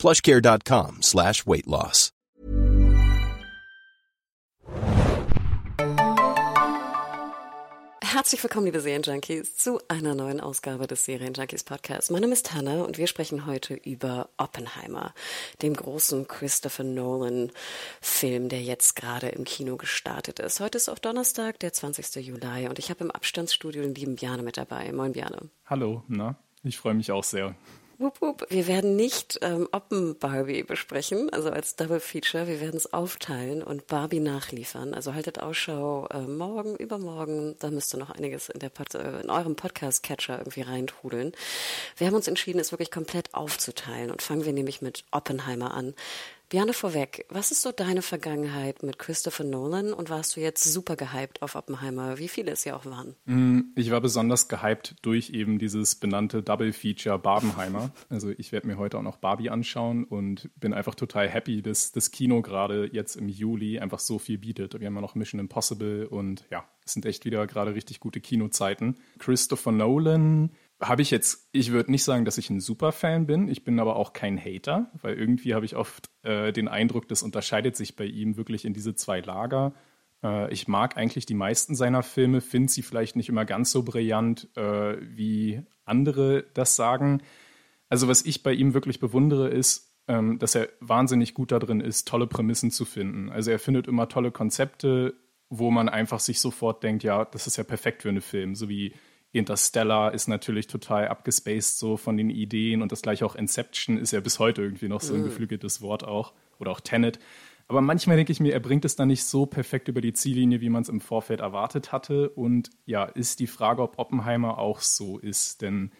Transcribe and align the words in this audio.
plushcare.com 0.00 1.02
slash 1.02 1.46
weight 1.46 1.66
loss. 1.66 2.10
Herzlich 8.02 8.42
willkommen, 8.42 8.66
liebe 8.66 8.80
Serienjunkies, 8.80 9.56
zu 9.56 9.80
einer 9.88 10.14
neuen 10.14 10.40
Ausgabe 10.40 10.86
des 10.86 11.04
Serienjunkies 11.04 11.64
Podcasts. 11.64 12.10
Mein 12.10 12.22
Name 12.22 12.32
ist 12.32 12.52
Hanna 12.52 12.82
und 12.82 12.98
wir 12.98 13.06
sprechen 13.06 13.46
heute 13.46 13.74
über 13.74 14.28
Oppenheimer, 14.36 15.14
dem 15.62 15.74
großen 15.74 16.28
Christopher 16.28 16.84
Nolan 16.84 17.50
Film, 18.00 18.48
der 18.48 18.62
jetzt 18.62 18.96
gerade 18.96 19.28
im 19.28 19.44
Kino 19.44 19.76
gestartet 19.76 20.38
ist. 20.38 20.60
Heute 20.60 20.76
ist 20.76 20.88
auch 20.88 20.98
Donnerstag, 20.98 21.60
der 21.60 21.72
20. 21.72 22.16
Juli 22.16 22.68
und 22.68 22.78
ich 22.78 22.90
habe 22.90 23.04
im 23.04 23.10
Abstandsstudio 23.10 23.80
den 23.80 23.94
lieben 23.94 24.16
Bjane 24.16 24.42
mit 24.42 24.56
dabei. 24.56 24.92
Moin 24.92 25.12
Bjane. 25.12 25.48
Hallo, 25.64 26.02
na, 26.08 26.36
ich 26.62 26.76
freue 26.76 26.94
mich 26.94 27.12
auch 27.12 27.24
sehr. 27.24 27.54
Wupp, 28.00 28.22
wupp. 28.22 28.46
Wir 28.48 28.66
werden 28.66 28.96
nicht 28.96 29.38
ähm, 29.42 29.68
Oppen 29.72 30.16
Barbie 30.16 30.62
besprechen, 30.62 31.28
also 31.34 31.50
als 31.50 31.76
Double 31.76 32.00
Feature. 32.00 32.46
Wir 32.46 32.58
werden 32.58 32.78
es 32.78 32.94
aufteilen 32.94 33.62
und 33.62 33.88
Barbie 33.88 34.20
nachliefern. 34.20 34.94
Also 34.94 35.12
haltet 35.12 35.38
Ausschau 35.38 36.06
äh, 36.06 36.22
morgen, 36.22 36.76
übermorgen. 36.76 37.56
Da 37.58 37.70
müsste 37.70 37.98
noch 37.98 38.08
einiges 38.08 38.48
in, 38.48 38.58
der 38.58 38.70
Pod 38.70 38.94
äh, 38.94 39.20
in 39.20 39.28
eurem 39.28 39.54
Podcast-Catcher 39.54 40.38
irgendwie 40.38 40.62
reintrudeln. 40.62 41.32
Wir 41.98 42.06
haben 42.06 42.14
uns 42.14 42.26
entschieden, 42.26 42.58
es 42.58 42.72
wirklich 42.72 42.90
komplett 42.90 43.34
aufzuteilen 43.34 44.10
und 44.10 44.22
fangen 44.22 44.46
wir 44.46 44.54
nämlich 44.54 44.80
mit 44.80 45.04
Oppenheimer 45.10 45.74
an. 45.74 45.92
Björne 46.50 46.72
vorweg, 46.72 47.26
was 47.28 47.52
ist 47.52 47.62
so 47.62 47.70
deine 47.70 48.02
Vergangenheit 48.02 48.82
mit 48.82 48.98
Christopher 48.98 49.44
Nolan 49.44 49.92
und 49.92 50.10
warst 50.10 50.34
du 50.34 50.40
jetzt 50.40 50.64
super 50.64 50.96
gehypt 50.96 51.42
auf 51.42 51.54
Oppenheimer, 51.54 52.18
wie 52.18 52.26
viele 52.26 52.50
es 52.50 52.64
ja 52.64 52.74
auch 52.74 52.84
waren? 52.86 53.14
Mm, 53.24 53.72
ich 53.76 53.92
war 53.92 54.00
besonders 54.00 54.48
gehypt 54.48 54.96
durch 55.02 55.30
eben 55.30 55.60
dieses 55.60 55.94
benannte 55.94 56.42
Double 56.42 56.72
Feature 56.72 57.20
Barbenheimer. 57.20 57.92
Also 58.08 58.30
ich 58.36 58.50
werde 58.50 58.66
mir 58.66 58.78
heute 58.78 58.98
auch 58.98 59.02
noch 59.02 59.18
Barbie 59.18 59.48
anschauen 59.48 60.02
und 60.02 60.50
bin 60.56 60.74
einfach 60.74 60.96
total 60.96 61.28
happy, 61.28 61.62
dass 61.62 61.92
das 61.92 62.10
Kino 62.10 62.42
gerade 62.42 62.90
jetzt 62.92 63.14
im 63.14 63.28
Juli 63.28 63.78
einfach 63.78 64.00
so 64.00 64.18
viel 64.18 64.38
bietet. 64.38 64.74
Wir 64.80 64.88
haben 64.88 64.96
ja 64.96 65.00
noch 65.00 65.14
Mission 65.14 65.38
Impossible 65.38 66.08
und 66.08 66.46
ja, 66.50 66.64
es 66.84 66.94
sind 66.94 67.06
echt 67.06 67.24
wieder 67.24 67.46
gerade 67.46 67.76
richtig 67.76 68.00
gute 68.00 68.20
Kinozeiten. 68.20 68.96
Christopher 69.20 69.70
Nolan 69.70 70.50
habe 70.80 71.02
ich 71.02 71.10
jetzt, 71.10 71.48
ich 71.52 71.72
würde 71.72 71.90
nicht 71.90 72.04
sagen, 72.04 72.24
dass 72.24 72.38
ich 72.38 72.50
ein 72.50 72.60
Superfan 72.60 73.26
bin, 73.26 73.48
ich 73.48 73.64
bin 73.64 73.78
aber 73.78 73.96
auch 73.96 74.12
kein 74.12 74.38
Hater, 74.38 74.90
weil 75.02 75.18
irgendwie 75.18 75.54
habe 75.54 75.64
ich 75.64 75.76
oft 75.76 76.10
äh, 76.22 76.52
den 76.52 76.68
Eindruck, 76.68 77.08
das 77.08 77.22
unterscheidet 77.22 77.76
sich 77.76 77.96
bei 77.96 78.04
ihm 78.04 78.36
wirklich 78.36 78.64
in 78.64 78.72
diese 78.72 78.94
zwei 78.94 79.20
Lager. 79.20 79.74
Äh, 80.22 80.52
ich 80.52 80.68
mag 80.68 80.96
eigentlich 80.96 81.26
die 81.26 81.34
meisten 81.34 81.74
seiner 81.74 82.02
Filme, 82.02 82.40
finde 82.40 82.72
sie 82.72 82.82
vielleicht 82.82 83.16
nicht 83.16 83.28
immer 83.28 83.44
ganz 83.44 83.70
so 83.70 83.82
brillant, 83.82 84.48
äh, 84.56 84.96
wie 85.00 85.62
andere 85.84 86.44
das 86.54 86.76
sagen. 86.76 87.22
Also 87.88 88.08
was 88.08 88.22
ich 88.22 88.42
bei 88.42 88.52
ihm 88.52 88.72
wirklich 88.72 89.00
bewundere, 89.00 89.48
ist, 89.48 89.94
ähm, 90.08 90.38
dass 90.38 90.54
er 90.54 90.68
wahnsinnig 90.80 91.34
gut 91.34 91.52
darin 91.52 91.80
ist, 91.80 92.08
tolle 92.08 92.26
Prämissen 92.26 92.70
zu 92.70 92.84
finden. 92.84 93.30
Also 93.30 93.50
er 93.50 93.58
findet 93.58 93.86
immer 93.86 94.08
tolle 94.08 94.30
Konzepte, 94.30 95.14
wo 95.50 95.70
man 95.70 95.88
einfach 95.88 96.20
sich 96.20 96.40
sofort 96.40 96.82
denkt, 96.82 97.02
ja, 97.02 97.24
das 97.24 97.46
ist 97.46 97.56
ja 97.56 97.64
perfekt 97.64 98.02
für 98.02 98.08
einen 98.08 98.20
Film, 98.20 98.54
so 98.54 98.68
wie 98.68 98.94
Interstellar 99.32 100.12
ist 100.12 100.28
natürlich 100.28 100.66
total 100.66 101.08
abgespaced 101.08 101.78
so 101.78 101.96
von 101.96 102.16
den 102.16 102.30
Ideen 102.30 102.82
und 102.82 102.90
das 102.90 103.02
gleiche 103.02 103.24
auch 103.24 103.36
Inception 103.36 103.96
ist 103.96 104.12
ja 104.12 104.20
bis 104.20 104.38
heute 104.38 104.62
irgendwie 104.62 104.88
noch 104.88 105.00
so 105.00 105.14
ein 105.14 105.20
mm. 105.20 105.24
geflügeltes 105.24 105.82
Wort 105.82 106.04
auch 106.04 106.32
oder 106.58 106.72
auch 106.72 106.80
Tenet. 106.80 107.20
Aber 107.70 107.80
manchmal 107.80 108.16
denke 108.16 108.32
ich 108.32 108.40
mir, 108.40 108.52
er 108.52 108.58
bringt 108.58 108.84
es 108.84 108.96
dann 108.96 109.06
nicht 109.06 109.22
so 109.22 109.46
perfekt 109.46 109.86
über 109.86 110.00
die 110.00 110.12
Ziellinie, 110.12 110.60
wie 110.60 110.70
man 110.70 110.82
es 110.82 110.88
im 110.88 111.00
Vorfeld 111.00 111.38
erwartet 111.38 111.92
hatte. 111.92 112.28
Und 112.30 112.70
ja, 112.84 113.04
ist 113.04 113.38
die 113.38 113.46
Frage, 113.46 113.82
ob 113.82 113.96
Oppenheimer 113.96 114.58
auch 114.58 114.80
so 114.80 115.20
ist, 115.20 115.62
denn 115.62 115.92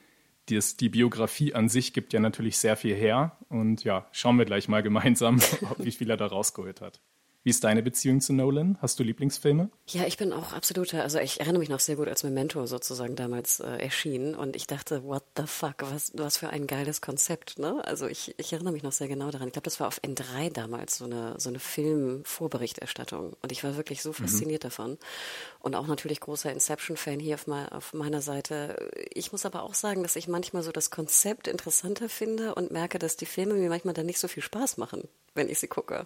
dies, 0.49 0.77
die 0.77 0.89
Biografie 0.89 1.55
an 1.55 1.69
sich 1.69 1.93
gibt 1.93 2.13
ja 2.13 2.19
natürlich 2.19 2.59
sehr 2.59 2.77
viel 2.77 2.97
her. 2.97 3.37
Und 3.49 3.85
ja, 3.85 4.09
schauen 4.11 4.37
wir 4.37 4.47
gleich 4.47 4.69
mal 4.69 4.83
gemeinsam, 4.83 5.39
wie 5.79 5.93
viel 5.93 6.11
er 6.11 6.17
da 6.17 6.27
rausgeholt 6.27 6.81
hat. 6.81 7.01
Wie 7.43 7.49
ist 7.51 7.65
deine 7.65 7.83
Beziehung 7.83 8.21
zu 8.21 8.35
Nolan? 8.35 8.77
Hast 8.83 8.99
du 8.99 9.03
Lieblingsfilme? 9.03 9.71
Ja, 9.89 10.05
ich 10.05 10.19
bin 10.19 10.31
auch 10.35 10.53
absoluter, 10.53 11.03
also 11.03 11.19
ich 11.19 11.41
erinnere 11.41 11.61
mich 11.61 11.71
noch 11.71 11.81
sehr 11.81 11.97
gut, 11.97 12.07
als 12.07 12.23
Memento 12.23 12.67
sozusagen 12.67 13.17
damals 13.17 13.61
äh, 13.61 13.79
erschien 13.79 14.35
und 14.35 14.57
ich 14.57 14.67
dachte, 14.67 15.05
what 15.05 15.23
the 15.39 15.45
fuck, 15.47 15.77
was, 15.79 16.13
was 16.15 16.37
für 16.37 16.51
ein 16.51 16.67
geiles 16.67 17.01
Konzept, 17.01 17.59
ne? 17.59 17.83
Also 17.87 18.09
ich, 18.09 18.35
ich 18.39 18.53
erinnere 18.53 18.75
mich 18.75 18.83
noch 18.83 18.93
sehr 18.93 19.09
genau 19.09 19.31
daran. 19.31 19.49
Ich 19.49 19.55
glaube, 19.55 19.65
das 19.65 19.81
war 19.81 19.89
auf 19.89 20.03
N3 20.03 20.53
damals 20.53 20.99
so 20.99 21.07
eine, 21.07 21.35
so 21.39 21.49
eine 21.49 21.61
Film-Vorberichterstattung 21.61 23.35
und 23.41 23.53
ich 23.53 23.65
war 23.65 23.75
wirklich 23.75 24.03
so 24.03 24.11
mhm. 24.11 24.15
fasziniert 24.15 24.63
mhm. 24.63 24.69
davon 24.69 24.99
und 25.61 25.75
auch 25.77 25.87
natürlich 25.87 26.21
großer 26.21 26.53
Inception-Fan 26.53 27.21
hier 27.21 27.37
auf, 27.37 27.47
mal, 27.47 27.71
auf 27.71 27.95
meiner 27.95 28.21
Seite. 28.21 28.91
Ich 29.15 29.33
muss 29.33 29.47
aber 29.47 29.63
auch 29.63 29.75
sagen, 29.75 30.03
dass 30.03 30.15
ich 30.17 30.29
manchmal 30.29 30.63
so 30.63 30.73
das 30.73 30.91
Konzept 30.91 31.49
interessanter 31.49 32.11
finde 32.11 32.55
und 32.55 32.71
merke, 32.71 32.99
dass 32.99 33.17
die 33.17 33.25
Filme 33.25 33.55
mir 33.55 33.71
manchmal 33.71 33.95
dann 33.95 34.07
nicht 34.07 34.19
so 34.19 34.29
viel 34.29 34.43
Spaß 34.43 34.77
machen, 34.77 35.09
wenn 35.35 35.49
ich 35.49 35.59
sie 35.59 35.69
gucke. 35.69 36.05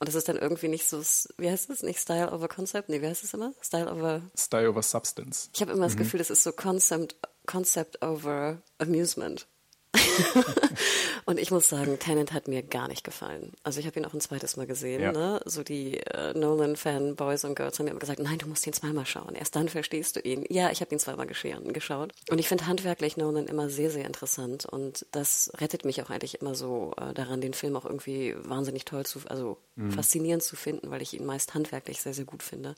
Und 0.00 0.08
das 0.08 0.14
ist 0.14 0.30
dann 0.30 0.38
irgendwie 0.38 0.68
nicht 0.68 0.88
so, 0.88 1.02
wie 1.36 1.50
heißt 1.50 1.68
es? 1.68 1.82
Nicht 1.82 2.00
Style 2.00 2.32
over 2.32 2.48
Concept? 2.48 2.88
Nee, 2.88 3.02
wie 3.02 3.06
heißt 3.06 3.22
es 3.22 3.34
immer? 3.34 3.52
Style 3.60 3.92
over. 3.92 4.22
Style 4.34 4.70
over 4.70 4.82
Substance. 4.82 5.50
Ich 5.54 5.60
habe 5.60 5.72
immer 5.72 5.84
mhm. 5.84 5.90
das 5.90 5.96
Gefühl, 5.98 6.18
das 6.18 6.30
ist 6.30 6.42
so 6.42 6.52
Concept, 6.52 7.16
Concept 7.44 8.02
over 8.02 8.62
Amusement. 8.78 9.46
und 11.24 11.38
ich 11.38 11.50
muss 11.50 11.68
sagen, 11.68 11.98
Tenant 11.98 12.32
hat 12.32 12.48
mir 12.48 12.62
gar 12.62 12.88
nicht 12.88 13.02
gefallen. 13.02 13.52
Also 13.62 13.80
ich 13.80 13.86
habe 13.86 13.98
ihn 13.98 14.04
auch 14.04 14.14
ein 14.14 14.20
zweites 14.20 14.56
Mal 14.56 14.66
gesehen. 14.66 15.02
Ja. 15.02 15.12
Ne? 15.12 15.40
So 15.44 15.62
die 15.62 15.98
äh, 15.98 16.32
Nolan-Fan-Boys 16.34 17.44
und 17.44 17.56
Girls 17.56 17.78
haben 17.78 17.86
mir 17.86 17.90
immer 17.90 18.00
gesagt, 18.00 18.20
nein, 18.20 18.38
du 18.38 18.46
musst 18.46 18.66
ihn 18.66 18.72
zweimal 18.72 19.06
schauen. 19.06 19.34
Erst 19.34 19.56
dann 19.56 19.68
verstehst 19.68 20.16
du 20.16 20.20
ihn. 20.20 20.44
Ja, 20.48 20.70
ich 20.70 20.80
habe 20.80 20.94
ihn 20.94 20.98
zweimal 20.98 21.26
geschaut. 21.26 22.12
Und 22.30 22.38
ich 22.38 22.48
finde 22.48 22.66
handwerklich 22.66 23.16
Nolan 23.16 23.46
immer 23.46 23.68
sehr, 23.68 23.90
sehr 23.90 24.06
interessant. 24.06 24.64
Und 24.64 25.06
das 25.12 25.50
rettet 25.58 25.84
mich 25.84 26.02
auch 26.02 26.10
eigentlich 26.10 26.40
immer 26.40 26.54
so 26.54 26.92
äh, 26.96 27.12
daran, 27.14 27.40
den 27.40 27.54
Film 27.54 27.76
auch 27.76 27.84
irgendwie 27.84 28.34
wahnsinnig 28.38 28.84
toll 28.84 29.04
zu, 29.06 29.20
also 29.28 29.58
mhm. 29.74 29.90
faszinierend 29.90 30.42
zu 30.42 30.56
finden, 30.56 30.90
weil 30.90 31.02
ich 31.02 31.14
ihn 31.14 31.26
meist 31.26 31.54
handwerklich 31.54 32.00
sehr, 32.00 32.14
sehr 32.14 32.24
gut 32.24 32.42
finde. 32.42 32.74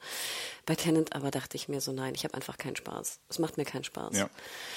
Bei 0.64 0.74
Tenant 0.74 1.14
aber 1.14 1.30
dachte 1.30 1.56
ich 1.56 1.68
mir 1.68 1.80
so, 1.80 1.92
nein, 1.92 2.14
ich 2.14 2.24
habe 2.24 2.34
einfach 2.34 2.56
keinen 2.56 2.76
Spaß. 2.76 3.20
Es 3.28 3.38
macht 3.38 3.58
mir 3.58 3.64
keinen 3.64 3.84
Spaß. 3.84 4.16
Ja. 4.16 4.30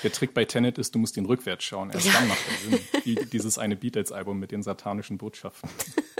Der 0.03 0.11
Trick 0.11 0.33
bei 0.33 0.45
Tenet 0.45 0.77
ist, 0.77 0.93
du 0.95 0.99
musst 0.99 1.15
ihn 1.17 1.25
rückwärts 1.25 1.63
schauen. 1.63 1.91
Erst 1.91 2.05
ja. 2.05 2.13
dann 2.13 2.24
macht 2.27 2.43
Sinn. 2.63 2.79
Wie 3.03 3.15
dieses 3.15 3.57
eine 3.57 3.75
Beatles-Album 3.75 4.39
mit 4.39 4.51
den 4.51 4.63
satanischen 4.63 5.17
Botschaften. 5.17 5.69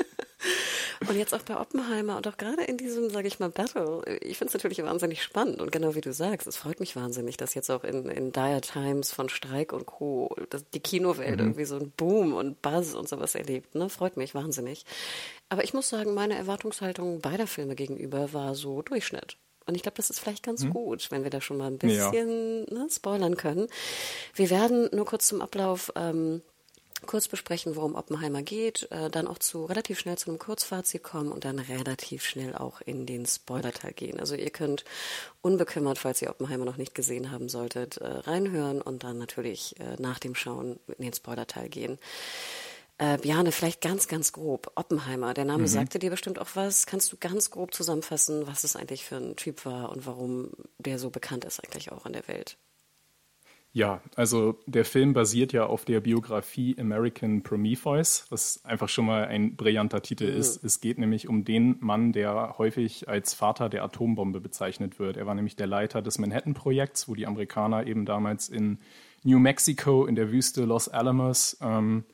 Und 1.08 1.18
jetzt 1.18 1.34
auch 1.34 1.42
bei 1.42 1.60
Oppenheimer 1.60 2.18
und 2.18 2.28
auch 2.28 2.38
gerade 2.38 2.64
in 2.64 2.78
diesem, 2.78 3.10
sage 3.10 3.28
ich 3.28 3.40
mal, 3.40 3.50
Battle. 3.50 4.02
Ich 4.22 4.38
finde 4.38 4.50
es 4.50 4.54
natürlich 4.54 4.82
wahnsinnig 4.84 5.22
spannend 5.22 5.62
und 5.62 5.72
genau 5.72 5.94
wie 5.96 6.02
du 6.02 6.14
sagst, 6.14 6.48
es 6.48 6.58
freut 6.58 6.80
mich 6.80 6.96
wahnsinnig, 6.96 7.38
dass 7.38 7.54
jetzt 7.54 7.70
auch 7.70 7.84
in, 7.84 8.10
in 8.10 8.32
Dire 8.32 8.62
Times 8.62 9.12
von 9.12 9.30
Streik 9.30 9.74
und 9.74 9.86
Co. 9.86 10.36
die 10.74 10.80
Kinowelt 10.80 11.40
mhm. 11.40 11.48
irgendwie 11.48 11.66
so 11.66 11.76
ein 11.76 11.92
Boom 11.92 12.34
und 12.34 12.62
Buzz 12.62 12.94
und 12.94 13.08
sowas 13.08 13.36
erlebt. 13.36 13.76
Ne? 13.76 13.90
Freut 13.90 14.18
mich 14.18 14.34
wahnsinnig. 14.34 14.86
Aber 15.50 15.64
ich 15.64 15.74
muss 15.74 15.90
sagen, 15.90 16.14
meine 16.14 16.36
Erwartungshaltung 16.36 17.20
beider 17.22 17.48
Filme 17.48 17.76
gegenüber 17.76 18.34
war 18.34 18.56
so 18.56 18.82
Durchschnitt. 18.82 19.38
Und 19.66 19.76
ich 19.76 19.82
glaube, 19.82 19.98
das 19.98 20.10
ist 20.10 20.20
vielleicht 20.20 20.44
ganz 20.44 20.64
hm. 20.64 20.72
gut, 20.72 21.10
wenn 21.12 21.24
wir 21.24 21.32
da 21.32 21.42
schon 21.42 21.58
mal 21.58 21.68
ein 21.68 21.78
bisschen 21.78 22.66
ja. 22.68 22.74
ne, 22.74 22.88
spoilern 22.90 23.36
können. 23.36 23.68
Wir 24.34 24.50
werden 24.50 24.90
nur 24.92 25.06
kurz 25.06 25.28
zum 25.28 25.42
Ablauf 25.42 25.92
ähm, 25.96 26.42
kurz 27.06 27.28
besprechen, 27.28 27.76
worum 27.76 27.96
Oppenheimer 27.96 28.42
geht, 28.42 28.90
äh, 28.92 29.10
dann 29.10 29.28
auch 29.28 29.38
zu 29.38 29.66
relativ 29.66 30.00
schnell 30.00 30.18
zu 30.18 30.30
einem 30.30 30.40
Kurzfazit 30.40 31.04
kommen 31.04 31.32
und 31.32 31.46
dann 31.46 31.60
relativ 31.60 32.24
schnell 32.26 32.56
auch 32.56 32.82
in 32.82 33.06
den 33.06 33.26
Spoilerteil 33.26 33.94
gehen. 33.94 34.20
Also 34.20 34.36
ihr 34.36 34.50
könnt 34.50 34.86
unbekümmert, 35.42 35.98
falls 35.98 36.22
ihr 36.22 36.30
Oppenheimer 36.30 36.66
noch 36.66 36.78
nicht 36.78 36.96
gesehen 36.96 37.32
haben 37.32 37.50
solltet, 37.50 37.98
äh, 37.98 38.08
reinhören 38.08 38.82
und 38.82 39.04
dann 39.04 39.18
natürlich 39.18 39.80
äh, 39.80 39.96
nach 40.00 40.20
dem 40.20 40.36
Schauen 40.36 40.80
in 40.98 41.04
den 41.04 41.14
Spoilerteil 41.14 41.70
gehen. 41.70 42.00
Äh, 42.98 43.18
Bjane, 43.18 43.52
vielleicht 43.52 43.82
ganz, 43.82 44.08
ganz 44.08 44.32
grob. 44.32 44.72
Oppenheimer, 44.76 45.34
der 45.34 45.46
Name 45.46 45.64
mhm. 45.64 45.68
sagte 45.68 46.00
dir 46.00 46.10
bestimmt 46.10 46.40
auch 46.40 46.50
was. 46.54 46.86
Kannst 46.86 47.12
du 47.12 47.18
ganz 47.18 47.52
grob 47.52 47.74
zusammenfassen, 47.74 48.48
was 48.48 48.64
es 48.64 48.76
eigentlich 48.76 49.04
für 49.04 49.18
ein 49.18 49.36
Typ 49.36 49.66
war 49.66 49.90
und 49.90 50.06
warum 50.06 50.52
der 50.78 50.98
so 50.98 51.10
bekannt 51.10 51.44
ist 51.44 51.62
eigentlich 51.64 51.92
auch 51.92 52.06
in 52.06 52.14
der 52.14 52.28
Welt? 52.28 52.58
Ja, 53.74 54.02
also 54.16 54.58
der 54.68 54.86
Film 54.86 55.12
basiert 55.12 55.52
ja 55.52 55.66
auf 55.66 55.84
der 55.84 56.00
Biografie 56.00 56.78
American 56.80 57.44
Prometheus, 57.44 58.26
was 58.30 58.64
einfach 58.64 58.88
schon 58.88 59.06
mal 59.06 59.26
ein 59.26 59.58
brillanter 59.58 60.02
Titel 60.02 60.32
mhm. 60.32 60.38
ist. 60.38 60.64
Es 60.64 60.80
geht 60.80 60.98
nämlich 60.98 61.28
um 61.28 61.44
den 61.44 61.76
Mann, 61.82 62.14
der 62.14 62.56
häufig 62.58 63.10
als 63.10 63.34
Vater 63.34 63.68
der 63.68 63.84
Atombombe 63.84 64.40
bezeichnet 64.40 64.98
wird. 64.98 65.18
Er 65.18 65.26
war 65.26 65.36
nämlich 65.36 65.58
der 65.58 65.68
Leiter 65.68 66.02
des 66.02 66.18
Manhattan-Projekts, 66.20 67.10
wo 67.10 67.16
die 67.16 67.28
Amerikaner 67.28 67.86
eben 67.86 68.06
damals 68.06 68.48
in 68.48 68.80
New 69.24 69.40
Mexico 69.40 70.06
in 70.06 70.16
der 70.16 70.32
Wüste 70.32 70.64
Los 70.64 70.88
Alamos 70.88 71.58
ähm, 71.60 72.06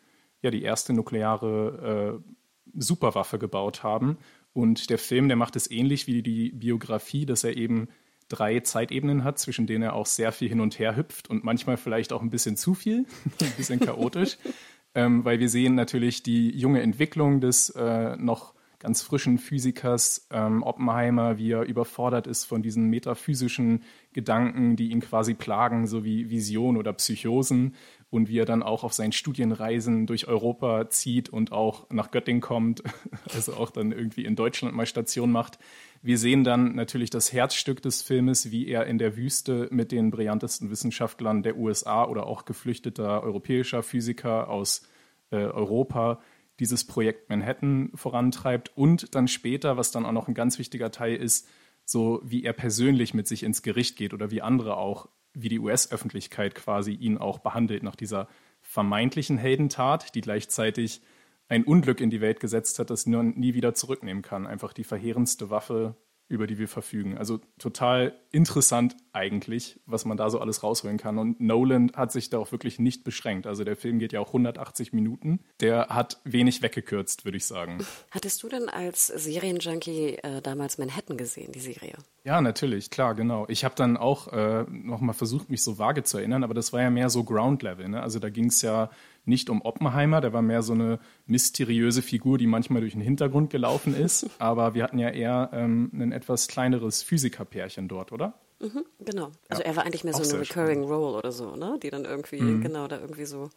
ja 0.42 0.52
die 0.52 0.64
erste 0.64 0.94
nukleare 0.94 2.22
äh, 2.24 2.32
Superwaffe 2.74 3.40
gebaut 3.40 3.84
haben. 3.84 4.18
Und 4.54 4.90
der 4.90 4.98
Film, 4.98 5.28
der 5.28 5.38
macht 5.38 5.56
es 5.56 5.70
ähnlich 5.70 6.08
wie 6.08 6.22
die 6.24 6.52
Biografie, 6.52 7.26
dass 7.26 7.44
er 7.44 7.56
eben 7.56 7.88
drei 8.28 8.60
Zeitebenen 8.62 9.24
hat, 9.24 9.40
zwischen 9.40 9.68
denen 9.68 9.84
er 9.84 9.94
auch 9.94 10.06
sehr 10.06 10.32
viel 10.32 10.50
hin 10.50 10.62
und 10.62 10.80
her 10.80 10.96
hüpft 10.96 11.30
und 11.30 11.44
manchmal 11.44 11.78
vielleicht 11.78 12.14
auch 12.14 12.22
ein 12.22 12.30
bisschen 12.30 12.58
zu 12.58 12.74
viel, 12.74 13.06
ein 13.42 13.54
bisschen 13.58 13.80
chaotisch, 13.80 14.38
ähm, 14.96 15.26
weil 15.26 15.40
wir 15.40 15.50
sehen 15.50 15.76
natürlich 15.76 16.24
die 16.24 16.50
junge 16.58 16.82
Entwicklung 16.82 17.42
des 17.42 17.70
äh, 17.72 18.16
noch 18.18 18.54
ganz 18.82 19.04
frischen 19.04 19.38
Physikers 19.38 20.28
ähm, 20.32 20.64
Oppenheimer, 20.64 21.38
wie 21.38 21.52
er 21.52 21.62
überfordert 21.62 22.26
ist 22.26 22.46
von 22.46 22.64
diesen 22.64 22.90
metaphysischen 22.90 23.84
Gedanken, 24.12 24.76
die 24.76 24.90
ihn 24.90 25.02
quasi 25.02 25.36
plagen, 25.36 25.86
so 25.86 26.04
wie 26.04 26.32
Vision 26.32 26.78
oder 26.78 26.92
Psychosen 26.94 27.76
und 28.10 28.28
wie 28.28 28.40
er 28.40 28.46
dann 28.46 28.64
auch 28.64 28.84
auf 28.84 28.94
seinen 28.94 29.12
Studienreisen 29.12 30.08
durch 30.08 30.28
Europa 30.28 30.90
zieht 30.90 31.30
und 31.30 31.52
auch 31.52 31.90
nach 31.92 32.10
Göttingen 32.10 32.42
kommt, 32.42 32.82
also 33.34 33.54
auch 33.54 33.70
dann 33.70 33.92
irgendwie 33.92 34.26
in 34.26 34.36
Deutschland 34.36 34.76
mal 34.76 34.88
Station 34.88 35.32
macht. 35.32 35.60
Wir 36.02 36.18
sehen 36.18 36.44
dann 36.44 36.74
natürlich 36.74 37.12
das 37.12 37.32
Herzstück 37.32 37.84
des 37.84 38.02
Filmes, 38.02 38.50
wie 38.50 38.68
er 38.68 38.88
in 38.88 38.98
der 38.98 39.16
Wüste 39.16 39.68
mit 39.70 39.92
den 39.92 40.10
brillantesten 40.10 40.72
Wissenschaftlern 40.72 41.44
der 41.44 41.56
USA 41.56 42.06
oder 42.06 42.26
auch 42.26 42.46
geflüchteter 42.46 43.22
europäischer 43.22 43.84
Physiker 43.84 44.50
aus 44.50 44.82
äh, 45.30 45.36
Europa 45.36 46.20
dieses 46.62 46.86
Projekt 46.86 47.30
Manhattan 47.30 47.90
vorantreibt 47.96 48.72
und 48.78 49.16
dann 49.16 49.28
später, 49.28 49.76
was 49.78 49.92
dann 49.92 50.06
auch 50.06 50.12
noch 50.12 50.28
ein 50.28 50.36
ganz 50.36 50.60
wichtiger 50.60 50.92
Teil 50.92 51.16
ist, 51.16 51.50
so 51.84 52.22
wie 52.24 52.44
er 52.44 52.54
persönlich 52.54 53.16
mit 53.16 53.28
sich 53.28 53.42
ins 53.42 53.64
Gericht 53.64 53.98
geht 53.98 54.14
oder 54.14 54.30
wie 54.30 54.44
andere 54.44 54.78
auch, 54.78 55.10
wie 55.34 55.50
die 55.50 55.60
US-Öffentlichkeit 55.60 56.54
quasi 56.54 56.94
ihn 56.94 57.18
auch 57.18 57.40
behandelt 57.40 57.82
nach 57.82 57.96
dieser 57.96 58.28
vermeintlichen 58.62 59.40
Heldentat, 59.40 60.14
die 60.14 60.22
gleichzeitig 60.22 61.02
ein 61.50 61.64
Unglück 61.64 62.00
in 62.00 62.12
die 62.12 62.22
Welt 62.22 62.40
gesetzt 62.40 62.78
hat, 62.78 62.92
das 62.92 63.08
man 63.08 63.32
nie 63.32 63.56
wieder 63.56 63.74
zurücknehmen 63.74 64.22
kann. 64.22 64.46
Einfach 64.46 64.72
die 64.72 64.84
verheerendste 64.84 65.50
Waffe 65.50 65.96
über 66.28 66.48
die 66.48 66.58
wir 66.58 66.70
verfügen. 66.70 67.18
Also 67.18 67.42
total 67.58 68.18
interessant 68.32 68.96
eigentlich, 69.14 69.80
was 69.86 70.06
man 70.06 70.18
da 70.18 70.30
so 70.30 70.40
alles 70.40 70.64
rausholen 70.64 70.98
kann. 70.98 71.18
Und 71.18 71.42
Nolan 71.42 71.92
hat 71.96 72.12
sich 72.12 72.30
da 72.30 72.38
auch 72.38 72.52
wirklich 72.52 72.80
nicht 72.80 73.04
beschränkt. 73.04 73.48
Also 73.48 73.64
der 73.64 73.76
Film 73.76 74.00
geht 74.00 74.14
ja 74.14 74.20
auch 74.20 74.28
180 74.28 74.94
Minuten. 74.94 75.40
Der 75.60 75.88
hat 75.90 76.20
wenig 76.24 76.62
weggekürzt, 76.62 77.26
würde 77.26 77.38
ich 77.38 77.46
sagen. 77.46 77.80
Hattest 78.12 78.42
du 78.44 78.50
denn 78.50 78.70
als 78.70 79.08
Serienjunkie 79.08 80.18
äh, 80.24 80.42
damals 80.42 80.78
Manhattan 80.78 81.18
gesehen, 81.18 81.52
die 81.52 81.60
Serie? 81.60 81.94
Ja, 82.24 82.40
natürlich, 82.42 82.90
klar, 82.90 83.16
genau. 83.16 83.46
Ich 83.50 83.64
habe 83.64 83.76
dann 83.76 83.98
auch 83.98 84.28
äh, 84.28 84.64
nochmal 84.70 85.16
versucht, 85.16 85.50
mich 85.50 85.64
so 85.64 85.78
vage 85.78 86.04
zu 86.04 86.18
erinnern, 86.18 86.44
aber 86.44 86.54
das 86.54 86.72
war 86.72 86.82
ja 86.82 86.90
mehr 86.90 87.10
so 87.10 87.24
Ground 87.24 87.64
Level. 87.64 87.90
Ne? 87.90 88.02
Also 88.02 88.20
da 88.20 88.30
ging 88.30 88.46
es 88.46 88.62
ja 88.62 88.90
nicht 89.26 89.50
um 89.50 89.62
Oppenheimer, 89.62 90.22
der 90.22 90.34
war 90.34 90.42
mehr 90.42 90.64
so 90.64 90.74
eine 90.74 91.00
mysteriöse 91.26 92.02
Figur, 92.02 92.38
die 92.38 92.48
manchmal 92.48 92.82
durch 92.82 92.94
den 92.94 93.02
Hintergrund 93.02 93.50
gelaufen 93.50 93.96
ist. 93.96 94.30
Aber 94.40 94.74
wir 94.74 94.84
hatten 94.84 95.00
ja 95.00 95.10
eher 95.10 95.50
ähm, 95.54 95.92
ein 95.94 96.12
etwas 96.12 96.48
kleineres 96.48 97.04
Physikerpärchen 97.04 97.88
dort, 97.88 98.12
oder? 98.12 98.34
Mhm, 98.62 98.86
genau. 99.00 99.32
Also 99.50 99.64
ja, 99.64 99.70
er 99.70 99.76
war 99.76 99.86
eigentlich 99.86 100.04
mehr 100.04 100.14
so 100.14 100.22
eine 100.22 100.40
recurring 100.40 100.84
spannend. 100.84 100.92
role 100.92 101.18
oder 101.18 101.32
so, 101.32 101.56
ne? 101.56 101.80
Die 101.82 101.90
dann 101.90 102.06
irgendwie, 102.06 102.42
mhm. 102.42 102.62
genau, 102.62 102.88
da 102.88 103.00
irgendwie 103.00 103.26
so 103.26 103.50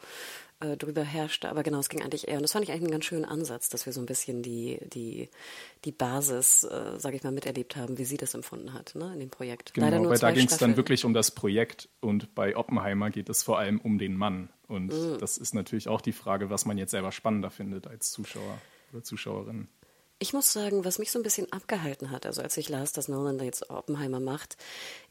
äh, 0.61 0.79
drüber 0.79 1.03
herrschte. 1.03 1.51
Aber 1.51 1.63
genau, 1.63 1.79
es 1.79 1.91
ging 1.91 2.03
eigentlich 2.03 2.27
eher, 2.27 2.37
und 2.37 2.43
das 2.43 2.53
fand 2.53 2.65
ich 2.65 2.71
eigentlich 2.71 2.85
einen 2.85 2.93
ganz 2.93 3.05
schönen 3.05 3.27
Ansatz, 3.27 3.69
dass 3.69 3.85
wir 3.85 3.93
so 3.93 4.01
ein 4.01 4.07
bisschen 4.07 4.43
die, 4.43 4.79
die, 4.93 5.29
die 5.85 5.93
Basis, 5.93 6.65
äh, 6.65 6.99
sage 6.99 7.17
ich 7.17 7.23
mal, 7.23 7.33
miterlebt 7.33 7.77
haben, 7.77 7.99
wie 7.99 8.05
sie 8.05 8.17
das 8.17 8.33
empfunden 8.33 8.73
hat, 8.73 8.95
ne, 8.95 9.13
in 9.13 9.21
dem 9.21 9.31
Projekt. 9.31 9.75
Genau, 9.75 9.89
Leider 9.89 10.09
weil 10.09 10.19
da 10.19 10.31
ging 10.31 10.47
es 10.47 10.57
dann 10.57 10.77
wirklich 10.77 11.05
um 11.05 11.13
das 11.13 11.31
Projekt 11.31 11.89
und 12.01 12.35
bei 12.35 12.57
Oppenheimer 12.57 13.11
geht 13.11 13.29
es 13.29 13.43
vor 13.43 13.59
allem 13.59 13.81
um 13.81 13.99
den 13.99 14.17
Mann. 14.17 14.49
Und 14.69 14.93
mhm. 14.93 15.19
das 15.19 15.37
ist 15.37 15.55
natürlich 15.55 15.89
auch 15.89 16.01
die 16.01 16.13
Frage, 16.13 16.49
was 16.49 16.65
man 16.65 16.79
jetzt 16.79 16.93
selber 16.93 17.13
spannender 17.13 17.51
findet 17.51 17.87
als 17.87 18.11
Zuschauer 18.11 18.59
oder 18.93 19.03
Zuschauerin. 19.03 19.69
Ich 20.25 20.33
muss 20.33 20.55
sagen, 20.55 20.87
was 20.87 20.99
mich 20.99 21.11
so 21.11 21.19
ein 21.19 21.23
bisschen 21.23 21.53
abgehalten 21.53 22.11
hat, 22.11 22.25
also 22.25 22.41
als 22.41 22.57
ich 22.57 22.71
las, 22.71 22.93
dass 22.93 23.09
Nolan 23.09 23.37
da 23.37 23.45
jetzt 23.45 23.69
Oppenheimer 23.69 24.21
macht, 24.21 24.57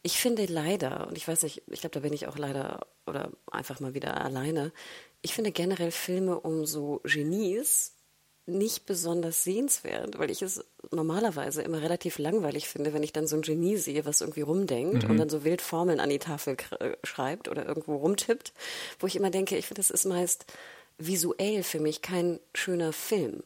ich 0.01 0.17
finde 0.17 0.47
leider, 0.47 1.05
und 1.07 1.15
ich 1.19 1.27
weiß 1.27 1.43
nicht, 1.43 1.61
ich 1.67 1.81
glaube, 1.81 1.93
da 1.93 1.99
bin 1.99 2.13
ich 2.13 2.25
auch 2.25 2.35
leider 2.35 2.87
oder 3.05 3.29
einfach 3.51 3.79
mal 3.79 3.93
wieder 3.93 4.19
alleine, 4.19 4.71
ich 5.21 5.35
finde 5.35 5.51
generell 5.51 5.91
Filme 5.91 6.39
um 6.39 6.65
so 6.65 6.99
Genies 7.03 7.93
nicht 8.47 8.87
besonders 8.87 9.43
sehenswert, 9.43 10.17
weil 10.17 10.31
ich 10.31 10.41
es 10.41 10.65
normalerweise 10.89 11.61
immer 11.61 11.83
relativ 11.83 12.17
langweilig 12.17 12.67
finde, 12.67 12.91
wenn 12.91 13.03
ich 13.03 13.13
dann 13.13 13.27
so 13.27 13.35
ein 13.35 13.43
Genie 13.43 13.77
sehe, 13.77 14.05
was 14.05 14.21
irgendwie 14.21 14.41
rumdenkt 14.41 15.03
mhm. 15.03 15.11
und 15.11 15.17
dann 15.19 15.29
so 15.29 15.43
wild 15.43 15.61
Formeln 15.61 15.99
an 15.99 16.09
die 16.09 16.17
Tafel 16.17 16.57
äh, 16.79 16.97
schreibt 17.03 17.49
oder 17.49 17.67
irgendwo 17.67 17.97
rumtippt, 17.97 18.51
wo 18.97 19.05
ich 19.05 19.15
immer 19.15 19.29
denke, 19.29 19.57
ich 19.57 19.67
finde, 19.67 19.79
das 19.79 19.91
ist 19.91 20.05
meist 20.05 20.47
visuell 20.97 21.61
für 21.61 21.79
mich 21.79 22.01
kein 22.01 22.39
schöner 22.55 22.93
Film. 22.93 23.43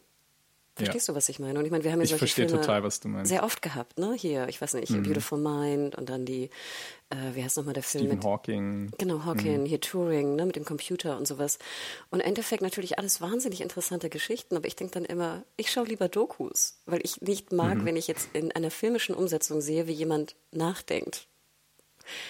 Verstehst 0.78 1.08
ja. 1.08 1.14
du, 1.14 1.18
was 1.18 1.28
ich 1.30 1.40
meine? 1.40 1.58
Und 1.58 1.66
ich 1.66 1.72
meine, 1.72 1.84
wir 1.84 1.92
haben 1.92 2.02
ja 2.02 2.06
solche 2.06 2.28
Filme 2.28 2.52
total, 2.52 2.90
sehr 3.26 3.44
oft 3.44 3.62
gehabt, 3.62 3.98
ne? 3.98 4.14
Hier, 4.14 4.48
ich 4.48 4.62
weiß 4.62 4.76
nicht, 4.76 4.92
mhm. 4.92 5.04
Beautiful 5.04 5.40
Mind 5.40 5.96
und 5.96 6.10
dann 6.10 6.24
die, 6.26 6.52
äh, 7.10 7.16
wie 7.34 7.44
heißt 7.44 7.58
nochmal 7.58 7.74
der 7.74 7.82
Film 7.82 8.04
Stephen 8.04 8.18
mit 8.18 8.26
Hawking. 8.26 8.92
Genau, 9.00 9.26
Hawking, 9.26 9.62
mhm. 9.62 9.66
hier 9.66 9.82
Turing, 9.82 10.36
ne, 10.36 10.46
mit 10.46 10.56
dem 10.56 10.66
Computer 10.66 11.18
und 11.18 11.28
sowas. 11.28 11.58
Und 12.12 12.20
im 12.20 12.28
Endeffekt 12.28 12.62
natürlich 12.62 13.00
alles 13.00 13.22
wahnsinnig 13.22 13.62
interessante 13.62 14.10
Geschichten, 14.10 14.56
aber 14.56 14.68
ich 14.68 14.76
denke 14.76 14.94
dann 14.94 15.06
immer, 15.06 15.44
ich 15.56 15.72
schaue 15.72 15.86
lieber 15.86 16.10
Dokus, 16.10 16.78
weil 16.86 17.00
ich 17.04 17.22
nicht 17.22 17.52
mag, 17.52 17.78
mhm. 17.78 17.86
wenn 17.86 17.96
ich 17.96 18.08
jetzt 18.08 18.30
in 18.34 18.52
einer 18.52 18.70
filmischen 18.70 19.16
Umsetzung 19.16 19.62
sehe, 19.62 19.88
wie 19.88 19.94
jemand 19.94 20.36
nachdenkt. 20.52 21.28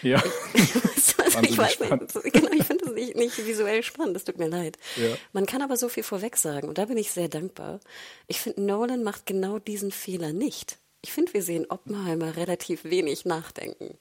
Ja. 0.02 0.24
ich 0.54 0.76
weiß 0.84 1.17
nicht, 1.42 1.58
genau, 1.80 2.52
ich 2.52 2.64
finde 2.64 2.86
das 2.86 2.94
nicht, 2.94 3.16
nicht, 3.16 3.46
visuell 3.46 3.84
spannend, 3.84 4.16
das 4.16 4.24
tut 4.24 4.38
mir 4.38 4.48
leid. 4.48 4.78
Ja. 4.96 5.16
Man 5.34 5.46
kann 5.46 5.62
aber 5.62 5.78
so 5.78 5.90
viel 5.90 6.04
vorweg 6.04 6.38
sagen 6.38 6.68
und 6.68 6.78
da 6.78 6.86
bin 6.86 6.98
ich 6.98 7.12
sehr 7.12 7.30
dankbar. 7.30 7.80
Ich 8.28 8.40
finde, 8.40 8.62
Nolan 8.62 9.04
macht 9.04 9.26
genau 9.26 9.60
diesen 9.60 9.92
Fehler 9.92 10.34
nicht. 10.34 10.78
Ich 11.02 11.12
finde, 11.12 11.34
wir 11.34 11.44
sehen 11.44 11.66
Oppenheimer 11.70 12.36
relativ 12.36 12.84
wenig 12.84 13.26
nachdenken. 13.26 13.98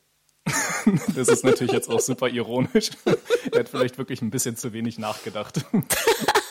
das 1.14 1.28
ist 1.28 1.44
natürlich 1.44 1.72
jetzt 1.72 1.88
auch 1.88 2.00
super 2.00 2.28
ironisch. 2.28 2.90
er 3.52 3.60
hat 3.60 3.68
vielleicht 3.68 3.98
wirklich 3.98 4.22
ein 4.22 4.30
bisschen 4.30 4.56
zu 4.56 4.72
wenig 4.72 4.98
nachgedacht. 4.98 5.64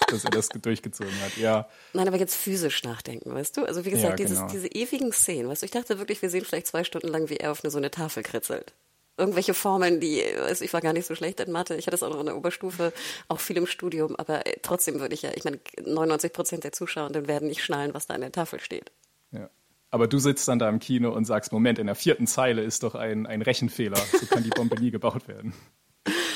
dass 0.08 0.24
er 0.24 0.30
das 0.30 0.50
durchgezogen 0.50 1.20
hat, 1.22 1.38
ja. 1.38 1.68
Nein, 1.94 2.08
aber 2.08 2.18
jetzt 2.18 2.36
physisch 2.36 2.84
nachdenken, 2.84 3.34
weißt 3.34 3.58
du? 3.58 3.66
Also 3.66 3.86
wie 3.86 3.90
gesagt, 3.90 4.20
ja, 4.20 4.26
genau. 4.26 4.48
dieses, 4.48 4.52
diese 4.52 4.68
ewigen 4.68 5.12
Szenen, 5.12 5.50
weißt 5.50 5.64
du, 5.64 5.66
ich 5.66 5.72
dachte 5.72 5.98
wirklich, 5.98 6.22
wir 6.22 6.30
sehen 6.30 6.46
vielleicht 6.46 6.68
zwei 6.68 6.84
Stunden 6.84 7.08
lang, 7.08 7.30
wie 7.30 7.38
er 7.38 7.52
auf 7.52 7.64
eine 7.64 7.72
so 7.72 7.78
eine 7.78 7.90
Tafel 7.90 8.22
kritzelt 8.22 8.74
irgendwelche 9.18 9.54
Formeln, 9.54 10.00
die, 10.00 10.24
also 10.38 10.64
ich 10.64 10.74
war 10.74 10.82
gar 10.82 10.94
nicht 10.94 11.06
so 11.06 11.16
schlecht 11.16 11.40
in 11.40 11.52
Mathe. 11.52 11.76
Ich 11.76 11.88
hatte 11.88 11.96
es 11.96 12.04
auch 12.04 12.10
noch 12.10 12.20
in 12.20 12.26
der 12.26 12.38
Oberstufe, 12.38 12.94
auch 13.28 13.40
viel 13.40 13.58
im 13.58 13.68
Studium, 13.68 14.16
aber 14.16 14.46
äh, 14.46 14.58
trotzdem 14.62 15.00
würde 15.00 15.14
ich 15.14 15.22
ja, 15.22 15.32
ich 15.36 15.44
meine, 15.44 15.60
99 15.84 16.34
Prozent 16.34 16.64
der 16.64 16.72
Zuschauenden 16.72 17.28
werden 17.28 17.48
nicht 17.48 17.64
schnallen, 17.64 17.94
was 17.94 18.08
da 18.08 18.14
an 18.14 18.22
der 18.22 18.32
Tafel 18.32 18.60
steht. 18.60 18.92
Ja. 19.32 19.50
Aber 19.92 20.08
du 20.08 20.20
sitzt 20.20 20.48
dann 20.48 20.60
da 20.60 20.68
im 20.68 20.80
Kino 20.80 21.12
und 21.12 21.26
sagst, 21.26 21.52
Moment, 21.52 21.80
in 21.80 21.86
der 21.86 21.96
vierten 21.96 22.28
Zeile 22.28 22.62
ist 22.64 22.84
doch 22.84 22.96
ein, 22.96 23.26
ein 23.26 23.42
Rechenfehler. 23.42 23.98
So 23.98 24.26
kann 24.26 24.44
die 24.44 24.50
Bombe 24.50 24.80
nie 24.80 24.92
gebaut 24.92 25.28
werden. 25.28 25.54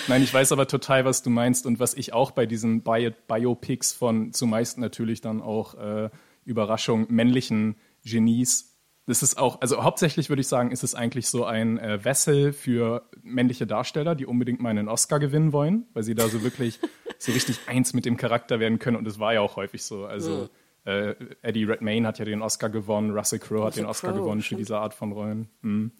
Nein, 0.07 0.23
ich 0.23 0.33
weiß 0.33 0.53
aber 0.53 0.67
total, 0.67 1.05
was 1.05 1.21
du 1.21 1.29
meinst 1.29 1.65
und 1.65 1.79
was 1.79 1.93
ich 1.93 2.13
auch 2.13 2.31
bei 2.31 2.45
diesen 2.45 2.81
Bio 2.81 3.11
Biopics 3.27 3.91
von 3.91 4.33
zumeist 4.33 4.77
natürlich 4.77 5.21
dann 5.21 5.41
auch 5.41 5.75
äh, 5.75 6.09
Überraschung 6.45 7.05
männlichen 7.09 7.75
Genies 8.03 8.68
das 9.09 9.23
ist 9.23 9.39
auch, 9.39 9.59
also 9.59 9.83
hauptsächlich 9.83 10.29
würde 10.29 10.41
ich 10.41 10.47
sagen, 10.47 10.69
ist 10.69 10.83
es 10.83 10.93
eigentlich 10.93 11.29
so 11.29 11.43
ein 11.43 11.79
äh, 11.79 12.05
Wessel 12.05 12.53
für 12.53 13.09
männliche 13.23 13.65
Darsteller, 13.65 14.13
die 14.13 14.27
unbedingt 14.27 14.61
mal 14.61 14.69
einen 14.69 14.87
Oscar 14.87 15.17
gewinnen 15.17 15.51
wollen, 15.51 15.87
weil 15.95 16.03
sie 16.03 16.13
da 16.13 16.29
so 16.29 16.43
wirklich 16.43 16.79
so 17.17 17.31
richtig 17.31 17.61
eins 17.65 17.95
mit 17.95 18.05
dem 18.05 18.17
Charakter 18.17 18.59
werden 18.59 18.77
können. 18.77 18.97
Und 18.97 19.05
das 19.05 19.17
war 19.17 19.33
ja 19.33 19.41
auch 19.41 19.55
häufig 19.55 19.81
so. 19.83 20.05
Also 20.05 20.47
mhm. 20.85 20.91
äh, 20.91 21.15
Eddie 21.41 21.63
Redmayne 21.63 22.07
hat 22.07 22.19
ja 22.19 22.25
den 22.25 22.43
Oscar 22.43 22.69
gewonnen, 22.69 23.09
Russell 23.09 23.39
Crowe 23.39 23.65
hat 23.65 23.77
den 23.77 23.87
Oscar 23.87 24.11
Crow, 24.11 24.21
gewonnen 24.21 24.43
stimmt. 24.43 24.59
für 24.59 24.63
diese 24.63 24.77
Art 24.77 24.93
von 24.93 25.11
Rollen. 25.11 25.49
Mhm. 25.63 25.91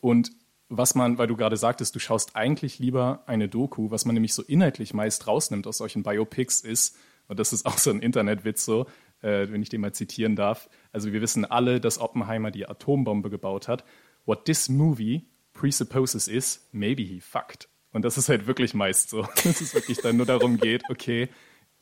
Und 0.00 0.30
was 0.70 0.94
man, 0.94 1.18
weil 1.18 1.26
du 1.26 1.36
gerade 1.36 1.58
sagtest, 1.58 1.94
du 1.94 1.98
schaust 1.98 2.34
eigentlich 2.34 2.78
lieber 2.78 3.24
eine 3.26 3.46
Doku, 3.46 3.90
was 3.90 4.06
man 4.06 4.14
nämlich 4.14 4.32
so 4.32 4.42
inhaltlich 4.42 4.94
meist 4.94 5.26
rausnimmt 5.26 5.66
aus 5.66 5.76
solchen 5.76 6.02
Biopics 6.02 6.62
ist, 6.62 6.96
und 7.26 7.38
das 7.40 7.52
ist 7.52 7.64
auch 7.66 7.78
so 7.78 7.90
ein 7.90 8.00
Internetwitz 8.00 8.64
so, 8.64 8.86
äh, 9.24 9.50
wenn 9.50 9.62
ich 9.62 9.70
den 9.70 9.80
mal 9.80 9.92
zitieren 9.92 10.36
darf. 10.36 10.68
Also 10.92 11.12
wir 11.12 11.20
wissen 11.22 11.44
alle, 11.44 11.80
dass 11.80 11.98
Oppenheimer 11.98 12.50
die 12.50 12.68
Atombombe 12.68 13.30
gebaut 13.30 13.66
hat. 13.66 13.84
What 14.26 14.44
this 14.44 14.68
movie 14.68 15.26
presupposes 15.54 16.28
is, 16.28 16.68
maybe 16.72 17.02
he 17.02 17.20
fucked. 17.20 17.68
Und 17.92 18.04
das 18.04 18.18
ist 18.18 18.28
halt 18.28 18.46
wirklich 18.46 18.74
meist 18.74 19.10
so, 19.10 19.22
dass 19.44 19.60
es 19.60 19.74
wirklich 19.74 19.98
dann 19.98 20.16
nur 20.16 20.26
darum 20.26 20.58
geht, 20.58 20.82
okay, 20.90 21.28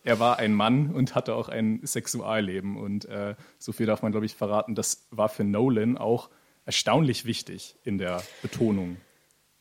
er 0.05 0.19
war 0.19 0.39
ein 0.39 0.53
Mann 0.55 0.91
und 0.91 1.15
hatte 1.15 1.35
auch 1.35 1.49
ein 1.49 1.81
Sexualleben. 1.85 2.77
Und 2.77 3.05
äh, 3.07 3.35
so 3.59 3.73
viel 3.73 3.87
darf 3.87 4.03
man, 4.03 4.13
glaube 4.13 4.27
ich, 4.27 4.35
verraten. 4.35 4.75
Das 4.75 5.07
war 5.11 5.29
für 5.29 5.45
Nolan 5.45 5.97
auch 5.97 6.31
erstaunlich 6.65 7.25
wichtig 7.25 7.77
in 7.85 7.99
der 7.99 8.23
Betonung. 8.43 8.97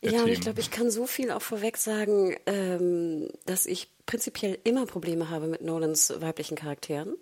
Der 0.02 0.12
ja, 0.12 0.22
und 0.22 0.28
ich 0.28 0.40
glaube, 0.40 0.60
ich 0.60 0.72
kann 0.72 0.90
so 0.90 1.06
viel 1.06 1.30
auch 1.30 1.42
vorweg 1.42 1.76
sagen, 1.76 2.36
ähm, 2.46 3.28
dass 3.46 3.66
ich 3.66 3.88
prinzipiell 4.04 4.58
immer 4.64 4.84
Probleme 4.84 5.30
habe 5.30 5.46
mit 5.46 5.62
Nolans 5.62 6.12
weiblichen 6.20 6.56
Charakteren. 6.56 7.14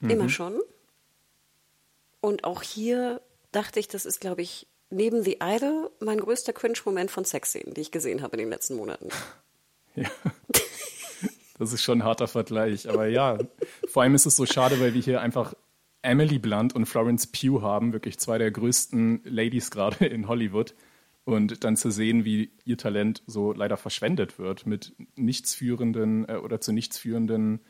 Mhm. 0.00 0.10
Immer 0.10 0.28
schon. 0.28 0.60
Und 2.20 2.44
auch 2.44 2.62
hier 2.62 3.20
dachte 3.52 3.80
ich, 3.80 3.88
das 3.88 4.06
ist, 4.06 4.20
glaube 4.20 4.42
ich, 4.42 4.66
neben 4.90 5.22
The 5.22 5.38
Idol 5.42 5.90
mein 6.00 6.20
größter 6.20 6.52
Cringe-Moment 6.52 7.10
von 7.10 7.24
Sexszenen, 7.24 7.74
die 7.74 7.82
ich 7.82 7.90
gesehen 7.90 8.22
habe 8.22 8.36
in 8.36 8.40
den 8.40 8.50
letzten 8.50 8.76
Monaten. 8.76 9.08
Ja. 9.96 10.10
Das 11.56 11.72
ist 11.72 11.84
schon 11.84 12.00
ein 12.00 12.04
harter 12.04 12.26
Vergleich. 12.26 12.88
Aber 12.88 13.06
ja, 13.06 13.38
vor 13.86 14.02
allem 14.02 14.16
ist 14.16 14.26
es 14.26 14.34
so 14.34 14.44
schade, 14.44 14.80
weil 14.80 14.92
wir 14.92 15.00
hier 15.00 15.20
einfach 15.20 15.54
Emily 16.02 16.40
Blunt 16.40 16.74
und 16.74 16.86
Florence 16.86 17.28
Pugh 17.28 17.62
haben, 17.62 17.92
wirklich 17.92 18.18
zwei 18.18 18.38
der 18.38 18.50
größten 18.50 19.22
Ladies 19.24 19.70
gerade 19.70 20.04
in 20.06 20.26
Hollywood. 20.26 20.74
Und 21.24 21.64
dann 21.64 21.76
zu 21.76 21.90
sehen, 21.90 22.24
wie 22.24 22.50
ihr 22.64 22.76
Talent 22.76 23.22
so 23.26 23.52
leider 23.52 23.76
verschwendet 23.76 24.38
wird 24.38 24.66
mit 24.66 24.94
nichtsführenden 25.14 26.28
äh, 26.28 26.36
oder 26.36 26.60
zu 26.60 26.72
nichtsführenden 26.72 27.60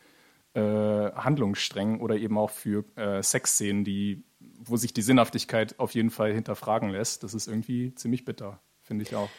äh, 0.55 0.59
Handlungssträngen 0.59 1.99
oder 1.99 2.15
eben 2.15 2.37
auch 2.37 2.49
für 2.49 2.85
äh, 2.95 3.21
Sexszenen, 3.21 3.83
die, 3.83 4.23
wo 4.39 4.77
sich 4.77 4.93
die 4.93 5.01
Sinnhaftigkeit 5.01 5.79
auf 5.79 5.93
jeden 5.93 6.09
Fall 6.09 6.33
hinterfragen 6.33 6.89
lässt. 6.89 7.23
Das 7.23 7.33
ist 7.33 7.47
irgendwie 7.47 7.93
ziemlich 7.95 8.25
bitter, 8.25 8.61
finde 8.81 9.03
ich 9.03 9.15
auch. 9.15 9.29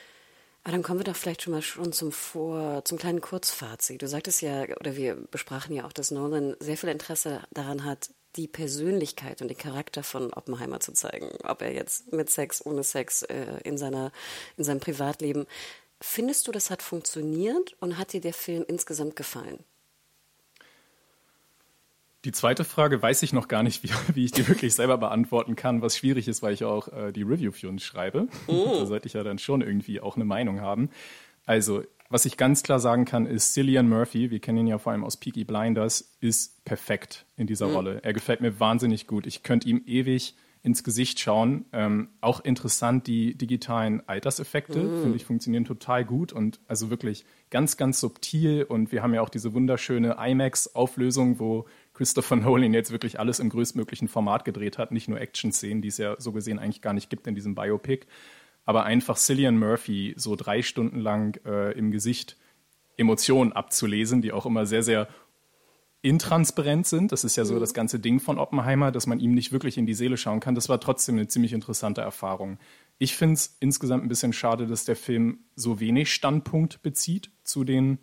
Aber 0.63 0.73
dann 0.73 0.83
kommen 0.83 0.99
wir 1.01 1.05
doch 1.05 1.17
vielleicht 1.17 1.43
schon 1.43 1.53
mal 1.53 1.63
schon 1.63 1.93
zum 1.93 2.11
Vor, 2.11 2.85
zum 2.85 2.99
kleinen 2.99 3.21
Kurzfazit. 3.21 4.03
Du 4.03 4.09
sagtest 4.09 4.43
ja, 4.43 4.65
oder 4.81 4.97
wir 4.97 5.15
besprachen 5.31 5.75
ja 5.75 5.87
auch, 5.87 5.93
dass 5.93 6.11
Nolan 6.11 6.57
sehr 6.59 6.77
viel 6.77 6.89
Interesse 6.89 7.41
daran 7.53 7.85
hat, 7.85 8.11
die 8.35 8.49
Persönlichkeit 8.49 9.41
und 9.41 9.49
den 9.49 9.57
Charakter 9.57 10.03
von 10.03 10.33
Oppenheimer 10.33 10.81
zu 10.81 10.93
zeigen. 10.93 11.31
Ob 11.45 11.63
er 11.63 11.73
jetzt 11.73 12.13
mit 12.13 12.31
Sex, 12.31 12.65
ohne 12.67 12.83
Sex, 12.83 13.23
äh, 13.23 13.61
in 13.65 13.79
seiner, 13.79 14.13
in 14.57 14.65
seinem 14.65 14.81
Privatleben. 14.81 15.47
Findest 16.01 16.47
du, 16.47 16.53
das 16.53 16.69
hat 16.69 16.83
funktioniert 16.83 17.75
und 17.81 17.97
hat 17.97 18.13
dir 18.13 18.21
der 18.21 18.35
Film 18.35 18.65
insgesamt 18.67 19.17
gefallen? 19.17 19.65
Die 22.27 22.33
zweite 22.33 22.65
Frage 22.65 23.01
weiß 23.01 23.23
ich 23.23 23.33
noch 23.33 23.47
gar 23.47 23.63
nicht, 23.63 23.85
wie, 23.85 23.91
wie, 24.15 24.25
ich 24.25 24.33
die 24.33 24.49
wirklich 24.49 24.75
selber 24.75 24.99
beantworten 24.99 25.55
kann, 25.55 25.81
was 25.81 25.97
schwierig 25.97 26.27
ist, 26.27 26.43
weil 26.43 26.53
ich 26.53 26.65
auch 26.65 26.89
äh, 26.89 27.13
die 27.13 27.23
Review 27.23 27.53
für 27.53 27.69
uns 27.69 27.85
schreibe. 27.85 28.27
Oh. 28.49 28.75
da 28.81 28.87
sollte 28.87 29.07
ich 29.07 29.13
ja 29.13 29.23
dann 29.23 29.39
schon 29.39 29.63
irgendwie 29.63 30.01
auch 30.01 30.17
eine 30.17 30.25
Meinung 30.25 30.61
haben. 30.61 30.91
Also, 31.45 31.85
was 32.09 32.25
ich 32.25 32.37
ganz 32.37 32.65
klar 32.65 32.81
sagen 32.81 33.05
kann, 33.05 33.27
ist, 33.27 33.55
Cillian 33.55 33.89
Murphy, 33.89 34.33
wir 34.33 34.41
kennen 34.41 34.59
ihn 34.59 34.67
ja 34.67 34.79
vor 34.79 34.91
allem 34.91 35.05
aus 35.05 35.17
Peaky 35.19 35.45
Blinders, 35.45 36.17
ist 36.21 36.65
perfekt 36.65 37.27
in 37.37 37.47
dieser 37.47 37.69
mhm. 37.69 37.75
Rolle. 37.75 38.01
Er 38.03 38.13
gefällt 38.13 38.41
mir 38.41 38.59
wahnsinnig 38.59 39.07
gut. 39.07 39.29
Ich 39.29 39.45
könnte 39.45 39.69
ihm 39.69 39.83
ewig 39.87 40.35
ins 40.67 40.83
Gesicht 40.83 41.21
schauen. 41.21 41.65
Ähm, 41.73 42.09
auch 42.21 42.41
interessant, 42.41 43.07
die 43.07 43.39
digitalen 43.39 44.03
Alterseffekte, 44.09 44.81
mhm. 44.81 45.01
finde 45.01 45.17
ich, 45.17 45.25
funktionieren 45.25 45.65
total 45.65 46.05
gut 46.05 46.33
und 46.33 46.59
also 46.67 46.91
wirklich 46.91 47.25
ganz, 47.51 47.77
ganz 47.77 48.01
subtil. 48.01 48.65
Und 48.65 48.91
wir 48.91 49.05
haben 49.05 49.15
ja 49.15 49.23
auch 49.23 49.29
diese 49.29 49.55
wunderschöne 49.55 50.17
IMAX-Auflösung, 50.19 51.39
wo 51.39 51.67
Christopher 51.97 52.37
Nolan 52.37 52.75
jetzt 52.75 52.91
wirklich 52.91 53.19
alles 53.19 53.39
im 53.39 53.49
größtmöglichen 53.49 54.09
Format 54.09 54.45
gedreht 54.45 54.77
hat, 54.77 54.93
nicht 54.93 55.09
nur 55.09 55.21
Action-Szenen, 55.21 55.81
die 55.81 55.89
es 55.89 55.97
ja 55.97 56.17
so 56.19 56.33
gesehen 56.33 56.59
eigentlich 56.59 56.83
gar 56.83 56.93
nicht 56.93 57.09
gibt 57.09 57.27
in 57.27 57.35
diesem 57.35 57.55
Biopic, 57.55 58.07
aber 58.67 58.85
einfach 58.85 59.17
Cillian 59.17 59.59
Murphy 59.59 60.15
so 60.17 60.37
drei 60.37 60.61
Stunden 60.61 61.01
lang 61.01 61.41
äh, 61.47 61.73
im 61.73 61.91
Gesicht 61.91 62.37
Emotionen 62.99 63.53
abzulesen, 63.53 64.21
die 64.21 64.33
auch 64.33 64.45
immer 64.45 64.67
sehr, 64.67 64.83
sehr 64.83 65.09
intransparent 66.03 66.87
sind. 66.87 67.13
Das 67.13 67.25
ist 67.25 67.37
ja 67.37 67.45
so 67.45 67.55
mhm. 67.55 67.61
das 67.61 67.75
ganze 67.75 67.99
Ding 67.99 68.21
von 68.21 68.39
Oppenheimer, 68.39 68.93
dass 68.93 69.07
man 69.07 69.19
ihm 69.19 69.33
nicht 69.33 69.53
wirklich 69.53 69.79
in 69.79 69.87
die 69.87 69.95
Seele 69.95 70.17
schauen 70.17 70.41
kann. 70.41 70.55
Das 70.55 70.69
war 70.69 70.81
trotzdem 70.81 71.17
eine 71.17 71.29
ziemlich 71.29 71.53
interessante 71.53 72.03
Erfahrung. 72.03 72.59
Ich 72.99 73.17
finde 73.17 73.35
es 73.35 73.57
insgesamt 73.61 74.05
ein 74.05 74.09
bisschen 74.09 74.33
schade, 74.33 74.67
dass 74.67 74.85
der 74.85 74.97
Film 74.97 75.41
so 75.55 75.81
wenig 75.81 76.13
Standpunkt 76.13 76.83
bezieht 76.83 77.31
zu 77.43 77.65
den 77.65 77.99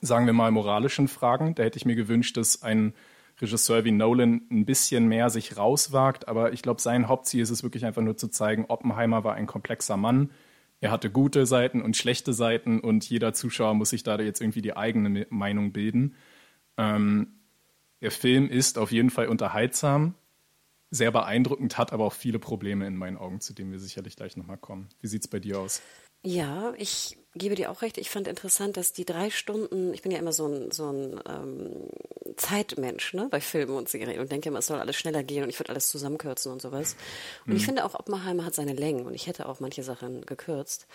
sagen 0.00 0.26
wir 0.26 0.32
mal, 0.32 0.50
moralischen 0.50 1.08
Fragen. 1.08 1.54
Da 1.54 1.62
hätte 1.62 1.76
ich 1.76 1.84
mir 1.84 1.96
gewünscht, 1.96 2.36
dass 2.36 2.62
ein 2.62 2.94
Regisseur 3.40 3.84
wie 3.84 3.92
Nolan 3.92 4.42
ein 4.50 4.64
bisschen 4.66 5.06
mehr 5.06 5.30
sich 5.30 5.56
rauswagt. 5.56 6.28
Aber 6.28 6.52
ich 6.52 6.62
glaube, 6.62 6.80
sein 6.80 7.08
Hauptziel 7.08 7.42
ist 7.42 7.50
es 7.50 7.62
wirklich 7.62 7.84
einfach 7.84 8.02
nur 8.02 8.16
zu 8.16 8.28
zeigen, 8.28 8.66
Oppenheimer 8.68 9.24
war 9.24 9.34
ein 9.34 9.46
komplexer 9.46 9.96
Mann. 9.96 10.30
Er 10.80 10.90
hatte 10.90 11.10
gute 11.10 11.46
Seiten 11.46 11.82
und 11.82 11.96
schlechte 11.96 12.32
Seiten 12.32 12.80
und 12.80 13.08
jeder 13.08 13.34
Zuschauer 13.34 13.74
muss 13.74 13.90
sich 13.90 14.02
da 14.02 14.18
jetzt 14.18 14.40
irgendwie 14.40 14.62
die 14.62 14.76
eigene 14.76 15.26
Meinung 15.28 15.72
bilden. 15.72 16.14
Ähm, 16.78 17.34
der 18.00 18.10
Film 18.10 18.48
ist 18.48 18.78
auf 18.78 18.90
jeden 18.90 19.10
Fall 19.10 19.28
unterhaltsam, 19.28 20.14
sehr 20.90 21.12
beeindruckend, 21.12 21.76
hat 21.76 21.92
aber 21.92 22.04
auch 22.04 22.14
viele 22.14 22.38
Probleme 22.38 22.86
in 22.86 22.96
meinen 22.96 23.18
Augen, 23.18 23.40
zu 23.40 23.52
denen 23.52 23.72
wir 23.72 23.78
sicherlich 23.78 24.16
gleich 24.16 24.38
nochmal 24.38 24.56
kommen. 24.56 24.88
Wie 25.00 25.06
sieht 25.06 25.22
es 25.22 25.28
bei 25.28 25.38
dir 25.38 25.58
aus? 25.60 25.82
Ja, 26.22 26.72
ich 26.78 27.18
gebe 27.34 27.54
dir 27.54 27.70
auch 27.70 27.82
recht. 27.82 27.98
Ich 27.98 28.10
fand 28.10 28.26
interessant, 28.26 28.76
dass 28.76 28.92
die 28.92 29.04
drei 29.04 29.30
Stunden, 29.30 29.94
ich 29.94 30.02
bin 30.02 30.10
ja 30.10 30.18
immer 30.18 30.32
so 30.32 30.46
ein, 30.46 30.70
so 30.72 30.90
ein 30.90 31.20
ähm, 31.28 31.88
Zeitmensch 32.36 33.14
ne, 33.14 33.28
bei 33.30 33.40
Filmen 33.40 33.76
und 33.76 33.88
Serien 33.88 34.20
und 34.20 34.32
denke 34.32 34.48
immer, 34.48 34.58
es 34.58 34.66
soll 34.66 34.80
alles 34.80 34.96
schneller 34.96 35.22
gehen 35.22 35.44
und 35.44 35.50
ich 35.50 35.58
würde 35.58 35.70
alles 35.70 35.88
zusammenkürzen 35.88 36.50
und 36.50 36.60
sowas. 36.60 36.96
Und 37.46 37.52
mhm. 37.52 37.56
ich 37.56 37.64
finde 37.64 37.84
auch, 37.84 37.94
Oppenheimer 37.94 38.44
hat 38.44 38.54
seine 38.54 38.72
Längen 38.72 39.06
und 39.06 39.14
ich 39.14 39.26
hätte 39.26 39.48
auch 39.48 39.60
manche 39.60 39.82
Sachen 39.82 40.26
gekürzt. 40.26 40.86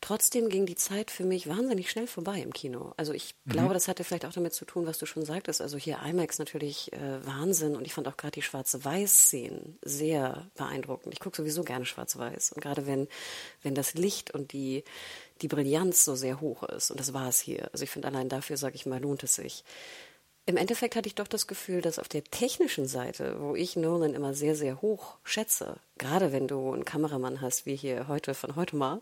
Trotzdem 0.00 0.48
ging 0.48 0.66
die 0.66 0.74
Zeit 0.74 1.10
für 1.10 1.24
mich 1.24 1.48
wahnsinnig 1.48 1.90
schnell 1.90 2.06
vorbei 2.06 2.40
im 2.40 2.52
Kino. 2.52 2.92
Also 2.96 3.12
ich 3.12 3.34
mhm. 3.44 3.52
glaube, 3.52 3.74
das 3.74 3.88
hatte 3.88 4.04
vielleicht 4.04 4.26
auch 4.26 4.32
damit 4.32 4.52
zu 4.52 4.64
tun, 4.64 4.86
was 4.86 4.98
du 4.98 5.06
schon 5.06 5.24
sagtest. 5.24 5.62
Also 5.62 5.78
hier 5.78 5.98
IMAX 6.04 6.38
natürlich 6.38 6.92
äh, 6.92 7.24
Wahnsinn 7.24 7.76
und 7.76 7.86
ich 7.86 7.94
fand 7.94 8.08
auch 8.08 8.16
gerade 8.16 8.32
die 8.32 8.42
schwarze-weiß-Szenen 8.42 9.78
sehr 9.82 10.50
beeindruckend. 10.56 11.14
Ich 11.14 11.20
gucke 11.20 11.36
sowieso 11.36 11.62
gerne 11.62 11.86
schwarz-weiß 11.86 12.52
und 12.52 12.60
gerade 12.60 12.86
wenn, 12.86 13.08
wenn 13.62 13.74
das 13.74 13.94
Licht 13.94 14.32
und 14.32 14.52
die 14.52 14.84
die 15.42 15.48
Brillanz 15.48 16.04
so 16.04 16.14
sehr 16.14 16.40
hoch 16.40 16.62
ist. 16.64 16.90
Und 16.90 17.00
das 17.00 17.12
war 17.12 17.28
es 17.28 17.40
hier. 17.40 17.68
Also 17.72 17.84
ich 17.84 17.90
finde, 17.90 18.08
allein 18.08 18.28
dafür, 18.28 18.56
sage 18.56 18.76
ich 18.76 18.86
mal, 18.86 19.00
lohnt 19.00 19.22
es 19.22 19.34
sich. 19.34 19.64
Im 20.46 20.58
Endeffekt 20.58 20.94
hatte 20.94 21.06
ich 21.06 21.14
doch 21.14 21.26
das 21.26 21.46
Gefühl, 21.46 21.80
dass 21.80 21.98
auf 21.98 22.08
der 22.08 22.22
technischen 22.22 22.86
Seite, 22.86 23.36
wo 23.40 23.54
ich 23.54 23.76
Nolan 23.76 24.12
immer 24.12 24.34
sehr, 24.34 24.54
sehr 24.54 24.82
hoch 24.82 25.16
schätze, 25.24 25.76
gerade 25.96 26.32
wenn 26.32 26.46
du 26.46 26.72
einen 26.72 26.84
Kameramann 26.84 27.40
hast, 27.40 27.64
wie 27.64 27.76
hier 27.76 28.08
heute 28.08 28.34
von 28.34 28.54
heute 28.54 28.76
mal, 28.76 29.00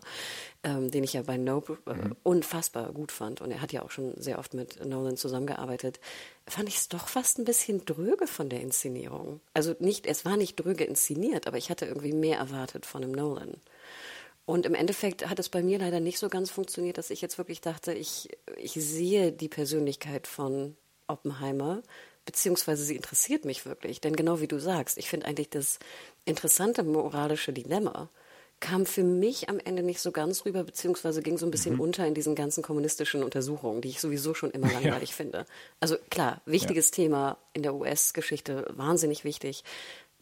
ähm, 0.63 0.89
den 0.89 1.03
ich 1.03 1.11
ja 1.11 1.21
bei 1.21 1.35
Nope 1.35 1.79
äh, 1.85 1.95
mhm. 1.95 2.15
unfassbar 2.23 2.93
gut 2.93 3.11
fand, 3.11 3.41
und 3.41 3.51
er 3.51 3.61
hat 3.61 3.73
ja 3.73 3.83
auch 3.83 3.91
schon 3.91 4.13
sehr 4.15 4.39
oft 4.39 4.53
mit 4.53 4.85
Nolan 4.85 5.17
zusammengearbeitet, 5.17 5.99
fand 6.47 6.69
ich 6.69 6.77
es 6.77 6.87
doch 6.87 7.09
fast 7.09 7.39
ein 7.39 7.45
bisschen 7.45 7.83
dröge 7.83 8.27
von 8.27 8.47
der 8.47 8.61
Inszenierung. 8.61 9.41
Also 9.53 9.75
nicht, 9.79 10.07
es 10.07 10.23
war 10.23 10.37
nicht 10.37 10.55
dröge 10.55 10.85
inszeniert, 10.85 11.45
aber 11.45 11.57
ich 11.57 11.69
hatte 11.69 11.85
irgendwie 11.85 12.13
mehr 12.13 12.37
erwartet 12.37 12.85
von 12.85 13.03
einem 13.03 13.11
Nolan. 13.11 13.57
Und 14.45 14.65
im 14.65 14.75
Endeffekt 14.75 15.29
hat 15.29 15.39
es 15.39 15.49
bei 15.49 15.63
mir 15.63 15.79
leider 15.79 15.99
nicht 15.99 16.19
so 16.19 16.27
ganz 16.27 16.51
funktioniert, 16.51 16.97
dass 16.97 17.09
ich 17.09 17.21
jetzt 17.21 17.37
wirklich 17.37 17.61
dachte, 17.61 17.93
ich, 17.93 18.29
ich 18.57 18.73
sehe 18.73 19.31
die 19.31 19.47
Persönlichkeit 19.47 20.27
von 20.27 20.75
Oppenheimer, 21.07 21.81
beziehungsweise 22.25 22.83
sie 22.83 22.95
interessiert 22.95 23.45
mich 23.45 23.65
wirklich. 23.65 24.01
Denn 24.01 24.15
genau 24.15 24.41
wie 24.41 24.47
du 24.47 24.59
sagst, 24.59 24.97
ich 24.97 25.09
finde 25.09 25.27
eigentlich 25.27 25.49
das 25.49 25.79
interessante 26.25 26.83
moralische 26.83 27.53
Dilemma 27.53 28.09
kam 28.63 28.85
für 28.85 29.03
mich 29.03 29.49
am 29.49 29.59
Ende 29.59 29.83
nicht 29.83 29.99
so 29.99 30.13
ganz 30.13 30.45
rüber, 30.45 30.63
beziehungsweise 30.63 31.21
ging 31.21 31.37
so 31.37 31.45
ein 31.45 31.51
bisschen 31.51 31.73
mhm. 31.73 31.81
unter 31.81 32.07
in 32.07 32.13
diesen 32.13 32.33
ganzen 32.33 32.63
kommunistischen 32.63 33.21
Untersuchungen, 33.21 33.81
die 33.81 33.89
ich 33.89 33.99
sowieso 33.99 34.33
schon 34.33 34.51
immer 34.51 34.67
langweilig 34.71 35.09
ja. 35.09 35.15
finde. 35.15 35.45
Also 35.81 35.97
klar, 36.09 36.41
wichtiges 36.45 36.89
ja. 36.91 36.95
Thema 36.95 37.37
in 37.51 37.61
der 37.61 37.75
US-Geschichte, 37.75 38.65
wahnsinnig 38.69 39.25
wichtig. 39.25 39.65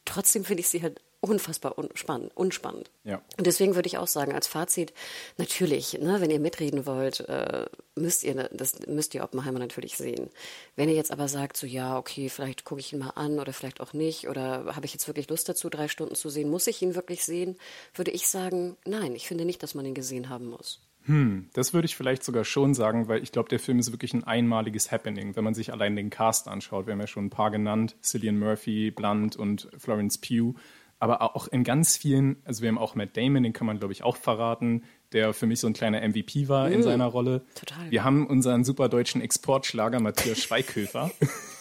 Trotzdem 0.06 0.44
finde 0.44 0.62
ich 0.62 0.70
sie 0.70 0.82
halt 0.82 1.00
unfassbar 1.22 1.78
unspannend. 1.78 2.36
unspannend. 2.36 2.90
Ja. 3.04 3.22
Und 3.38 3.46
deswegen 3.46 3.75
würde 3.75 3.88
ich 3.88 4.00
auch 4.00 4.08
sagen, 4.08 4.34
als 4.34 4.48
Fazit, 4.48 4.92
natürlich, 5.38 5.94
ne, 6.00 6.20
wenn 6.20 6.32
ihr 6.32 6.40
mitreden 6.40 6.88
wollt, 6.88 7.22
äh, 7.22 7.68
müsst 7.96 8.24
ihr 8.24 8.50
das 8.51 8.80
müsst 8.88 9.13
ihr 9.13 9.24
Oppenheimer 9.24 9.60
natürlich 9.60 9.96
sehen. 9.96 10.30
Wenn 10.75 10.90
ihr 10.90 10.96
jetzt 10.96 11.12
aber 11.12 11.28
sagt, 11.28 11.58
so 11.58 11.68
ja, 11.68 11.98
okay, 11.98 12.28
vielleicht 12.30 12.66
gucke 12.66 12.82
ich 12.82 12.92
ihn 12.92 13.00
mal 13.00 13.12
an 13.12 13.40
oder 13.40 13.54
vielleicht 13.54 13.82
auch 13.82 13.94
nicht, 13.94 14.28
oder 14.28 14.75
habe 14.75 14.86
ich 14.86 14.94
jetzt 14.94 15.08
wirklich 15.08 15.30
Lust 15.30 15.48
dazu, 15.48 15.70
drei 15.70 15.88
Stunden 15.88 16.16
zu 16.16 16.30
sehen, 16.30 16.50
muss 16.50 16.68
ich 16.68 16.82
ihn 16.82 16.96
wirklich 16.96 17.24
sehen, 17.24 17.56
würde 17.94 18.12
ich 18.12 18.28
sagen, 18.28 18.75
nein, 18.86 19.13
ich 19.16 19.28
finde 19.28 19.46
nicht, 19.46 19.62
dass 19.62 19.75
man 19.75 19.86
ihn 19.86 19.94
gesehen 19.94 20.30
haben 20.30 20.48
muss. 20.48 20.82
Hm, 21.06 21.50
das 21.54 21.74
würde 21.74 21.86
ich 21.86 21.96
vielleicht 21.96 22.24
sogar 22.24 22.46
schon 22.46 22.74
sagen, 22.74 23.08
weil 23.08 23.24
ich 23.24 23.32
glaube, 23.32 23.50
der 23.50 23.60
Film 23.60 23.80
ist 23.80 23.92
wirklich 23.92 24.13
ein 24.13 24.24
einmaliges 24.24 24.92
Happening, 24.92 25.36
wenn 25.36 25.44
man 25.44 25.56
sich 25.56 25.72
allein 25.72 25.96
den 25.96 26.10
Cast 26.12 26.48
anschaut. 26.48 26.86
Wir 26.86 26.94
haben 26.94 27.00
ja 27.00 27.08
schon 27.08 27.25
ein 27.25 27.32
paar 27.32 27.50
genannt, 27.50 27.96
Cillian 28.04 28.38
Murphy, 28.38 28.92
Blunt 28.92 29.36
und 29.36 29.68
Florence 29.78 30.20
Pugh 30.20 30.56
aber 31.01 31.36
auch 31.36 31.48
in 31.48 31.63
ganz 31.63 31.98
vielen, 31.98 32.38
also 32.46 32.62
wir 32.62 32.70
haben 32.70 32.77
auch 32.77 32.93
Matt 32.93 33.17
Damon, 33.17 33.41
den 33.41 33.53
kann 33.53 33.65
man 33.65 33.79
glaube 33.79 33.91
ich 33.91 34.03
auch 34.03 34.15
verraten, 34.15 34.84
der 35.13 35.34
für 35.34 35.48
mich 35.48 35.60
so 35.60 35.65
ein 35.65 35.74
kleiner 35.74 36.08
MVP 36.08 36.48
war 36.48 36.70
mm, 36.70 36.74
in 36.74 36.84
seiner 36.84 37.08
Rolle. 37.08 37.43
Total. 37.55 37.89
Wir 37.89 38.03
haben 38.03 38.27
unseren 38.27 38.63
super 38.63 38.88
deutschen 38.88 39.20
Exportschlager 39.20 40.00
Matthias 40.00 40.38
Schweighöfer, 40.43 41.10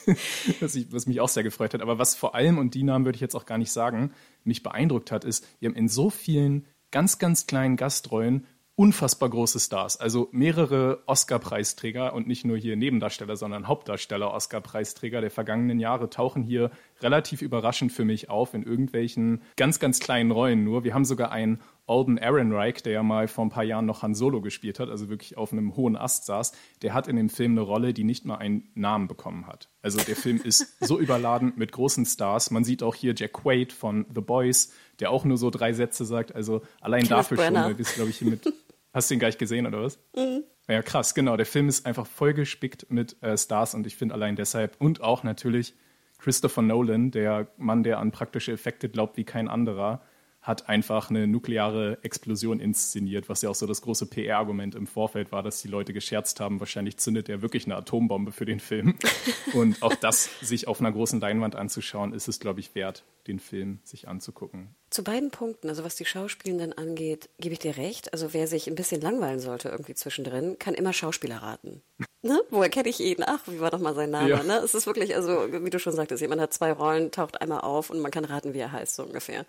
was, 0.60 0.74
ich, 0.74 0.92
was 0.92 1.06
mich 1.06 1.22
auch 1.22 1.28
sehr 1.28 1.42
gefreut 1.42 1.72
hat. 1.72 1.80
Aber 1.80 1.98
was 1.98 2.14
vor 2.14 2.34
allem, 2.34 2.58
und 2.58 2.74
die 2.74 2.82
Namen 2.82 3.06
würde 3.06 3.16
ich 3.16 3.22
jetzt 3.22 3.34
auch 3.34 3.46
gar 3.46 3.56
nicht 3.56 3.72
sagen, 3.72 4.12
mich 4.44 4.62
beeindruckt 4.62 5.10
hat, 5.10 5.24
ist, 5.24 5.46
wir 5.58 5.70
haben 5.70 5.76
in 5.76 5.88
so 5.88 6.10
vielen 6.10 6.66
ganz, 6.90 7.18
ganz 7.18 7.46
kleinen 7.46 7.76
Gastrollen 7.76 8.46
unfassbar 8.80 9.28
große 9.28 9.60
Stars. 9.60 9.98
Also 9.98 10.30
mehrere 10.32 11.02
Oscar-Preisträger 11.04 12.14
und 12.14 12.26
nicht 12.26 12.46
nur 12.46 12.56
hier 12.56 12.76
Nebendarsteller, 12.76 13.36
sondern 13.36 13.68
Hauptdarsteller 13.68 14.32
Oscar-Preisträger 14.32 15.20
der 15.20 15.30
vergangenen 15.30 15.78
Jahre 15.78 16.08
tauchen 16.08 16.42
hier 16.42 16.70
relativ 17.02 17.42
überraschend 17.42 17.92
für 17.92 18.06
mich 18.06 18.30
auf 18.30 18.54
in 18.54 18.62
irgendwelchen 18.62 19.42
ganz, 19.56 19.80
ganz 19.80 20.00
kleinen 20.00 20.30
Rollen 20.30 20.64
nur. 20.64 20.82
Wir 20.82 20.94
haben 20.94 21.04
sogar 21.04 21.30
einen 21.30 21.60
Alden 21.86 22.16
Ehrenreich, 22.16 22.82
der 22.82 22.94
ja 22.94 23.02
mal 23.02 23.28
vor 23.28 23.44
ein 23.44 23.50
paar 23.50 23.64
Jahren 23.64 23.84
noch 23.84 24.02
Han 24.02 24.14
Solo 24.14 24.40
gespielt 24.40 24.80
hat, 24.80 24.88
also 24.88 25.10
wirklich 25.10 25.36
auf 25.36 25.52
einem 25.52 25.76
hohen 25.76 25.94
Ast 25.94 26.24
saß, 26.24 26.52
der 26.80 26.94
hat 26.94 27.06
in 27.06 27.16
dem 27.16 27.28
Film 27.28 27.52
eine 27.52 27.60
Rolle, 27.60 27.92
die 27.92 28.04
nicht 28.04 28.24
mal 28.24 28.36
einen 28.36 28.70
Namen 28.74 29.08
bekommen 29.08 29.46
hat. 29.46 29.68
Also 29.82 30.00
der 30.00 30.16
Film 30.16 30.40
ist 30.42 30.82
so 30.82 30.98
überladen 30.98 31.52
mit 31.56 31.72
großen 31.72 32.06
Stars. 32.06 32.50
Man 32.50 32.64
sieht 32.64 32.82
auch 32.82 32.94
hier 32.94 33.12
Jack 33.14 33.34
Quaid 33.34 33.74
von 33.74 34.06
The 34.14 34.22
Boys, 34.22 34.72
der 35.00 35.10
auch 35.10 35.26
nur 35.26 35.36
so 35.36 35.50
drei 35.50 35.74
Sätze 35.74 36.06
sagt. 36.06 36.34
Also 36.34 36.62
allein 36.80 37.02
Kenneth 37.02 37.18
dafür 37.18 37.36
Brenner. 37.36 37.60
schon, 37.60 37.70
weil 37.72 37.78
wir 37.78 37.84
es, 37.84 37.94
glaube 37.94 38.08
ich, 38.08 38.16
hier 38.16 38.30
mit 38.30 38.54
Hast 38.92 39.10
du 39.10 39.14
ihn 39.14 39.20
gleich 39.20 39.38
gesehen 39.38 39.66
oder 39.66 39.82
was? 39.82 39.98
Mhm. 40.16 40.44
Ja, 40.68 40.82
krass, 40.82 41.14
genau. 41.14 41.36
Der 41.36 41.46
Film 41.46 41.68
ist 41.68 41.86
einfach 41.86 42.06
vollgespickt 42.06 42.90
mit 42.90 43.20
äh, 43.22 43.36
Stars 43.36 43.74
und 43.74 43.86
ich 43.86 43.96
finde 43.96 44.14
allein 44.14 44.36
deshalb 44.36 44.76
und 44.80 45.00
auch 45.00 45.22
natürlich 45.22 45.74
Christopher 46.18 46.62
Nolan, 46.62 47.10
der 47.10 47.48
Mann, 47.56 47.82
der 47.82 47.98
an 47.98 48.12
praktische 48.12 48.52
Effekte 48.52 48.88
glaubt 48.88 49.16
wie 49.16 49.24
kein 49.24 49.48
anderer, 49.48 50.02
hat 50.42 50.70
einfach 50.70 51.10
eine 51.10 51.26
nukleare 51.26 51.98
Explosion 52.02 52.60
inszeniert, 52.60 53.28
was 53.28 53.42
ja 53.42 53.50
auch 53.50 53.54
so 53.54 53.66
das 53.66 53.82
große 53.82 54.06
PR-Argument 54.06 54.74
im 54.74 54.86
Vorfeld 54.86 55.32
war, 55.32 55.42
dass 55.42 55.60
die 55.60 55.68
Leute 55.68 55.92
gescherzt 55.92 56.40
haben, 56.40 56.60
wahrscheinlich 56.60 56.96
zündet 56.96 57.28
er 57.28 57.42
wirklich 57.42 57.66
eine 57.66 57.76
Atombombe 57.76 58.32
für 58.32 58.46
den 58.46 58.58
Film. 58.58 58.94
Und 59.52 59.82
auch 59.82 59.94
das 59.94 60.30
sich 60.40 60.66
auf 60.66 60.80
einer 60.80 60.92
großen 60.92 61.20
Leinwand 61.20 61.56
anzuschauen, 61.56 62.14
ist 62.14 62.26
es, 62.26 62.40
glaube 62.40 62.60
ich, 62.60 62.74
wert, 62.74 63.04
den 63.26 63.38
Film 63.38 63.80
sich 63.84 64.08
anzugucken. 64.08 64.74
Zu 64.88 65.04
beiden 65.04 65.30
Punkten, 65.30 65.68
also 65.68 65.84
was 65.84 65.96
die 65.96 66.06
Schauspielenden 66.06 66.72
angeht, 66.72 67.28
gebe 67.38 67.52
ich 67.52 67.58
dir 67.58 67.76
recht. 67.76 68.14
Also 68.14 68.32
wer 68.32 68.46
sich 68.46 68.66
ein 68.66 68.74
bisschen 68.74 69.02
langweilen 69.02 69.40
sollte 69.40 69.68
irgendwie 69.68 69.94
zwischendrin, 69.94 70.58
kann 70.58 70.72
immer 70.72 70.92
Schauspieler 70.92 71.36
raten. 71.36 71.82
Ne? 72.22 72.38
Woher 72.50 72.68
kenne 72.68 72.90
ich 72.90 73.00
ihn? 73.00 73.24
Ach, 73.24 73.40
wie 73.46 73.60
war 73.60 73.70
doch 73.70 73.78
mal 73.78 73.94
sein 73.94 74.10
Name? 74.10 74.28
Ja. 74.28 74.42
Ne? 74.42 74.58
Es 74.58 74.74
ist 74.74 74.86
wirklich, 74.86 75.16
also 75.16 75.50
wie 75.50 75.70
du 75.70 75.78
schon 75.78 75.94
sagtest, 75.94 76.20
jemand 76.20 76.42
hat 76.42 76.52
zwei 76.52 76.70
Rollen, 76.70 77.10
taucht 77.10 77.40
einmal 77.40 77.62
auf 77.62 77.88
und 77.88 77.98
man 78.00 78.10
kann 78.10 78.26
raten, 78.26 78.52
wie 78.52 78.58
er 78.58 78.72
heißt, 78.72 78.96
so 78.96 79.04
ungefähr. 79.04 79.46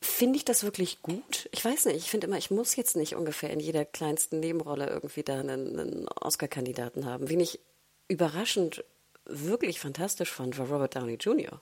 Finde 0.00 0.36
ich 0.36 0.44
das 0.44 0.62
wirklich 0.62 1.02
gut? 1.02 1.48
Ich 1.52 1.64
weiß 1.64 1.86
nicht. 1.86 1.96
Ich 1.96 2.10
finde 2.10 2.28
immer, 2.28 2.38
ich 2.38 2.50
muss 2.50 2.76
jetzt 2.76 2.96
nicht 2.96 3.16
ungefähr 3.16 3.50
in 3.50 3.58
jeder 3.58 3.84
kleinsten 3.84 4.38
Nebenrolle 4.38 4.88
irgendwie 4.88 5.24
da 5.24 5.40
einen, 5.40 5.78
einen 5.78 6.08
Oscar-Kandidaten 6.08 7.04
haben. 7.04 7.28
Wen 7.28 7.40
ich 7.40 7.58
überraschend 8.06 8.84
wirklich 9.24 9.80
fantastisch 9.80 10.30
fand, 10.30 10.56
war 10.58 10.68
Robert 10.68 10.94
Downey 10.94 11.14
Jr. 11.14 11.60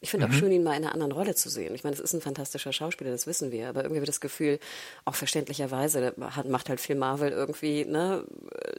Ich 0.00 0.10
finde 0.10 0.26
mhm. 0.26 0.32
auch 0.32 0.36
schön, 0.36 0.52
ihn 0.52 0.62
mal 0.62 0.76
in 0.76 0.84
einer 0.84 0.92
anderen 0.92 1.12
Rolle 1.12 1.34
zu 1.34 1.48
sehen. 1.48 1.74
Ich 1.74 1.84
meine, 1.84 1.94
es 1.94 2.00
ist 2.00 2.14
ein 2.14 2.20
fantastischer 2.20 2.72
Schauspieler, 2.72 3.10
das 3.10 3.26
wissen 3.26 3.50
wir, 3.50 3.68
aber 3.68 3.82
irgendwie 3.82 4.00
wird 4.00 4.08
das 4.08 4.20
Gefühl, 4.20 4.60
auch 5.04 5.14
verständlicherweise, 5.14 6.14
hat, 6.20 6.48
macht 6.48 6.68
halt 6.68 6.80
viel 6.80 6.94
Marvel 6.94 7.32
irgendwie, 7.32 7.84
ne, 7.84 8.24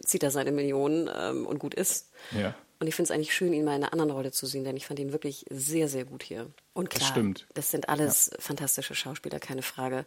zieht 0.04 0.24
er 0.24 0.32
seine 0.32 0.52
Millionen 0.52 1.10
ähm, 1.14 1.46
und 1.46 1.60
gut 1.60 1.74
ist. 1.74 2.10
Ja. 2.32 2.56
Und 2.80 2.88
ich 2.88 2.96
finde 2.96 3.12
es 3.12 3.12
eigentlich 3.12 3.34
schön, 3.34 3.52
ihn 3.52 3.66
mal 3.66 3.76
in 3.76 3.84
einer 3.84 3.92
anderen 3.92 4.12
Rolle 4.12 4.32
zu 4.32 4.46
sehen, 4.46 4.64
denn 4.64 4.78
ich 4.78 4.88
fand 4.88 5.00
ihn 5.00 5.12
wirklich 5.12 5.46
sehr, 5.50 5.90
sehr 5.90 6.06
gut 6.06 6.24
hier. 6.24 6.50
Und 6.74 6.90
klar, 6.90 7.02
das, 7.02 7.10
stimmt. 7.10 7.48
das 7.54 7.72
sind 7.72 7.90
alles 7.90 8.32
ja. 8.32 8.38
fantastische 8.40 8.96
Schauspieler, 8.96 9.40
keine 9.40 9.64
Frage. 9.64 10.06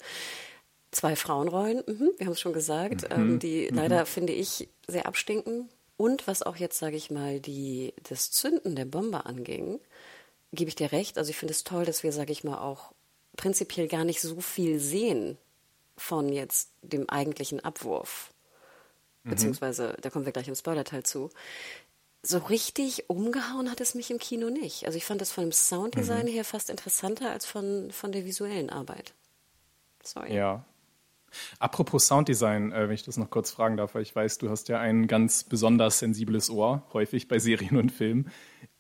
Zwei 0.90 1.14
Frauenrollen, 1.14 1.82
mhm, 1.86 2.10
wir 2.16 2.26
haben 2.26 2.32
es 2.32 2.40
schon 2.40 2.54
gesagt, 2.54 3.02
mhm. 3.02 3.08
ähm, 3.10 3.38
die 3.38 3.68
mhm. 3.70 3.76
leider, 3.76 4.06
finde 4.06 4.32
ich, 4.32 4.68
sehr 4.86 5.06
abstinken. 5.06 5.68
Und 5.98 6.26
was 6.26 6.42
auch 6.42 6.56
jetzt, 6.56 6.78
sage 6.78 6.96
ich 6.96 7.10
mal, 7.10 7.40
die, 7.40 7.92
das 8.08 8.30
Zünden 8.30 8.74
der 8.74 8.86
Bombe 8.86 9.26
anging, 9.26 9.78
gebe 10.52 10.68
ich 10.68 10.74
dir 10.74 10.92
recht. 10.92 11.18
Also 11.18 11.30
ich 11.30 11.36
finde 11.36 11.52
es 11.52 11.64
toll, 11.64 11.84
dass 11.84 12.02
wir, 12.02 12.12
sage 12.12 12.32
ich 12.32 12.42
mal, 12.42 12.58
auch 12.58 12.92
prinzipiell 13.36 13.88
gar 13.88 14.04
nicht 14.04 14.20
so 14.20 14.40
viel 14.40 14.78
sehen 14.78 15.36
von 15.96 16.32
jetzt 16.32 16.70
dem 16.82 17.08
eigentlichen 17.08 17.60
Abwurf. 17.60 18.32
Mhm. 19.24 19.30
Beziehungsweise, 19.30 19.96
da 20.00 20.10
kommen 20.10 20.24
wir 20.24 20.32
gleich 20.32 20.48
im 20.48 20.54
Spoiler-Teil 20.54 21.02
zu 21.04 21.30
so 22.22 22.38
richtig 22.38 23.10
umgehauen 23.10 23.70
hat 23.70 23.80
es 23.80 23.94
mich 23.94 24.10
im 24.10 24.18
Kino 24.18 24.48
nicht. 24.48 24.86
Also 24.86 24.96
ich 24.96 25.04
fand 25.04 25.20
das 25.20 25.32
von 25.32 25.44
dem 25.44 25.52
Sounddesign 25.52 26.26
mhm. 26.26 26.30
her 26.30 26.44
fast 26.44 26.70
interessanter 26.70 27.30
als 27.30 27.46
von, 27.46 27.90
von 27.90 28.12
der 28.12 28.24
visuellen 28.24 28.70
Arbeit. 28.70 29.12
Sorry. 30.02 30.34
Ja. 30.34 30.64
Apropos 31.58 32.06
Sounddesign, 32.06 32.72
äh, 32.72 32.88
wenn 32.88 32.94
ich 32.94 33.04
das 33.04 33.16
noch 33.16 33.30
kurz 33.30 33.50
fragen 33.50 33.76
darf, 33.76 33.94
weil 33.94 34.02
ich 34.02 34.14
weiß, 34.14 34.38
du 34.38 34.50
hast 34.50 34.68
ja 34.68 34.78
ein 34.78 35.06
ganz 35.06 35.44
besonders 35.44 35.98
sensibles 35.98 36.50
Ohr, 36.50 36.86
häufig 36.92 37.26
bei 37.26 37.38
Serien 37.38 37.76
und 37.76 37.90
Filmen. 37.90 38.30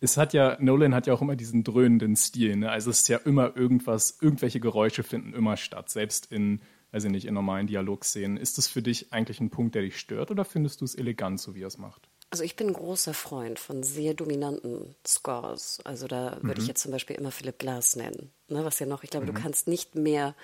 Es 0.00 0.16
hat 0.16 0.34
ja, 0.34 0.56
Nolan 0.60 0.94
hat 0.94 1.06
ja 1.06 1.14
auch 1.14 1.22
immer 1.22 1.34
diesen 1.34 1.64
dröhnenden 1.64 2.14
Stil, 2.14 2.56
ne? 2.56 2.70
Also 2.70 2.90
es 2.90 3.00
ist 3.00 3.08
ja 3.08 3.18
immer 3.18 3.56
irgendwas, 3.56 4.18
irgendwelche 4.20 4.60
Geräusche 4.60 5.02
finden 5.02 5.32
immer 5.32 5.56
statt, 5.56 5.88
selbst 5.88 6.30
in, 6.30 6.60
weiß 6.90 7.04
ich 7.04 7.10
nicht, 7.10 7.24
in 7.24 7.34
normalen 7.34 7.66
Dialogszenen. 7.66 8.36
Ist 8.36 8.58
das 8.58 8.68
für 8.68 8.82
dich 8.82 9.12
eigentlich 9.12 9.40
ein 9.40 9.50
Punkt, 9.50 9.74
der 9.74 9.82
dich 9.82 9.98
stört 9.98 10.30
oder 10.30 10.44
findest 10.44 10.82
du 10.82 10.84
es 10.84 10.94
elegant, 10.94 11.40
so 11.40 11.54
wie 11.54 11.62
er 11.62 11.68
es 11.68 11.78
macht? 11.78 12.11
Also 12.32 12.44
ich 12.44 12.56
bin 12.56 12.68
ein 12.68 12.72
großer 12.72 13.12
Freund 13.12 13.58
von 13.58 13.82
sehr 13.82 14.14
dominanten 14.14 14.94
Scores. 15.06 15.80
Also 15.84 16.06
da 16.06 16.38
würde 16.40 16.58
mhm. 16.58 16.62
ich 16.62 16.66
jetzt 16.66 16.80
zum 16.80 16.90
Beispiel 16.90 17.14
immer 17.14 17.30
Philip 17.30 17.58
Glass 17.58 17.94
nennen. 17.94 18.32
Ne, 18.48 18.64
was 18.64 18.78
ja 18.78 18.86
noch, 18.86 19.04
ich 19.04 19.10
glaube, 19.10 19.26
mhm. 19.26 19.34
du 19.34 19.40
kannst 19.42 19.68
nicht 19.68 19.96
mehr 19.96 20.34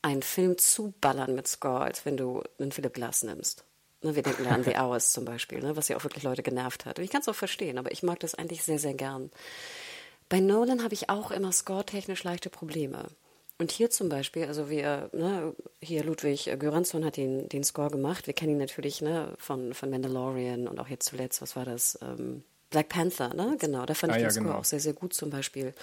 einen 0.00 0.22
Film 0.22 0.58
zuballern 0.58 1.34
mit 1.34 1.48
Score, 1.48 1.80
als 1.80 2.06
wenn 2.06 2.16
du 2.16 2.44
einen 2.60 2.70
Philip 2.70 2.94
Glass 2.94 3.24
nimmst. 3.24 3.64
Ne, 4.00 4.14
wir 4.14 4.22
denken 4.22 4.44
da 4.44 4.50
an 4.50 4.62
The 4.62 4.76
Hours 4.78 5.10
zum 5.10 5.24
Beispiel, 5.24 5.58
ne, 5.58 5.76
was 5.76 5.88
ja 5.88 5.96
auch 5.96 6.04
wirklich 6.04 6.22
Leute 6.22 6.44
genervt 6.44 6.86
hat. 6.86 7.00
Und 7.00 7.04
ich 7.04 7.10
kann 7.10 7.22
es 7.22 7.28
auch 7.28 7.34
verstehen, 7.34 7.78
aber 7.78 7.90
ich 7.90 8.04
mag 8.04 8.20
das 8.20 8.36
eigentlich 8.36 8.62
sehr, 8.62 8.78
sehr 8.78 8.94
gern. 8.94 9.32
Bei 10.28 10.38
Nolan 10.38 10.84
habe 10.84 10.94
ich 10.94 11.10
auch 11.10 11.32
immer 11.32 11.50
score-technisch 11.50 12.22
leichte 12.22 12.48
Probleme. 12.48 13.06
Und 13.60 13.72
hier 13.72 13.90
zum 13.90 14.08
Beispiel, 14.08 14.44
also 14.44 14.70
wir, 14.70 15.10
ne, 15.12 15.54
hier 15.82 16.04
Ludwig 16.04 16.44
Göransson 16.58 17.04
hat 17.04 17.16
den, 17.16 17.48
den 17.48 17.64
Score 17.64 17.90
gemacht. 17.90 18.28
Wir 18.28 18.34
kennen 18.34 18.52
ihn 18.52 18.58
natürlich 18.58 19.02
ne, 19.02 19.34
von, 19.36 19.74
von 19.74 19.90
Mandalorian 19.90 20.68
und 20.68 20.78
auch 20.78 20.88
jetzt 20.88 21.06
zuletzt, 21.06 21.42
was 21.42 21.56
war 21.56 21.64
das? 21.64 21.98
Ähm, 22.00 22.44
Black 22.70 22.88
Panther, 22.88 23.34
ne? 23.34 23.56
Genau, 23.58 23.84
da 23.84 23.94
fand 23.94 24.12
ah, 24.12 24.16
ich 24.16 24.20
den 24.20 24.26
ja, 24.26 24.30
Score 24.30 24.46
genau. 24.46 24.58
auch 24.58 24.64
sehr, 24.64 24.80
sehr 24.80 24.92
gut 24.92 25.12
zum 25.12 25.30
Beispiel. 25.30 25.74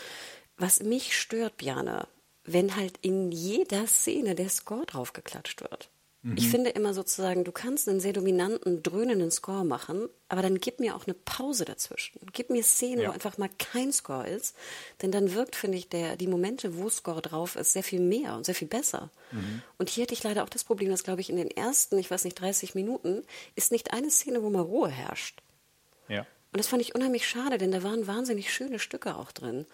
Was 0.57 0.81
mich 0.81 1.17
stört, 1.17 1.57
Bjane, 1.57 2.07
wenn 2.45 2.75
halt 2.77 2.97
in 3.01 3.31
jeder 3.31 3.87
Szene 3.87 4.35
der 4.35 4.49
Score 4.49 4.85
draufgeklatscht 4.85 5.61
wird. 5.61 5.89
Ich 6.35 6.45
mhm. 6.45 6.49
finde 6.49 6.69
immer 6.71 6.95
sozusagen, 6.95 7.43
du 7.43 7.51
kannst 7.51 7.87
einen 7.87 7.99
sehr 7.99 8.11
dominanten, 8.11 8.81
dröhnenden 8.81 9.29
Score 9.29 9.63
machen, 9.63 10.09
aber 10.27 10.41
dann 10.41 10.59
gib 10.59 10.79
mir 10.79 10.95
auch 10.95 11.05
eine 11.05 11.13
Pause 11.13 11.65
dazwischen. 11.65 12.19
Gib 12.33 12.49
mir 12.49 12.63
Szenen, 12.63 13.01
ja. 13.01 13.09
wo 13.09 13.13
einfach 13.13 13.37
mal 13.37 13.49
kein 13.59 13.93
Score 13.93 14.27
ist, 14.27 14.55
denn 15.03 15.11
dann 15.11 15.35
wirkt, 15.35 15.55
finde 15.55 15.77
ich, 15.77 15.87
der, 15.87 16.15
die 16.15 16.25
Momente, 16.25 16.79
wo 16.79 16.89
Score 16.89 17.21
drauf 17.21 17.55
ist, 17.55 17.73
sehr 17.73 17.83
viel 17.83 17.99
mehr 17.99 18.35
und 18.35 18.43
sehr 18.43 18.55
viel 18.55 18.67
besser. 18.67 19.11
Mhm. 19.31 19.61
Und 19.77 19.89
hier 19.89 20.01
hatte 20.01 20.15
ich 20.15 20.23
leider 20.23 20.43
auch 20.43 20.49
das 20.49 20.63
Problem, 20.63 20.89
dass, 20.89 21.03
glaube 21.03 21.21
ich, 21.21 21.29
in 21.29 21.35
den 21.35 21.51
ersten, 21.51 21.99
ich 21.99 22.09
weiß 22.09 22.23
nicht, 22.23 22.41
30 22.41 22.73
Minuten 22.73 23.21
ist 23.53 23.71
nicht 23.71 23.93
eine 23.93 24.09
Szene, 24.09 24.41
wo 24.41 24.49
mal 24.49 24.61
Ruhe 24.61 24.89
herrscht. 24.89 25.43
Ja. 26.07 26.21
Und 26.21 26.57
das 26.57 26.67
fand 26.67 26.81
ich 26.81 26.95
unheimlich 26.95 27.27
schade, 27.27 27.59
denn 27.59 27.71
da 27.71 27.83
waren 27.83 28.07
wahnsinnig 28.07 28.51
schöne 28.51 28.79
Stücke 28.79 29.15
auch 29.15 29.31
drin. 29.31 29.67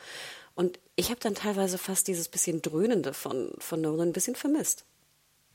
Und 0.54 0.80
ich 0.98 1.12
habe 1.12 1.20
dann 1.22 1.36
teilweise 1.36 1.78
fast 1.78 2.10
dieses 2.10 2.28
bisschen 2.28 2.62
Dröhnende 2.62 3.14
von, 3.14 3.54
von 3.60 3.80
Nolan 3.80 4.10
ein 4.10 4.14
bisschen 4.14 4.36
vermisst. 4.36 4.84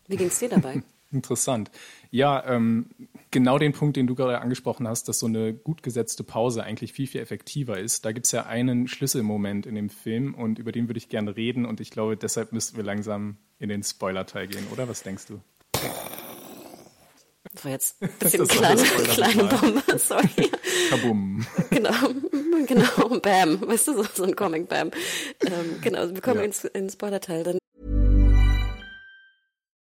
Wie 0.09 0.17
ging 0.17 0.29
es 0.29 0.39
dir 0.39 0.49
dabei? 0.49 0.83
Interessant. 1.13 1.71
Ja, 2.11 2.45
ähm, 2.47 2.91
genau 3.31 3.59
den 3.59 3.73
Punkt, 3.73 3.97
den 3.97 4.07
du 4.07 4.15
gerade 4.15 4.41
angesprochen 4.41 4.89
hast, 4.89 5.09
dass 5.09 5.21
so 5.21 5.27
eine 5.27 5.55
gut 5.55 5.83
gesetzte 5.83 6.25
Pause 6.25 6.65
eigentlich 6.65 6.93
viel, 6.93 7.07
viel 7.07 7.21
effektiver 7.21 7.79
ist. 7.79 8.05
Da 8.05 8.13
gibt 8.13 8.27
es 8.27 8.33
ja 8.33 8.47
einen 8.47 8.89
Schlüsselmoment 8.89 9.67
in 9.67 9.77
dem 9.77 9.89
Film 9.89 10.35
und 10.35 10.59
über 10.59 10.73
den 10.73 10.89
würde 10.89 10.99
ich 10.99 11.09
gerne 11.09 11.37
reden 11.37 11.65
und 11.65 11.81
ich 11.81 11.91
glaube, 11.91 12.17
deshalb 12.17 12.53
müssten 12.53 12.77
wir 12.77 12.85
langsam 12.85 13.37
in 13.59 13.69
den 13.69 13.83
Spoiler-Teil 13.83 14.49
gehen, 14.49 14.67
oder? 14.73 14.89
Was 14.89 15.03
denkst 15.03 15.27
du? 15.27 15.41
Das 17.53 17.65
war 17.65 17.71
jetzt 17.71 18.03
ein 18.03 18.11
bisschen 18.19 18.49
kleine, 18.49 18.83
kleine 18.83 19.45
Bombe, 19.45 19.83
sorry. 19.99 20.51
Kabum. 20.91 21.47
Genau, 21.71 22.11
genau, 22.67 23.21
Bam, 23.21 23.61
weißt 23.67 23.89
du, 23.89 23.95
so, 23.95 24.05
so 24.13 24.25
ein 24.25 24.35
Comic-Bam. 24.35 24.91
Ähm, 25.41 25.81
genau, 25.81 26.13
wir 26.13 26.21
kommen 26.21 26.41
ja. 26.41 26.45
ins, 26.45 26.65
ins 26.65 26.95
Spoiler-Teil. 26.95 27.45
Dann 27.45 27.59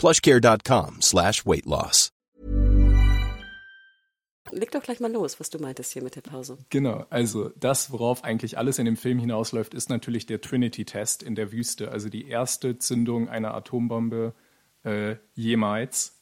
plushcare.com 0.00 1.02
slash 1.02 1.44
weight 1.44 1.66
loss. 1.66 2.10
Leg 4.52 4.70
doch 4.72 4.82
gleich 4.82 4.98
mal 4.98 5.12
los, 5.12 5.38
was 5.38 5.50
du 5.50 5.58
meintest 5.58 5.92
hier 5.92 6.02
mit 6.02 6.16
der 6.16 6.22
Pause. 6.22 6.58
Genau, 6.70 7.06
also 7.10 7.50
das, 7.50 7.92
worauf 7.92 8.24
eigentlich 8.24 8.58
alles 8.58 8.78
in 8.78 8.84
dem 8.84 8.96
Film 8.96 9.18
hinausläuft, 9.18 9.74
ist 9.74 9.90
natürlich 9.90 10.26
der 10.26 10.40
Trinity-Test 10.40 11.22
in 11.22 11.34
der 11.34 11.52
Wüste, 11.52 11.90
also 11.92 12.08
die 12.08 12.26
erste 12.26 12.78
Zündung 12.78 13.28
einer 13.28 13.54
Atombombe 13.54 14.34
äh, 14.82 15.16
jemals, 15.34 16.18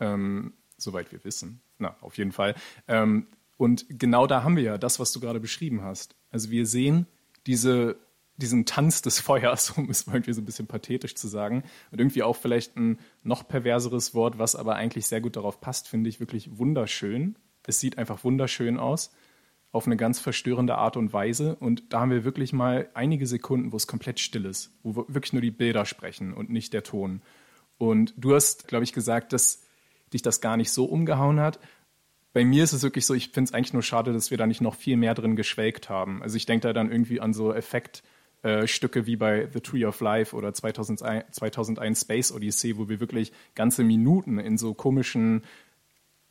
ähm, 0.00 0.54
soweit 0.76 1.12
wir 1.12 1.22
wissen. 1.24 1.60
Na, 1.78 1.96
auf 2.00 2.18
jeden 2.18 2.32
Fall. 2.32 2.54
Ähm, 2.88 3.28
und 3.56 3.86
genau 3.88 4.26
da 4.26 4.42
haben 4.42 4.56
wir 4.56 4.64
ja 4.64 4.78
das, 4.78 4.98
was 4.98 5.12
du 5.12 5.20
gerade 5.20 5.38
beschrieben 5.38 5.82
hast. 5.82 6.16
Also 6.30 6.50
wir 6.50 6.66
sehen 6.66 7.06
diese 7.46 7.96
diesen 8.38 8.64
Tanz 8.64 9.02
des 9.02 9.20
Feuers, 9.20 9.70
um 9.70 9.90
es 9.90 10.06
mal 10.06 10.14
irgendwie 10.14 10.32
so 10.32 10.40
ein 10.40 10.46
bisschen 10.46 10.66
pathetisch 10.66 11.14
zu 11.14 11.28
sagen. 11.28 11.64
Und 11.90 11.98
irgendwie 12.00 12.22
auch 12.22 12.36
vielleicht 12.36 12.76
ein 12.76 12.98
noch 13.22 13.46
perverseres 13.46 14.14
Wort, 14.14 14.38
was 14.38 14.56
aber 14.56 14.76
eigentlich 14.76 15.06
sehr 15.06 15.20
gut 15.20 15.36
darauf 15.36 15.60
passt, 15.60 15.88
finde 15.88 16.08
ich 16.08 16.20
wirklich 16.20 16.58
wunderschön. 16.58 17.36
Es 17.66 17.80
sieht 17.80 17.98
einfach 17.98 18.24
wunderschön 18.24 18.78
aus, 18.78 19.12
auf 19.72 19.86
eine 19.86 19.98
ganz 19.98 20.18
verstörende 20.18 20.76
Art 20.76 20.96
und 20.96 21.12
Weise. 21.12 21.56
Und 21.56 21.92
da 21.92 22.00
haben 22.00 22.10
wir 22.10 22.24
wirklich 22.24 22.54
mal 22.54 22.88
einige 22.94 23.26
Sekunden, 23.26 23.72
wo 23.72 23.76
es 23.76 23.86
komplett 23.86 24.20
still 24.20 24.46
ist, 24.46 24.72
wo 24.82 25.04
wirklich 25.08 25.34
nur 25.34 25.42
die 25.42 25.50
Bilder 25.50 25.84
sprechen 25.84 26.32
und 26.32 26.48
nicht 26.48 26.72
der 26.72 26.82
Ton. 26.82 27.20
Und 27.76 28.14
du 28.16 28.34
hast, 28.34 28.66
glaube 28.68 28.84
ich, 28.84 28.92
gesagt, 28.92 29.32
dass 29.32 29.62
dich 30.12 30.22
das 30.22 30.40
gar 30.40 30.56
nicht 30.56 30.70
so 30.70 30.86
umgehauen 30.86 31.38
hat 31.38 31.58
bei 32.34 32.44
mir 32.44 32.62
ist 32.62 32.72
es 32.72 32.82
wirklich 32.82 33.04
so, 33.04 33.14
ich 33.14 33.30
finde 33.30 33.48
es 33.48 33.54
eigentlich 33.54 33.72
nur 33.72 33.82
schade, 33.82 34.12
dass 34.12 34.30
wir 34.30 34.38
da 34.38 34.46
nicht 34.46 34.60
noch 34.60 34.76
viel 34.76 34.96
mehr 34.96 35.14
drin 35.14 35.34
geschwelgt 35.34 35.88
haben. 35.88 36.22
Also 36.22 36.36
ich 36.36 36.46
denke 36.46 36.68
da 36.68 36.72
dann 36.72 36.92
irgendwie 36.92 37.20
an 37.20 37.32
so 37.32 37.52
Effektstücke 37.52 38.17
äh, 38.42 38.66
wie 38.66 39.16
bei 39.16 39.48
The 39.52 39.60
Tree 39.60 39.84
of 39.84 40.00
Life 40.00 40.34
oder 40.34 40.52
2001, 40.52 41.26
2001 41.32 42.00
Space 42.00 42.32
Odyssey, 42.32 42.76
wo 42.76 42.88
wir 42.88 43.00
wirklich 43.00 43.32
ganze 43.54 43.84
Minuten 43.84 44.38
in 44.38 44.58
so 44.58 44.74
komischen 44.74 45.42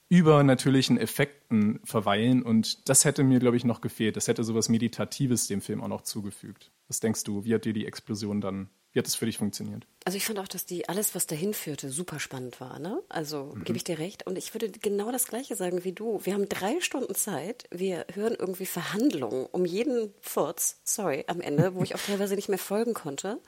übernatürlichen 0.09 0.97
Effekten 0.97 1.81
verweilen 1.83 2.41
und 2.41 2.87
das 2.87 3.03
hätte 3.03 3.23
mir, 3.23 3.39
glaube 3.39 3.57
ich, 3.57 3.65
noch 3.65 3.81
gefehlt. 3.81 4.15
Das 4.15 4.29
hätte 4.29 4.43
sowas 4.45 4.69
Meditatives 4.69 5.47
dem 5.47 5.59
Film 5.59 5.81
auch 5.81 5.89
noch 5.89 6.01
zugefügt. 6.01 6.71
Was 6.87 7.01
denkst 7.01 7.25
du, 7.25 7.43
wie 7.43 7.53
hat 7.53 7.65
dir 7.65 7.73
die 7.73 7.85
Explosion 7.85 8.39
dann 8.39 8.69
wie 8.97 8.99
hat 8.99 9.07
es 9.07 9.13
für 9.13 9.27
dich 9.27 9.37
funktioniert? 9.37 9.85
Also 10.05 10.17
ich 10.17 10.25
fand 10.25 10.39
auch, 10.39 10.47
dass 10.47 10.65
die 10.65 10.89
alles, 10.89 11.13
was 11.13 11.27
dahin 11.27 11.53
führte, 11.53 11.91
super 11.91 12.19
spannend 12.19 12.59
war. 12.59 12.79
Ne? 12.79 12.99
Also 13.09 13.53
mhm. 13.53 13.63
gebe 13.63 13.77
ich 13.77 13.83
dir 13.83 13.99
recht. 13.99 14.25
Und 14.25 14.39
ich 14.39 14.55
würde 14.55 14.71
genau 14.71 15.11
das 15.11 15.27
Gleiche 15.27 15.55
sagen 15.55 15.83
wie 15.83 15.91
du. 15.91 16.19
Wir 16.23 16.33
haben 16.33 16.49
drei 16.49 16.81
Stunden 16.81 17.13
Zeit. 17.13 17.65
Wir 17.69 18.07
hören 18.15 18.33
irgendwie 18.33 18.65
Verhandlungen 18.65 19.45
um 19.51 19.65
jeden 19.65 20.15
Furz, 20.19 20.79
sorry, 20.83 21.25
am 21.27 21.41
Ende, 21.41 21.75
wo 21.75 21.83
ich 21.83 21.93
auch 21.93 21.99
teilweise 21.99 22.33
nicht 22.33 22.49
mehr 22.49 22.57
folgen 22.57 22.95
konnte. 22.95 23.39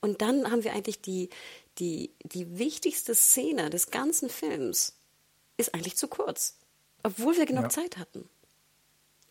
Und 0.00 0.22
dann 0.22 0.50
haben 0.50 0.64
wir 0.64 0.72
eigentlich 0.72 1.02
die, 1.02 1.28
die, 1.78 2.10
die 2.22 2.58
wichtigste 2.58 3.14
Szene 3.14 3.68
des 3.68 3.90
ganzen 3.90 4.30
Films 4.30 4.96
ist 5.58 5.74
eigentlich 5.74 5.96
zu 5.96 6.08
kurz. 6.08 6.56
Obwohl 7.02 7.36
wir 7.36 7.44
genug 7.44 7.64
ja. 7.64 7.68
Zeit 7.68 7.98
hatten. 7.98 8.26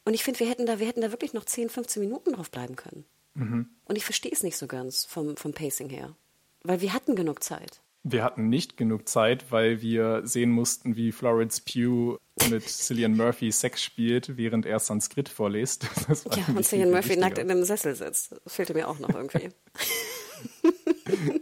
Und 0.06 0.14
ich 0.14 0.24
finde, 0.24 0.40
wir 0.40 0.50
hätten 0.50 0.68
da, 0.68 0.78
wir 0.78 0.86
hätten 0.86 1.02
da 1.02 1.10
wirklich 1.10 1.34
noch 1.34 1.46
10, 1.46 1.70
15 1.70 2.00
Minuten 2.00 2.34
drauf 2.34 2.52
bleiben 2.52 2.76
können. 2.76 3.06
Mhm. 3.34 3.70
Und 3.86 3.98
ich 3.98 4.06
verstehe 4.06 4.32
es 4.32 4.44
nicht 4.44 4.58
so 4.58 4.68
ganz 4.68 5.06
vom, 5.06 5.36
vom 5.38 5.54
Pacing 5.54 5.90
her. 5.90 6.16
Weil 6.64 6.82
wir 6.82 6.94
hatten 6.94 7.16
genug 7.16 7.44
Zeit. 7.44 7.82
Wir 8.04 8.24
hatten 8.24 8.50
nicht 8.50 8.76
genug 8.76 9.08
Zeit, 9.08 9.52
weil 9.52 9.82
wir 9.82 10.22
sehen 10.26 10.52
mussten, 10.52 10.98
wie 10.98 11.14
Florence 11.14 11.62
Pugh 11.62 12.20
mit 12.50 12.68
Cillian 12.68 13.16
Murphy 13.16 13.52
Sex 13.52 13.82
spielt, 13.82 14.36
während 14.36 14.66
er 14.66 14.80
Sanskrit 14.80 15.30
vorliest. 15.30 15.88
ja, 16.36 16.46
und 16.54 16.66
Cillian 16.66 16.92
Murphy 16.92 17.16
nackt 17.16 17.38
in 17.38 17.50
einem 17.50 17.64
Sessel 17.64 17.96
sitzt. 17.96 18.36
Das 18.44 18.56
fehlte 18.56 18.74
mir 18.74 18.90
auch 18.90 19.00
noch 19.00 19.10
irgendwie. 19.10 19.50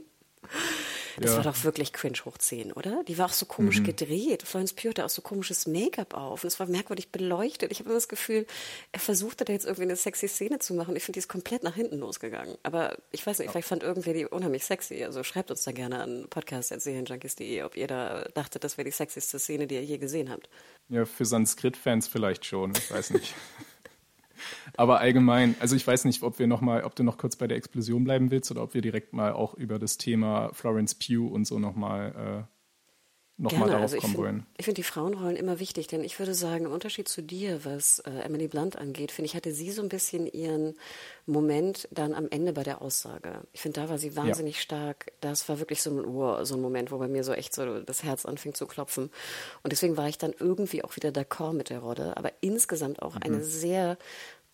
Das 1.17 1.31
ja. 1.31 1.37
war 1.37 1.43
doch 1.43 1.63
wirklich 1.63 1.93
cringe 1.93 2.17
hoch 2.25 2.37
10, 2.37 2.73
oder? 2.73 3.03
Die 3.07 3.17
war 3.17 3.27
auch 3.27 3.33
so 3.33 3.45
komisch 3.45 3.79
mhm. 3.79 3.85
gedreht. 3.85 4.43
Florence 4.43 4.73
Pugh 4.73 4.89
hatte 4.89 5.05
auch 5.05 5.09
so 5.09 5.21
komisches 5.21 5.67
Make-up 5.67 6.13
auf 6.13 6.43
und 6.43 6.47
es 6.47 6.59
war 6.59 6.67
merkwürdig 6.67 7.11
beleuchtet. 7.11 7.71
Ich 7.71 7.79
habe 7.79 7.89
immer 7.89 7.97
das 7.97 8.07
Gefühl, 8.07 8.45
er 8.91 8.99
versuchte 8.99 9.45
da 9.45 9.53
jetzt 9.53 9.65
irgendwie 9.65 9.83
eine 9.83 9.95
sexy 9.95 10.27
Szene 10.27 10.59
zu 10.59 10.73
machen. 10.73 10.95
Ich 10.95 11.03
finde, 11.03 11.13
die 11.13 11.19
ist 11.19 11.27
komplett 11.27 11.63
nach 11.63 11.75
hinten 11.75 11.99
losgegangen. 11.99 12.57
Aber 12.63 12.97
ich 13.11 13.25
weiß 13.25 13.39
nicht, 13.39 13.47
ja. 13.47 13.51
vielleicht 13.51 13.67
fand 13.67 13.83
irgendwer 13.83 14.13
die 14.13 14.25
unheimlich 14.25 14.65
sexy. 14.65 15.03
Also 15.03 15.23
schreibt 15.23 15.51
uns 15.51 15.63
da 15.63 15.71
gerne 15.71 16.01
an 16.01 16.27
podcast.serienjunkies.de, 16.29 17.63
ob 17.63 17.75
ihr 17.75 17.87
da 17.87 18.25
dachtet, 18.33 18.63
das 18.63 18.77
wäre 18.77 18.85
die 18.85 18.91
sexyste 18.91 19.39
Szene, 19.39 19.67
die 19.67 19.75
ihr 19.75 19.83
je 19.83 19.97
gesehen 19.97 20.29
habt. 20.29 20.49
Ja, 20.89 21.05
für 21.05 21.25
Sanskrit-Fans 21.25 22.07
vielleicht 22.07 22.45
schon. 22.45 22.73
Ich 22.75 22.91
weiß 22.91 23.11
nicht. 23.11 23.33
Aber 24.75 24.99
allgemein, 24.99 25.55
also 25.59 25.75
ich 25.75 25.85
weiß 25.85 26.05
nicht, 26.05 26.23
ob 26.23 26.39
wir 26.39 26.47
noch 26.47 26.61
mal, 26.61 26.83
ob 26.83 26.95
du 26.95 27.03
noch 27.03 27.17
kurz 27.17 27.35
bei 27.35 27.47
der 27.47 27.57
Explosion 27.57 28.03
bleiben 28.03 28.31
willst 28.31 28.51
oder 28.51 28.63
ob 28.63 28.73
wir 28.73 28.81
direkt 28.81 29.13
mal 29.13 29.33
auch 29.33 29.53
über 29.53 29.79
das 29.79 29.97
Thema 29.97 30.51
Florence 30.53 30.95
Pugh 30.95 31.27
und 31.27 31.45
so 31.45 31.59
noch 31.59 31.75
mal 31.75 32.47
äh, 32.47 32.60
nochmal 33.41 33.69
darauf 33.69 33.83
also 33.83 33.97
kommen 33.97 34.17
wollen. 34.17 34.45
Ich 34.57 34.65
finde 34.65 34.75
die 34.75 34.83
Frauenrollen 34.83 35.35
immer 35.35 35.59
wichtig, 35.59 35.87
denn 35.87 36.03
ich 36.03 36.19
würde 36.19 36.33
sagen, 36.33 36.65
im 36.65 36.71
Unterschied 36.71 37.07
zu 37.07 37.21
dir, 37.21 37.65
was 37.65 37.99
äh, 37.99 38.11
Emily 38.23 38.47
Blunt 38.47 38.77
angeht, 38.77 39.11
finde 39.11 39.27
ich, 39.27 39.35
hatte 39.35 39.53
sie 39.53 39.71
so 39.71 39.81
ein 39.81 39.89
bisschen 39.89 40.27
ihren 40.27 40.75
Moment 41.25 41.87
dann 41.91 42.13
am 42.13 42.27
Ende 42.29 42.53
bei 42.53 42.63
der 42.63 42.81
Aussage. 42.81 43.41
Ich 43.53 43.61
finde, 43.61 43.81
da 43.81 43.89
war 43.89 43.97
sie 43.97 44.15
wahnsinnig 44.15 44.55
ja. 44.55 44.61
stark. 44.61 45.11
Das 45.21 45.49
war 45.49 45.59
wirklich 45.59 45.81
so 45.81 45.89
ein, 45.89 46.05
oh, 46.05 46.43
so 46.43 46.55
ein 46.55 46.61
Moment, 46.61 46.91
wo 46.91 46.97
bei 46.97 47.07
mir 47.07 47.23
so 47.23 47.33
echt 47.33 47.53
so 47.53 47.79
das 47.79 48.03
Herz 48.03 48.25
anfing 48.25 48.53
zu 48.53 48.67
klopfen. 48.67 49.09
Und 49.63 49.71
deswegen 49.71 49.97
war 49.97 50.07
ich 50.07 50.17
dann 50.17 50.33
irgendwie 50.37 50.83
auch 50.83 50.95
wieder 50.95 51.09
d'accord 51.09 51.53
mit 51.53 51.69
der 51.69 51.79
Rolle, 51.79 52.17
aber 52.17 52.31
insgesamt 52.41 53.01
auch 53.01 53.15
mhm. 53.15 53.21
eine 53.23 53.43
sehr 53.43 53.97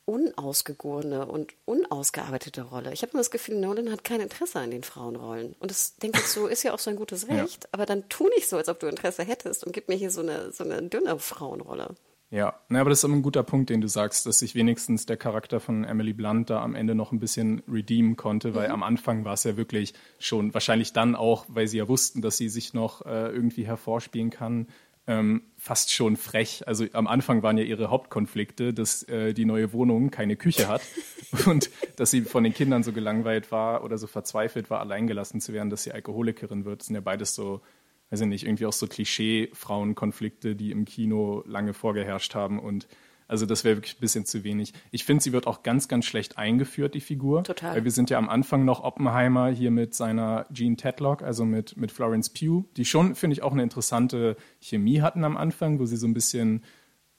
unausgegorene 0.08 1.26
und 1.26 1.54
unausgearbeitete 1.66 2.62
Rolle. 2.62 2.94
Ich 2.94 3.02
habe 3.02 3.12
immer 3.12 3.20
das 3.20 3.30
Gefühl, 3.30 3.60
Nolan 3.60 3.92
hat 3.92 4.06
kein 4.06 4.22
Interesse 4.22 4.60
an 4.60 4.72
den 4.72 4.84
Frauenrollen. 4.84 5.54
Und 5.60 5.70
das 5.70 5.98
denke 5.98 6.20
ich 6.20 6.28
so, 6.28 6.48
ist 6.48 6.64
ja 6.64 6.74
auch 6.74 6.80
sein 6.80 6.96
gutes 6.96 7.28
Recht. 7.28 7.66
Ja. 7.66 7.70
Aber 7.74 7.86
dann 7.86 8.08
tu 8.08 8.30
nicht 8.30 8.48
so, 8.48 8.56
als 8.56 8.70
ob 8.70 8.80
du 8.80 8.88
Interesse 8.88 9.24
hättest 9.24 9.66
und 9.66 9.74
gib 9.74 9.90
mir 9.90 9.96
hier 9.96 10.10
so 10.10 10.22
eine, 10.22 10.54
so 10.54 10.64
eine 10.64 10.82
dünne 10.82 11.20
Frauenrolle. 11.20 11.96
Ja, 12.30 12.56
na, 12.68 12.82
aber 12.82 12.90
das 12.90 13.00
ist 13.00 13.04
immer 13.06 13.16
ein 13.16 13.22
guter 13.22 13.44
Punkt, 13.44 13.70
den 13.70 13.80
du 13.80 13.88
sagst, 13.88 14.26
dass 14.26 14.40
sich 14.40 14.54
wenigstens 14.54 15.06
der 15.06 15.16
Charakter 15.16 15.62
von 15.62 15.86
Emily 15.86 16.12
Blunt 16.12 16.50
da 16.50 16.62
am 16.62 16.76
Ende 16.76 16.94
noch 16.94 17.14
ein 17.14 17.20
bisschen 17.20 17.64
redeemen 17.72 18.18
konnte, 18.18 18.54
weil 18.54 18.68
mhm. 18.68 18.76
am 18.76 18.84
Anfang 18.84 19.24
war 19.24 19.34
es 19.34 19.46
ja 19.46 19.56
wirklich 19.56 19.94
schon, 20.20 20.54
wahrscheinlich 20.54 20.92
dann 20.92 21.16
auch, 21.16 21.46
weil 21.48 21.68
sie 21.68 21.78
ja 21.78 21.88
wussten, 21.88 22.22
dass 22.22 22.36
sie 22.36 22.50
sich 22.50 22.74
noch 22.74 23.06
äh, 23.06 23.30
irgendwie 23.30 23.66
hervorspielen 23.66 24.30
kann, 24.30 24.68
ähm, 25.08 25.42
fast 25.58 25.92
schon 25.92 26.18
frech. 26.18 26.68
Also 26.68 26.86
am 26.94 27.08
Anfang 27.08 27.42
waren 27.42 27.58
ja 27.58 27.64
ihre 27.64 27.90
Hauptkonflikte, 27.90 28.74
dass 28.74 29.04
äh, 29.04 29.34
die 29.34 29.46
neue 29.46 29.72
Wohnung 29.74 30.12
keine 30.12 30.36
Küche 30.36 30.68
hat 30.68 30.82
und 31.46 31.70
dass 31.96 32.12
sie 32.12 32.22
von 32.22 32.44
den 32.44 32.54
Kindern 32.54 32.84
so 32.84 32.92
gelangweilt 32.92 33.52
war 33.52 33.84
oder 33.84 33.98
so 33.98 34.06
verzweifelt 34.08 34.70
war, 34.70 34.82
alleingelassen 34.82 35.40
zu 35.42 35.54
werden, 35.54 35.70
dass 35.70 35.84
sie 35.84 35.94
Alkoholikerin 35.94 36.66
wird. 36.66 36.82
Das 36.82 36.88
sind 36.88 36.96
ja 36.96 37.02
beides 37.02 37.34
so, 37.34 37.62
weiß 38.10 38.22
ich 38.22 38.28
nicht, 38.28 38.46
irgendwie 38.46 38.66
auch 38.66 38.74
so 38.74 38.86
Klischee-Frauenkonflikte, 38.86 40.56
die 40.56 40.72
im 40.72 40.84
Kino 40.86 41.44
lange 41.48 41.74
vorgeherrscht 41.74 42.36
haben 42.36 42.60
und 42.60 42.88
also 43.28 43.46
das 43.46 43.64
wäre 43.64 43.78
wirklich 43.78 43.98
ein 43.98 44.00
bisschen 44.02 44.26
zu 44.26 44.44
wenig. 44.44 44.74
Ich 44.92 45.04
finde, 45.04 45.24
sie 45.24 45.34
wird 45.34 45.48
auch 45.48 45.64
ganz, 45.64 45.88
ganz 45.88 46.06
schlecht 46.06 46.38
eingeführt, 46.38 46.94
die 46.94 47.02
Figur. 47.02 47.44
Total. 47.44 47.76
Weil 47.76 47.84
wir 47.84 47.92
sind 47.92 48.10
ja 48.10 48.18
am 48.18 48.30
Anfang 48.30 48.66
noch 48.66 48.84
Oppenheimer 48.84 49.50
hier 49.50 49.72
mit 49.72 49.94
seiner 49.96 50.46
Jean 50.54 50.78
Tedlock, 50.78 51.22
also 51.24 51.46
mit, 51.46 51.76
mit 51.78 51.92
Florence 51.92 52.30
Pugh, 52.30 52.66
die 52.78 52.86
schon, 52.86 53.16
finde 53.16 53.34
ich, 53.34 53.44
auch 53.44 53.52
eine 53.52 53.64
interessante 53.64 54.38
Chemie 54.62 55.02
hatten 55.02 55.24
am 55.24 55.36
Anfang, 55.36 55.80
wo 55.80 55.86
sie 55.86 55.98
so 55.98 56.08
ein 56.08 56.14
bisschen 56.14 56.64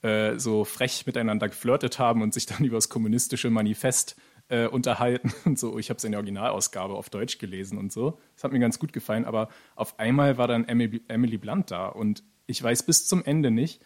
äh, 0.01 0.39
so 0.39 0.65
frech 0.65 1.05
miteinander 1.05 1.47
geflirtet 1.47 1.99
haben 1.99 2.21
und 2.21 2.33
sich 2.33 2.45
dann 2.45 2.63
über 2.63 2.77
das 2.77 2.89
kommunistische 2.89 3.49
Manifest 3.49 4.15
äh, 4.47 4.67
unterhalten 4.67 5.31
und 5.45 5.59
so. 5.59 5.77
Ich 5.77 5.89
habe 5.89 5.97
es 5.97 6.03
in 6.03 6.11
der 6.11 6.19
Originalausgabe 6.19 6.93
auf 6.93 7.09
Deutsch 7.09 7.37
gelesen 7.37 7.77
und 7.77 7.91
so. 7.91 8.19
Das 8.35 8.43
hat 8.43 8.51
mir 8.51 8.59
ganz 8.59 8.79
gut 8.79 8.93
gefallen, 8.93 9.25
aber 9.25 9.49
auf 9.75 9.99
einmal 9.99 10.37
war 10.37 10.47
dann 10.47 10.67
Emily, 10.67 11.01
Emily 11.07 11.37
Blunt 11.37 11.69
da 11.71 11.87
und 11.87 12.23
ich 12.47 12.61
weiß 12.61 12.83
bis 12.83 13.07
zum 13.07 13.23
Ende 13.23 13.51
nicht, 13.51 13.79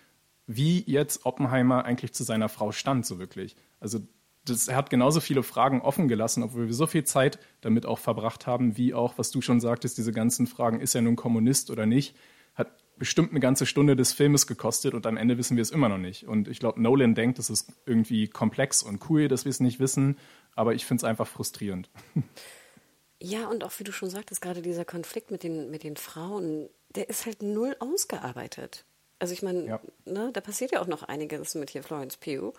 wie 0.47 0.83
jetzt 0.85 1.25
Oppenheimer 1.25 1.85
eigentlich 1.85 2.13
zu 2.13 2.23
seiner 2.23 2.49
Frau 2.49 2.71
stand, 2.71 3.05
so 3.05 3.19
wirklich. 3.19 3.55
Also 3.79 3.99
das, 4.45 4.67
er 4.67 4.75
hat 4.75 4.89
genauso 4.89 5.21
viele 5.21 5.43
Fragen 5.43 5.81
offen 5.81 6.07
gelassen, 6.07 6.43
obwohl 6.43 6.67
wir 6.67 6.73
so 6.73 6.87
viel 6.87 7.05
Zeit 7.05 7.39
damit 7.61 7.85
auch 7.85 7.99
verbracht 7.99 8.45
haben, 8.45 8.77
wie 8.77 8.93
auch, 8.93 9.17
was 9.17 9.31
du 9.31 9.41
schon 9.41 9.61
sagtest, 9.61 9.97
diese 9.97 10.11
ganzen 10.11 10.47
Fragen, 10.47 10.81
ist 10.81 10.95
er 10.95 11.01
nun 11.01 11.15
Kommunist 11.15 11.71
oder 11.71 11.85
nicht, 11.85 12.15
hat 12.55 12.83
bestimmt 12.97 13.31
eine 13.31 13.39
ganze 13.39 13.65
Stunde 13.65 13.95
des 13.95 14.11
Filmes 14.11 14.45
gekostet 14.45 14.93
und 14.93 15.07
am 15.07 15.17
Ende 15.17 15.37
wissen 15.37 15.55
wir 15.55 15.61
es 15.61 15.71
immer 15.71 15.89
noch 15.89 15.97
nicht. 15.97 16.27
Und 16.27 16.47
ich 16.47 16.59
glaube, 16.59 16.81
Nolan 16.81 17.15
denkt, 17.15 17.39
es 17.39 17.49
ist 17.49 17.71
irgendwie 17.85 18.27
komplex 18.27 18.83
und 18.83 19.09
cool, 19.09 19.27
dass 19.27 19.45
wir 19.45 19.49
es 19.49 19.61
nicht 19.61 19.79
wissen, 19.79 20.17
aber 20.55 20.75
ich 20.75 20.85
finde 20.85 21.01
es 21.01 21.03
einfach 21.03 21.27
frustrierend. 21.27 21.89
Ja, 23.25 23.47
und 23.47 23.63
auch 23.63 23.71
wie 23.79 23.85
du 23.85 23.93
schon 23.93 24.09
sagtest, 24.09 24.41
gerade 24.41 24.61
dieser 24.61 24.83
Konflikt 24.83 25.31
mit 25.31 25.43
den, 25.43 25.71
mit 25.71 25.83
den 25.83 25.95
Frauen, 25.95 26.67
der 26.93 27.09
ist 27.09 27.25
halt 27.25 27.41
null 27.41 27.73
ausgearbeitet. 27.79 28.83
Also 29.19 29.33
ich 29.33 29.41
meine, 29.41 29.65
ja. 29.65 29.79
ne, 30.05 30.31
da 30.33 30.41
passiert 30.41 30.71
ja 30.71 30.81
auch 30.81 30.87
noch 30.87 31.03
einiges 31.03 31.55
mit 31.55 31.69
hier 31.69 31.81
Florence 31.81 32.17
Pugh. 32.17 32.53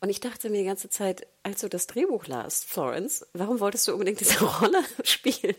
Und 0.00 0.10
ich 0.10 0.20
dachte 0.20 0.50
mir 0.50 0.58
die 0.58 0.66
ganze 0.66 0.90
Zeit, 0.90 1.26
als 1.42 1.62
du 1.62 1.68
das 1.68 1.86
Drehbuch 1.86 2.26
las, 2.26 2.62
Florence, 2.62 3.26
warum 3.32 3.60
wolltest 3.60 3.88
du 3.88 3.92
unbedingt 3.92 4.20
diese 4.20 4.44
Rolle 4.44 4.82
spielen? 5.02 5.56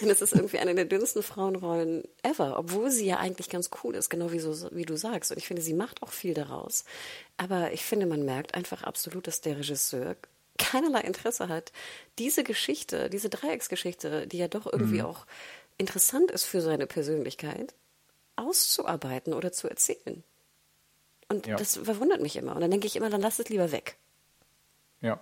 Denn 0.00 0.10
es 0.10 0.22
ist 0.22 0.34
irgendwie 0.34 0.58
eine 0.58 0.74
der 0.74 0.84
dünnsten 0.84 1.22
Frauenrollen 1.22 2.04
ever, 2.22 2.58
obwohl 2.58 2.90
sie 2.90 3.06
ja 3.06 3.16
eigentlich 3.16 3.48
ganz 3.48 3.70
cool 3.82 3.96
ist, 3.96 4.08
genau 4.08 4.30
wie, 4.30 4.38
so, 4.38 4.70
wie 4.70 4.84
du 4.84 4.96
sagst. 4.96 5.32
Und 5.32 5.38
ich 5.38 5.48
finde, 5.48 5.62
sie 5.62 5.74
macht 5.74 6.02
auch 6.02 6.12
viel 6.12 6.34
daraus. 6.34 6.84
Aber 7.36 7.72
ich 7.72 7.84
finde, 7.84 8.06
man 8.06 8.24
merkt 8.24 8.54
einfach 8.54 8.84
absolut, 8.84 9.26
dass 9.26 9.40
der 9.40 9.58
Regisseur 9.58 10.16
keinerlei 10.58 11.00
Interesse 11.00 11.48
hat, 11.48 11.72
diese 12.18 12.44
Geschichte, 12.44 13.08
diese 13.10 13.30
Dreiecksgeschichte, 13.30 14.26
die 14.26 14.38
ja 14.38 14.48
doch 14.48 14.70
irgendwie 14.70 15.00
mhm. 15.00 15.06
auch 15.06 15.26
interessant 15.78 16.30
ist 16.30 16.44
für 16.44 16.60
seine 16.60 16.86
Persönlichkeit, 16.86 17.74
auszuarbeiten 18.38 19.32
oder 19.32 19.52
zu 19.52 19.68
erzählen. 19.68 20.22
Und 21.28 21.46
ja. 21.46 21.56
das 21.56 21.76
verwundert 21.76 22.22
mich 22.22 22.36
immer. 22.36 22.54
Und 22.54 22.62
dann 22.62 22.70
denke 22.70 22.86
ich 22.86 22.96
immer, 22.96 23.10
dann 23.10 23.20
lass 23.20 23.38
es 23.38 23.48
lieber 23.48 23.70
weg. 23.72 23.96
Ja. 25.00 25.20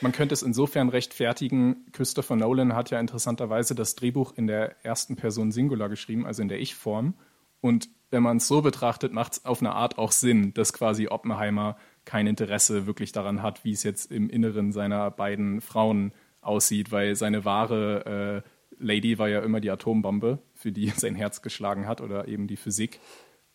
Man 0.00 0.12
könnte 0.12 0.34
es 0.34 0.42
insofern 0.42 0.90
rechtfertigen, 0.90 1.86
Christopher 1.92 2.36
Nolan 2.36 2.74
hat 2.74 2.90
ja 2.90 3.00
interessanterweise 3.00 3.74
das 3.74 3.94
Drehbuch 3.94 4.34
in 4.36 4.46
der 4.46 4.84
ersten 4.84 5.16
Person 5.16 5.52
Singular 5.52 5.88
geschrieben, 5.88 6.26
also 6.26 6.42
in 6.42 6.48
der 6.48 6.60
Ich-Form. 6.60 7.14
Und 7.60 7.88
wenn 8.10 8.22
man 8.22 8.36
es 8.36 8.46
so 8.46 8.62
betrachtet, 8.62 9.12
macht 9.12 9.32
es 9.32 9.44
auf 9.44 9.60
eine 9.60 9.72
Art 9.72 9.98
auch 9.98 10.12
Sinn, 10.12 10.52
dass 10.54 10.72
quasi 10.72 11.08
Oppenheimer 11.08 11.76
kein 12.04 12.26
Interesse 12.26 12.86
wirklich 12.86 13.12
daran 13.12 13.42
hat, 13.42 13.64
wie 13.64 13.72
es 13.72 13.82
jetzt 13.82 14.12
im 14.12 14.30
Inneren 14.30 14.72
seiner 14.72 15.10
beiden 15.10 15.60
Frauen 15.60 16.12
aussieht, 16.40 16.92
weil 16.92 17.16
seine 17.16 17.44
wahre 17.44 18.44
äh, 18.44 18.48
Lady 18.78 19.18
war 19.18 19.28
ja 19.28 19.40
immer 19.40 19.60
die 19.60 19.70
Atombombe, 19.70 20.38
für 20.54 20.72
die 20.72 20.90
sein 20.96 21.14
Herz 21.14 21.42
geschlagen 21.42 21.86
hat 21.86 22.00
oder 22.00 22.28
eben 22.28 22.46
die 22.46 22.56
Physik. 22.56 23.00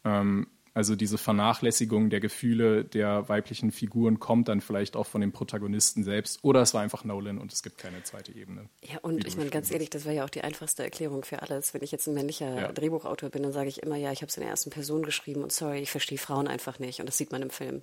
Ähm, 0.03 0.47
Also 0.73 0.95
diese 0.95 1.17
Vernachlässigung 1.17 2.09
der 2.09 2.21
Gefühle 2.21 2.85
der 2.85 3.27
weiblichen 3.27 3.73
Figuren 3.73 4.19
kommt 4.21 4.47
dann 4.47 4.61
vielleicht 4.61 4.95
auch 4.95 5.05
von 5.05 5.19
dem 5.19 5.33
Protagonisten 5.33 6.05
selbst. 6.05 6.39
Oder 6.43 6.61
es 6.61 6.73
war 6.73 6.81
einfach 6.81 7.03
Nolan 7.03 7.39
und 7.39 7.51
es 7.51 7.61
gibt 7.61 7.77
keine 7.77 8.03
zweite 8.03 8.31
Ebene. 8.33 8.69
Ja, 8.81 8.99
und 9.01 9.27
ich 9.27 9.35
meine, 9.35 9.49
ganz 9.49 9.69
ehrlich, 9.69 9.89
das 9.89 10.05
wäre 10.05 10.15
ja 10.15 10.23
auch 10.23 10.29
die 10.29 10.45
einfachste 10.45 10.83
Erklärung 10.83 11.25
für 11.25 11.41
alles. 11.41 11.73
Wenn 11.73 11.83
ich 11.83 11.91
jetzt 11.91 12.07
ein 12.07 12.13
männlicher 12.13 12.55
ja. 12.55 12.71
Drehbuchautor 12.71 13.29
bin, 13.29 13.43
dann 13.43 13.51
sage 13.51 13.67
ich 13.67 13.83
immer, 13.83 13.97
ja, 13.97 14.13
ich 14.13 14.21
habe 14.21 14.29
es 14.29 14.37
in 14.37 14.43
der 14.43 14.49
ersten 14.49 14.69
Person 14.69 15.03
geschrieben 15.03 15.43
und 15.43 15.51
sorry, 15.51 15.79
ich 15.79 15.91
verstehe 15.91 16.17
Frauen 16.17 16.47
einfach 16.47 16.79
nicht. 16.79 17.01
Und 17.01 17.05
das 17.05 17.17
sieht 17.17 17.33
man 17.33 17.41
im 17.41 17.49
Film. 17.49 17.81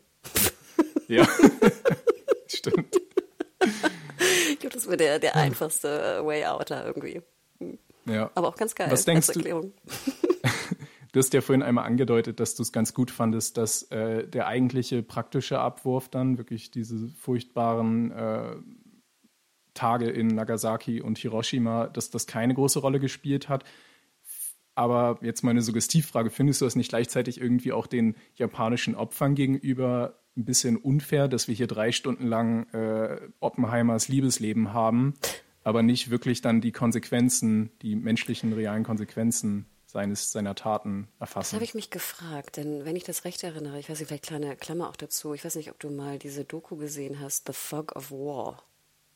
Ja, 1.08 1.28
stimmt. 2.48 2.97
Das 4.68 4.86
wäre 4.86 4.96
der, 4.96 5.18
der 5.18 5.36
einfachste 5.36 6.24
Way 6.24 6.46
out 6.46 6.70
da 6.70 6.84
irgendwie. 6.84 7.22
Ja. 8.06 8.30
Aber 8.34 8.48
auch 8.48 8.56
ganz 8.56 8.74
geil 8.74 8.90
Was 8.90 9.04
denkst. 9.04 9.28
Du? 9.28 9.72
Du 11.12 11.20
hast 11.20 11.32
ja 11.32 11.40
vorhin 11.40 11.62
einmal 11.62 11.86
angedeutet, 11.86 12.38
dass 12.38 12.54
du 12.54 12.62
es 12.62 12.70
ganz 12.70 12.92
gut 12.92 13.10
fandest, 13.10 13.56
dass 13.56 13.84
äh, 13.84 14.28
der 14.28 14.46
eigentliche 14.46 15.02
praktische 15.02 15.58
Abwurf 15.58 16.10
dann 16.10 16.36
wirklich 16.36 16.70
diese 16.70 17.08
furchtbaren 17.08 18.12
äh, 18.12 18.56
Tage 19.72 20.10
in 20.10 20.28
Nagasaki 20.28 21.00
und 21.00 21.16
Hiroshima, 21.16 21.86
dass 21.86 22.10
das 22.10 22.26
keine 22.26 22.54
große 22.54 22.80
Rolle 22.80 23.00
gespielt 23.00 23.48
hat. 23.48 23.64
Aber 24.74 25.18
jetzt 25.22 25.42
meine 25.42 25.62
Suggestivfrage, 25.62 26.30
findest 26.30 26.60
du 26.60 26.66
das 26.66 26.76
nicht 26.76 26.90
gleichzeitig 26.90 27.40
irgendwie 27.40 27.72
auch 27.72 27.86
den 27.86 28.14
japanischen 28.34 28.94
Opfern 28.94 29.34
gegenüber 29.34 30.20
ein 30.38 30.44
bisschen 30.44 30.76
unfair, 30.76 31.28
dass 31.28 31.48
wir 31.48 31.54
hier 31.54 31.66
drei 31.66 31.92
Stunden 31.92 32.26
lang 32.26 32.66
äh, 32.72 33.20
Oppenheimers 33.40 34.08
Liebesleben 34.08 34.72
haben, 34.72 35.14
aber 35.64 35.82
nicht 35.82 36.10
wirklich 36.10 36.40
dann 36.40 36.60
die 36.60 36.72
Konsequenzen, 36.72 37.70
die 37.82 37.96
menschlichen, 37.96 38.52
realen 38.52 38.84
Konsequenzen 38.84 39.66
seines, 39.86 40.32
seiner 40.32 40.54
Taten 40.54 41.08
erfassen. 41.18 41.50
Das 41.50 41.54
habe 41.54 41.64
ich 41.64 41.74
mich 41.74 41.90
gefragt, 41.90 42.56
denn 42.56 42.84
wenn 42.84 42.94
ich 42.94 43.04
das 43.04 43.24
recht 43.24 43.42
erinnere, 43.42 43.78
ich 43.78 43.88
weiß 43.88 43.98
nicht, 43.98 44.08
vielleicht 44.08 44.26
kleine 44.26 44.54
Klammer 44.56 44.88
auch 44.88 44.96
dazu, 44.96 45.34
ich 45.34 45.44
weiß 45.44 45.56
nicht, 45.56 45.70
ob 45.70 45.80
du 45.80 45.90
mal 45.90 46.18
diese 46.18 46.44
Doku 46.44 46.76
gesehen 46.76 47.20
hast, 47.20 47.46
The 47.46 47.52
Fog 47.52 47.96
of 47.96 48.10
War. 48.10 48.62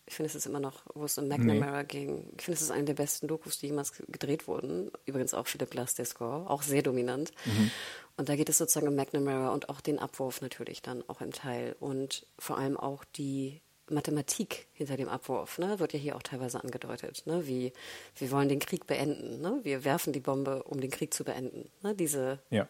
Ich 0.07 0.17
finde, 0.17 0.29
es 0.29 0.35
ist 0.35 0.47
immer 0.47 0.61
noch, 0.61 0.83
wo 0.95 1.05
es 1.05 1.17
um 1.17 1.29
McNamara 1.29 1.83
nee. 1.83 1.89
ging. 1.89 2.33
Ich 2.37 2.45
finde, 2.45 2.57
es 2.57 2.63
ist 2.63 2.71
eine 2.71 2.85
der 2.85 2.95
besten 2.95 3.29
Dokus, 3.29 3.59
die 3.59 3.67
jemals 3.67 3.93
gedreht 3.93 4.49
wurden. 4.49 4.91
Übrigens 5.07 5.33
auch 5.33 5.47
Philip 5.47 5.71
Glass, 5.71 5.95
der 5.95 6.07
Score, 6.07 6.51
auch 6.51 6.63
sehr 6.63 6.83
dominant. 6.83 7.31
Mhm. 7.45 7.71
Und 8.17 8.29
da 8.29 8.37
geht 8.37 8.49
es 8.49 8.59
sozusagen 8.59 8.89
um 8.89 8.95
McNamara 8.95 9.53
und 9.53 9.69
auch 9.69 9.81
den 9.81 9.99
Abwurf 9.99 10.41
natürlich 10.43 10.83
dann 10.83 11.03
auch 11.09 11.21
im 11.21 11.33
Teil. 11.33 11.77
Und 11.81 12.27
vor 12.39 12.59
allem 12.59 12.77
auch 12.77 13.05
die 13.05 13.61
Mathematik 13.91 14.67
hinter 14.73 14.97
dem 14.97 15.09
Abwurf, 15.09 15.59
ne, 15.59 15.79
wird 15.79 15.93
ja 15.93 15.99
hier 15.99 16.17
auch 16.17 16.23
teilweise 16.23 16.63
angedeutet, 16.63 17.23
ne, 17.27 17.47
wie 17.47 17.73
wir 18.17 18.31
wollen 18.31 18.49
den 18.49 18.59
Krieg 18.59 18.87
beenden, 18.87 19.41
ne, 19.41 19.61
wir 19.63 19.85
werfen 19.85 20.13
die 20.13 20.21
Bombe, 20.21 20.63
um 20.65 20.81
den 20.81 20.91
Krieg 20.91 21.13
zu 21.13 21.25
beenden, 21.25 21.71
ne, 21.83 21.95
diese 21.95 22.39
ja. 22.51 22.69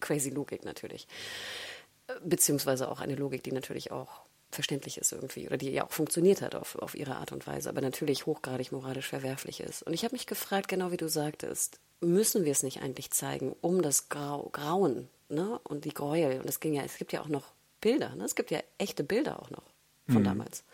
crazy 0.00 0.30
Logik 0.30 0.64
natürlich, 0.64 1.06
beziehungsweise 2.24 2.90
auch 2.90 3.00
eine 3.00 3.14
Logik, 3.14 3.42
die 3.42 3.52
natürlich 3.52 3.92
auch 3.92 4.22
verständlich 4.56 4.98
ist 4.98 5.12
irgendwie 5.12 5.46
oder 5.46 5.56
die 5.56 5.70
ja 5.70 5.84
auch 5.84 5.92
funktioniert 5.92 6.42
hat 6.42 6.56
auf, 6.56 6.74
auf 6.76 6.94
ihre 6.94 7.16
Art 7.16 7.30
und 7.30 7.46
Weise, 7.46 7.68
aber 7.68 7.80
natürlich 7.80 8.26
hochgradig 8.26 8.72
moralisch 8.72 9.06
verwerflich 9.06 9.60
ist. 9.60 9.82
Und 9.82 9.92
ich 9.92 10.04
habe 10.04 10.14
mich 10.14 10.26
gefragt, 10.26 10.66
genau 10.66 10.90
wie 10.90 10.96
du 10.96 11.08
sagtest, 11.08 11.78
müssen 12.00 12.44
wir 12.44 12.52
es 12.52 12.62
nicht 12.62 12.82
eigentlich 12.82 13.10
zeigen, 13.10 13.54
um 13.60 13.82
das 13.82 14.08
Grau, 14.08 14.48
Grauen 14.52 15.08
ne, 15.28 15.60
und 15.64 15.84
die 15.84 15.94
Gräuel, 15.94 16.40
und 16.40 16.48
es 16.48 16.60
ging 16.60 16.74
ja, 16.74 16.82
es 16.82 16.96
gibt 16.96 17.12
ja 17.12 17.20
auch 17.20 17.28
noch 17.28 17.52
Bilder, 17.80 18.14
ne, 18.16 18.24
es 18.24 18.34
gibt 18.34 18.50
ja 18.50 18.60
echte 18.78 19.04
Bilder 19.04 19.40
auch 19.40 19.50
noch 19.50 19.62
von 20.08 20.22
mhm. 20.22 20.24
damals. 20.24 20.64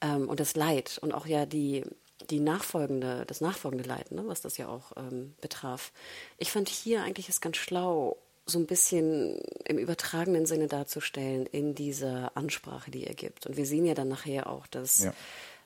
Ähm, 0.00 0.28
und 0.28 0.40
das 0.40 0.56
Leid 0.56 0.98
und 1.00 1.12
auch 1.12 1.26
ja 1.26 1.46
die, 1.46 1.84
die 2.30 2.40
nachfolgende, 2.40 3.24
das 3.26 3.40
nachfolgende 3.40 3.88
Leid, 3.88 4.10
ne, 4.10 4.24
was 4.26 4.40
das 4.40 4.56
ja 4.56 4.68
auch 4.68 4.92
ähm, 4.96 5.34
betraf. 5.40 5.92
Ich 6.36 6.50
fand 6.50 6.68
hier 6.68 7.02
eigentlich 7.02 7.28
es 7.28 7.40
ganz 7.40 7.56
schlau, 7.56 8.16
so 8.48 8.58
ein 8.58 8.66
bisschen 8.66 9.40
im 9.64 9.78
übertragenen 9.78 10.46
Sinne 10.46 10.66
darzustellen 10.66 11.46
in 11.46 11.74
dieser 11.74 12.36
Ansprache, 12.36 12.90
die 12.90 13.06
er 13.06 13.14
gibt. 13.14 13.46
Und 13.46 13.56
wir 13.56 13.66
sehen 13.66 13.84
ja 13.84 13.94
dann 13.94 14.08
nachher 14.08 14.48
auch, 14.48 14.66
dass, 14.66 15.04
ja. 15.04 15.14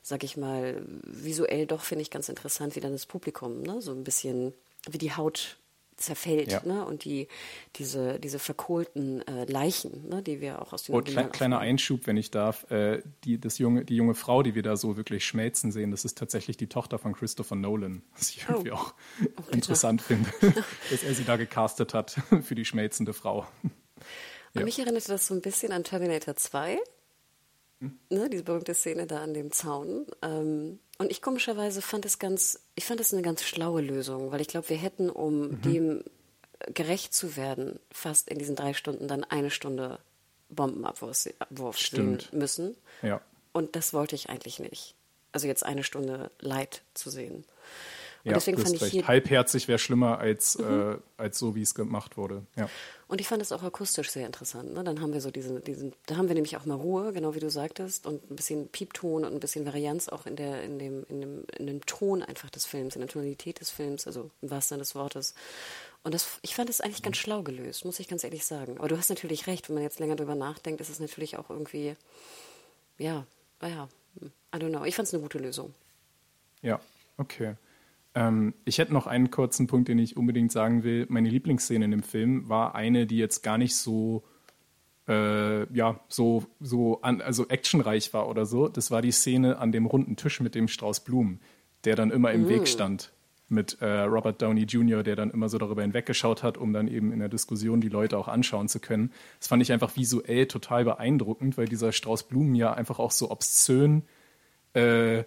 sag 0.01 0.23
ich 0.23 0.37
mal, 0.37 0.83
visuell 1.03 1.65
doch 1.65 1.83
finde 1.83 2.01
ich 2.01 2.11
ganz 2.11 2.29
interessant, 2.29 2.75
wie 2.75 2.81
dann 2.81 2.91
das 2.91 3.05
Publikum, 3.05 3.61
ne, 3.61 3.81
so 3.81 3.91
ein 3.91 4.03
bisschen 4.03 4.53
wie 4.89 4.97
die 4.97 5.13
Haut 5.13 5.57
zerfällt 5.97 6.51
ja. 6.51 6.61
ne? 6.65 6.85
und 6.85 7.05
die, 7.05 7.27
diese, 7.75 8.19
diese 8.19 8.39
verkohlten 8.39 9.25
äh, 9.27 9.45
Leichen, 9.45 10.09
ne? 10.09 10.21
die 10.21 10.41
wir 10.41 10.61
auch 10.61 10.73
aus 10.73 10.83
den 10.83 10.95
oh, 10.95 11.01
klein, 11.01 11.31
Kleiner 11.31 11.59
Einschub, 11.59 12.07
wenn 12.07 12.17
ich 12.17 12.31
darf. 12.31 12.69
Äh, 12.71 13.01
die, 13.23 13.39
das 13.39 13.57
junge, 13.57 13.85
die 13.85 13.95
junge 13.95 14.15
Frau, 14.15 14.43
die 14.43 14.55
wir 14.55 14.63
da 14.63 14.75
so 14.75 14.97
wirklich 14.97 15.25
schmelzen 15.25 15.71
sehen, 15.71 15.91
das 15.91 16.05
ist 16.05 16.17
tatsächlich 16.17 16.57
die 16.57 16.67
Tochter 16.67 16.99
von 16.99 17.13
Christopher 17.13 17.55
Nolan, 17.55 18.01
was 18.17 18.29
ich 18.29 18.45
irgendwie 18.47 18.71
oh. 18.71 18.75
auch 18.75 18.93
okay, 19.37 19.53
interessant 19.53 20.01
ja. 20.01 20.07
finde, 20.07 20.31
dass 20.91 21.03
er 21.03 21.13
sie 21.13 21.23
da 21.23 21.37
gecastet 21.37 21.93
hat 21.93 22.11
für 22.41 22.55
die 22.55 22.65
schmelzende 22.65 23.13
Frau. 23.13 23.47
Ja. 24.53 24.63
mich 24.63 24.77
erinnerte 24.77 25.07
das 25.07 25.27
so 25.27 25.33
ein 25.33 25.41
bisschen 25.41 25.71
an 25.71 25.83
Terminator 25.83 26.35
2. 26.35 26.77
Hm? 27.83 27.99
Ne, 28.09 28.29
diese 28.29 28.43
berühmte 28.43 28.73
Szene 28.73 29.07
da 29.07 29.21
an 29.21 29.33
dem 29.33 29.51
Zaun. 29.51 30.05
Ähm, 30.21 30.79
und 30.97 31.11
ich 31.11 31.21
komischerweise 31.21 31.81
fand 31.81 32.05
es 32.05 32.17
ganz, 32.17 32.61
ich 32.75 32.85
fand 32.85 33.01
es 33.01 33.13
eine 33.13 33.21
ganz 33.21 33.43
schlaue 33.43 33.81
Lösung, 33.81 34.31
weil 34.31 34.41
ich 34.41 34.47
glaube, 34.47 34.69
wir 34.69 34.77
hätten, 34.77 35.09
um 35.09 35.49
mhm. 35.49 35.61
dem 35.61 36.03
gerecht 36.73 37.13
zu 37.13 37.35
werden, 37.35 37.79
fast 37.91 38.29
in 38.29 38.39
diesen 38.39 38.55
drei 38.55 38.73
Stunden 38.73 39.07
dann 39.07 39.23
eine 39.25 39.49
Stunde 39.49 39.99
Bombenabwurf 40.49 41.77
sehen 41.77 42.19
müssen. 42.31 42.77
Ja. 43.01 43.21
Und 43.51 43.75
das 43.75 43.93
wollte 43.93 44.15
ich 44.15 44.29
eigentlich 44.29 44.59
nicht. 44.59 44.95
Also 45.31 45.47
jetzt 45.47 45.65
eine 45.65 45.83
Stunde 45.83 46.31
Leid 46.39 46.83
zu 46.93 47.09
sehen. 47.09 47.43
Und 48.23 48.31
ja, 48.31 48.35
deswegen 48.35 48.57
fand 48.57 48.75
ich 48.75 48.81
recht. 48.81 49.07
halbherzig 49.07 49.67
wäre 49.67 49.79
schlimmer 49.79 50.17
als, 50.17 50.57
mhm. 50.57 50.93
äh, 50.93 50.97
als 51.17 51.37
so, 51.37 51.55
wie 51.55 51.61
es 51.61 51.75
gemacht 51.75 52.15
wurde. 52.15 52.45
Ja. 52.55 52.69
Und 53.07 53.19
ich 53.19 53.27
fand 53.27 53.41
es 53.41 53.51
auch 53.51 53.63
akustisch 53.63 54.11
sehr 54.11 54.25
interessant. 54.25 54.73
Ne? 54.73 54.81
Dann 54.83 55.01
haben 55.01 55.11
wir 55.11 55.19
so 55.19 55.29
diesen, 55.29 55.61
diesen, 55.65 55.93
da 56.05 56.15
haben 56.15 56.29
wir 56.29 56.35
nämlich 56.35 56.55
auch 56.55 56.65
mal 56.65 56.75
Ruhe, 56.75 57.11
genau 57.11 57.35
wie 57.35 57.41
du 57.41 57.49
sagtest, 57.49 58.07
und 58.07 58.31
ein 58.31 58.35
bisschen 58.37 58.69
Piepton 58.69 59.25
und 59.25 59.33
ein 59.33 59.41
bisschen 59.41 59.65
Varianz 59.65 60.07
auch 60.07 60.25
in 60.25 60.37
der, 60.37 60.63
in 60.63 60.79
dem, 60.79 61.05
in 61.09 61.19
dem, 61.19 61.43
in 61.57 61.67
dem 61.67 61.85
Ton 61.85 62.23
einfach 62.23 62.49
des 62.49 62.65
Films, 62.65 62.95
in 62.95 63.01
der 63.01 63.09
Tonalität 63.09 63.59
des 63.59 63.69
Films, 63.69 64.07
also 64.07 64.31
im 64.41 64.49
wahrsten 64.49 64.75
Sinne 64.75 64.83
des 64.83 64.95
Wortes. 64.95 65.33
Und 66.03 66.13
das, 66.13 66.39
ich 66.43 66.55
fand 66.55 66.69
es 66.69 66.79
eigentlich 66.79 67.03
ganz 67.03 67.17
schlau 67.17 67.43
gelöst, 67.43 67.83
muss 67.83 67.99
ich 67.99 68.07
ganz 68.07 68.23
ehrlich 68.23 68.45
sagen. 68.45 68.77
Aber 68.77 68.87
du 68.87 68.97
hast 68.97 69.09
natürlich 69.09 69.47
recht, 69.47 69.67
wenn 69.67 69.73
man 69.73 69.83
jetzt 69.83 69.99
länger 69.99 70.15
drüber 70.15 70.35
nachdenkt, 70.35 70.79
ist 70.79 70.89
es 70.89 71.01
natürlich 71.01 71.37
auch 71.37 71.49
irgendwie, 71.49 71.95
ja, 72.97 73.25
naja, 73.59 73.89
I 74.21 74.57
don't 74.57 74.69
know. 74.69 74.85
Ich 74.85 74.95
fand 74.95 75.07
es 75.09 75.13
eine 75.13 75.23
gute 75.23 75.39
Lösung. 75.39 75.73
Ja, 76.61 76.79
okay. 77.17 77.55
Ähm, 78.15 78.53
ich 78.65 78.77
hätte 78.77 78.93
noch 78.93 79.07
einen 79.07 79.31
kurzen 79.31 79.67
Punkt, 79.67 79.87
den 79.87 79.99
ich 79.99 80.17
unbedingt 80.17 80.51
sagen 80.51 80.83
will. 80.83 81.05
Meine 81.09 81.29
Lieblingsszene 81.29 81.85
in 81.85 81.91
dem 81.91 82.03
Film 82.03 82.47
war 82.49 82.75
eine, 82.75 83.05
die 83.07 83.17
jetzt 83.17 83.41
gar 83.41 83.57
nicht 83.57 83.75
so, 83.75 84.23
äh, 85.07 85.71
ja, 85.73 85.99
so, 86.09 86.45
so 86.59 87.01
an, 87.01 87.21
also 87.21 87.47
actionreich 87.47 88.13
war 88.13 88.27
oder 88.27 88.45
so. 88.45 88.67
Das 88.67 88.91
war 88.91 89.01
die 89.01 89.11
Szene 89.11 89.57
an 89.57 89.71
dem 89.71 89.85
runden 89.85 90.15
Tisch 90.15 90.39
mit 90.41 90.55
dem 90.55 90.67
Strauß 90.67 91.01
Blumen, 91.01 91.39
der 91.85 91.95
dann 91.95 92.11
immer 92.11 92.31
im 92.31 92.43
mm. 92.43 92.49
Weg 92.49 92.67
stand 92.67 93.11
mit 93.49 93.81
äh, 93.81 94.01
Robert 94.01 94.41
Downey 94.41 94.63
Jr., 94.63 95.03
der 95.03 95.15
dann 95.15 95.31
immer 95.31 95.47
so 95.47 95.57
darüber 95.57 95.81
hinweggeschaut 95.81 96.43
hat, 96.43 96.57
um 96.57 96.73
dann 96.73 96.87
eben 96.87 97.11
in 97.11 97.19
der 97.19 97.29
Diskussion 97.29 97.81
die 97.81 97.89
Leute 97.89 98.17
auch 98.17 98.27
anschauen 98.27 98.67
zu 98.67 98.79
können. 98.79 99.11
Das 99.39 99.47
fand 99.47 99.61
ich 99.61 99.71
einfach 99.71 99.95
visuell 99.95 100.47
total 100.47 100.85
beeindruckend, 100.85 101.57
weil 101.57 101.67
dieser 101.67 101.91
Strauß 101.91 102.23
Blumen 102.23 102.55
ja 102.55 102.73
einfach 102.73 102.99
auch 102.99 103.11
so 103.11 103.31
obszön 103.31 104.03
äh, 104.73 105.23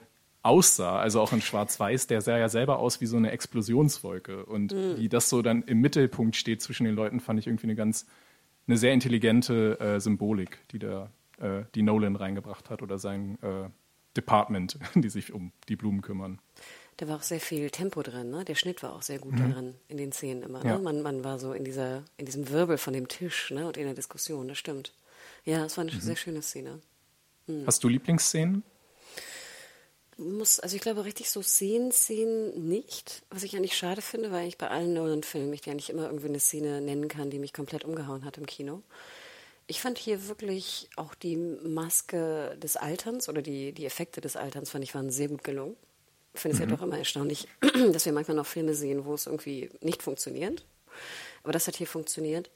aussah, 0.46 0.98
also 0.98 1.20
auch 1.20 1.32
in 1.32 1.40
Schwarz-Weiß, 1.40 2.06
der 2.06 2.20
sah 2.20 2.38
ja 2.38 2.48
selber 2.48 2.78
aus 2.78 3.00
wie 3.00 3.06
so 3.06 3.16
eine 3.16 3.30
Explosionswolke. 3.32 4.46
Und 4.46 4.72
mhm. 4.72 4.96
wie 4.96 5.08
das 5.08 5.28
so 5.28 5.42
dann 5.42 5.62
im 5.62 5.80
Mittelpunkt 5.80 6.36
steht 6.36 6.62
zwischen 6.62 6.84
den 6.84 6.94
Leuten, 6.94 7.20
fand 7.20 7.38
ich 7.38 7.46
irgendwie 7.46 7.66
eine 7.66 7.74
ganz, 7.74 8.06
eine 8.66 8.76
sehr 8.76 8.92
intelligente 8.92 9.78
äh, 9.80 10.00
Symbolik, 10.00 10.58
die 10.70 10.78
da 10.78 11.10
äh, 11.38 11.64
die 11.74 11.82
Nolan 11.82 12.16
reingebracht 12.16 12.70
hat 12.70 12.82
oder 12.82 12.98
sein 12.98 13.38
äh, 13.42 13.68
Department, 14.16 14.78
die 14.94 15.08
sich 15.08 15.32
um 15.32 15.52
die 15.68 15.76
Blumen 15.76 16.00
kümmern. 16.00 16.38
Da 16.98 17.08
war 17.08 17.16
auch 17.16 17.22
sehr 17.22 17.40
viel 17.40 17.68
Tempo 17.68 18.02
drin, 18.02 18.30
ne? 18.30 18.44
Der 18.44 18.54
Schnitt 18.54 18.82
war 18.82 18.94
auch 18.94 19.02
sehr 19.02 19.18
gut 19.18 19.34
mhm. 19.34 19.50
darin, 19.50 19.74
in 19.88 19.98
den 19.98 20.12
Szenen 20.12 20.42
immer. 20.42 20.64
Ne? 20.64 20.70
Ja. 20.70 20.78
Man, 20.78 21.02
man 21.02 21.24
war 21.24 21.38
so 21.38 21.52
in 21.52 21.62
dieser, 21.62 22.04
in 22.16 22.24
diesem 22.24 22.48
Wirbel 22.48 22.78
von 22.78 22.94
dem 22.94 23.08
Tisch, 23.08 23.50
ne? 23.50 23.66
Und 23.66 23.76
in 23.76 23.84
der 23.84 23.92
Diskussion, 23.92 24.48
das 24.48 24.56
stimmt. 24.56 24.94
Ja, 25.44 25.66
es 25.66 25.76
war 25.76 25.82
eine 25.82 25.92
mhm. 25.92 26.00
sehr 26.00 26.16
schöne 26.16 26.40
Szene. 26.40 26.80
Mhm. 27.46 27.64
Hast 27.66 27.84
du 27.84 27.88
Lieblingsszenen? 27.88 28.62
Muss, 30.18 30.60
also 30.60 30.76
ich 30.76 30.82
glaube, 30.82 31.04
richtig 31.04 31.30
so 31.30 31.42
Szenen, 31.42 31.92
Szenen 31.92 32.68
nicht. 32.68 33.22
Was 33.30 33.42
ich 33.42 33.56
eigentlich 33.56 33.76
schade 33.76 34.02
finde, 34.02 34.32
weil 34.32 34.48
ich 34.48 34.58
bei 34.58 34.68
allen 34.68 34.94
Nolan-Filmen 34.94 35.52
ich 35.52 35.66
ja 35.66 35.74
nicht 35.74 35.90
immer 35.90 36.06
irgendwie 36.06 36.28
eine 36.28 36.40
Szene 36.40 36.80
nennen 36.80 37.08
kann, 37.08 37.30
die 37.30 37.38
mich 37.38 37.52
komplett 37.52 37.84
umgehauen 37.84 38.24
hat 38.24 38.38
im 38.38 38.46
Kino. 38.46 38.82
Ich 39.66 39.80
fand 39.80 39.98
hier 39.98 40.28
wirklich 40.28 40.88
auch 40.96 41.14
die 41.14 41.36
Maske 41.36 42.56
des 42.62 42.76
Alterns 42.76 43.28
oder 43.28 43.42
die, 43.42 43.72
die 43.72 43.84
Effekte 43.84 44.20
des 44.20 44.36
Alterns, 44.36 44.70
fand 44.70 44.84
ich, 44.84 44.94
waren 44.94 45.10
sehr 45.10 45.28
gut 45.28 45.44
gelungen. 45.44 45.76
Ich 46.34 46.40
finde 46.40 46.56
es 46.56 46.62
mhm. 46.62 46.70
ja 46.70 46.76
doch 46.76 46.82
immer 46.82 46.98
erstaunlich, 46.98 47.48
dass 47.92 48.06
wir 48.06 48.12
manchmal 48.12 48.36
noch 48.36 48.46
Filme 48.46 48.74
sehen, 48.74 49.04
wo 49.04 49.14
es 49.14 49.26
irgendwie 49.26 49.70
nicht 49.80 50.02
funktioniert. 50.02 50.64
Aber 51.42 51.52
das 51.52 51.66
hat 51.66 51.76
hier 51.76 51.86
funktioniert. 51.86 52.50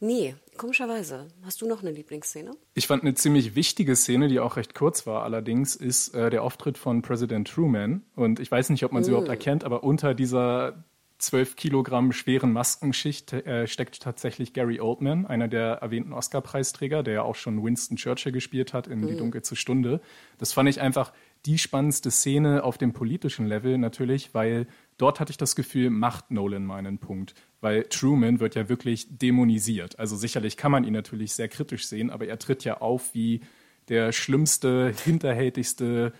Nee, 0.00 0.34
komischerweise. 0.56 1.28
Hast 1.42 1.62
du 1.62 1.68
noch 1.68 1.82
eine 1.82 1.92
Lieblingsszene? 1.92 2.52
Ich 2.74 2.86
fand 2.86 3.02
eine 3.02 3.14
ziemlich 3.14 3.54
wichtige 3.54 3.96
Szene, 3.96 4.28
die 4.28 4.40
auch 4.40 4.56
recht 4.56 4.74
kurz 4.74 5.06
war 5.06 5.22
allerdings, 5.22 5.76
ist 5.76 6.14
äh, 6.14 6.30
der 6.30 6.42
Auftritt 6.42 6.78
von 6.78 7.02
Präsident 7.02 7.48
Truman. 7.48 8.02
Und 8.14 8.40
ich 8.40 8.50
weiß 8.50 8.70
nicht, 8.70 8.84
ob 8.84 8.92
man 8.92 9.04
sie 9.04 9.10
mm. 9.10 9.14
überhaupt 9.14 9.28
erkennt, 9.28 9.64
aber 9.64 9.84
unter 9.84 10.14
dieser 10.14 10.84
zwölf 11.18 11.56
Kilogramm 11.56 12.12
schweren 12.12 12.52
Maskenschicht 12.52 13.32
äh, 13.32 13.66
steckt 13.66 14.02
tatsächlich 14.02 14.52
Gary 14.52 14.80
Oldman, 14.80 15.26
einer 15.26 15.48
der 15.48 15.76
erwähnten 15.76 16.12
Oscar-Preisträger, 16.12 17.02
der 17.02 17.14
ja 17.14 17.22
auch 17.22 17.36
schon 17.36 17.62
Winston 17.64 17.96
Churchill 17.96 18.32
gespielt 18.32 18.72
hat 18.72 18.86
in 18.86 19.00
mhm. 19.00 19.06
Die 19.08 19.16
dunkelste 19.16 19.56
Stunde. 19.56 20.00
Das 20.38 20.52
fand 20.52 20.68
ich 20.68 20.80
einfach 20.80 21.12
die 21.46 21.58
spannendste 21.58 22.10
Szene 22.10 22.64
auf 22.64 22.78
dem 22.78 22.92
politischen 22.92 23.46
Level 23.46 23.76
natürlich, 23.76 24.32
weil 24.32 24.66
dort 24.96 25.20
hatte 25.20 25.30
ich 25.30 25.36
das 25.36 25.56
Gefühl, 25.56 25.90
macht 25.90 26.30
Nolan 26.30 26.64
meinen 26.64 26.98
Punkt. 26.98 27.34
Weil 27.60 27.84
Truman 27.84 28.40
wird 28.40 28.54
ja 28.54 28.68
wirklich 28.68 29.18
dämonisiert. 29.18 29.98
Also 29.98 30.16
sicherlich 30.16 30.56
kann 30.56 30.72
man 30.72 30.84
ihn 30.84 30.94
natürlich 30.94 31.34
sehr 31.34 31.48
kritisch 31.48 31.86
sehen, 31.86 32.10
aber 32.10 32.26
er 32.26 32.38
tritt 32.38 32.64
ja 32.64 32.80
auf 32.80 33.14
wie 33.14 33.40
der 33.88 34.12
schlimmste, 34.12 34.94
hinterhältigste 35.04 36.12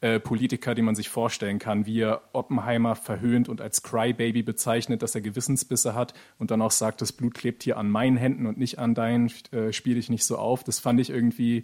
äh, 0.00 0.18
Politiker, 0.18 0.74
den 0.74 0.84
man 0.84 0.96
sich 0.96 1.08
vorstellen 1.08 1.60
kann, 1.60 1.86
wie 1.86 2.00
er 2.00 2.22
Oppenheimer 2.32 2.96
verhöhnt 2.96 3.48
und 3.48 3.60
als 3.60 3.84
Crybaby 3.84 4.42
bezeichnet, 4.42 5.00
dass 5.00 5.14
er 5.14 5.20
Gewissensbisse 5.20 5.94
hat 5.94 6.12
und 6.40 6.50
dann 6.50 6.60
auch 6.60 6.72
sagt, 6.72 7.00
das 7.02 7.12
Blut 7.12 7.34
klebt 7.34 7.62
hier 7.62 7.76
an 7.76 7.88
meinen 7.88 8.16
Händen 8.16 8.46
und 8.46 8.58
nicht 8.58 8.80
an 8.80 8.96
deinen, 8.96 9.30
äh, 9.52 9.72
spiele 9.72 10.00
ich 10.00 10.10
nicht 10.10 10.24
so 10.24 10.38
auf. 10.38 10.64
Das 10.64 10.80
fand 10.80 10.98
ich 10.98 11.10
irgendwie, 11.10 11.62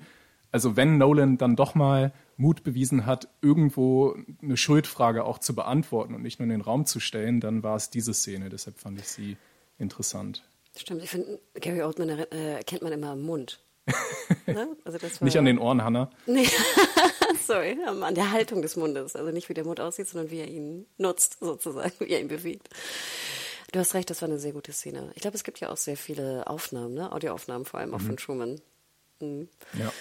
also 0.50 0.76
wenn 0.76 0.98
Nolan 0.98 1.38
dann 1.38 1.56
doch 1.56 1.74
mal 1.74 2.12
Mut 2.36 2.62
bewiesen 2.62 3.04
hat, 3.04 3.28
irgendwo 3.42 4.16
eine 4.42 4.56
Schuldfrage 4.56 5.24
auch 5.24 5.38
zu 5.38 5.54
beantworten 5.54 6.14
und 6.14 6.22
nicht 6.22 6.38
nur 6.38 6.44
in 6.44 6.50
den 6.50 6.60
Raum 6.60 6.86
zu 6.86 7.00
stellen, 7.00 7.40
dann 7.40 7.62
war 7.62 7.76
es 7.76 7.90
diese 7.90 8.14
Szene. 8.14 8.48
Deshalb 8.48 8.78
fand 8.78 8.98
ich 9.00 9.08
sie 9.08 9.36
interessant. 9.78 10.44
Stimmt, 10.76 11.02
ich 11.02 11.10
finde, 11.10 11.40
Gary 11.54 11.82
Oldman 11.82 12.10
äh, 12.10 12.62
kennt 12.64 12.82
man 12.82 12.92
immer 12.92 13.10
am 13.10 13.22
Mund. 13.22 13.60
ne? 14.46 14.76
also 14.84 15.02
war, 15.02 15.10
nicht 15.20 15.38
an 15.38 15.46
den 15.46 15.58
Ohren, 15.58 15.82
Hannah. 15.82 16.10
Nee. 16.26 16.46
Sorry, 17.46 17.78
an 17.86 18.14
der 18.14 18.30
Haltung 18.30 18.62
des 18.62 18.76
Mundes. 18.76 19.16
Also 19.16 19.30
nicht 19.30 19.48
wie 19.48 19.54
der 19.54 19.64
Mund 19.64 19.80
aussieht, 19.80 20.08
sondern 20.08 20.30
wie 20.30 20.40
er 20.40 20.48
ihn 20.48 20.86
nutzt, 20.98 21.38
sozusagen, 21.40 21.92
wie 21.98 22.12
er 22.12 22.20
ihn 22.20 22.28
bewegt. 22.28 22.68
Du 23.72 23.78
hast 23.78 23.94
recht, 23.94 24.08
das 24.08 24.22
war 24.22 24.28
eine 24.28 24.38
sehr 24.38 24.52
gute 24.52 24.72
Szene. 24.72 25.10
Ich 25.14 25.22
glaube, 25.22 25.36
es 25.36 25.44
gibt 25.44 25.60
ja 25.60 25.70
auch 25.70 25.76
sehr 25.76 25.96
viele 25.96 26.46
Aufnahmen, 26.46 26.94
ne? 26.94 27.12
Audioaufnahmen, 27.12 27.66
vor 27.66 27.80
allem 27.80 27.92
auch 27.94 28.00
mhm. 28.00 28.06
von 28.06 28.16
Truman. 28.16 28.60
Mhm. 29.20 29.48
Ja. 29.78 29.92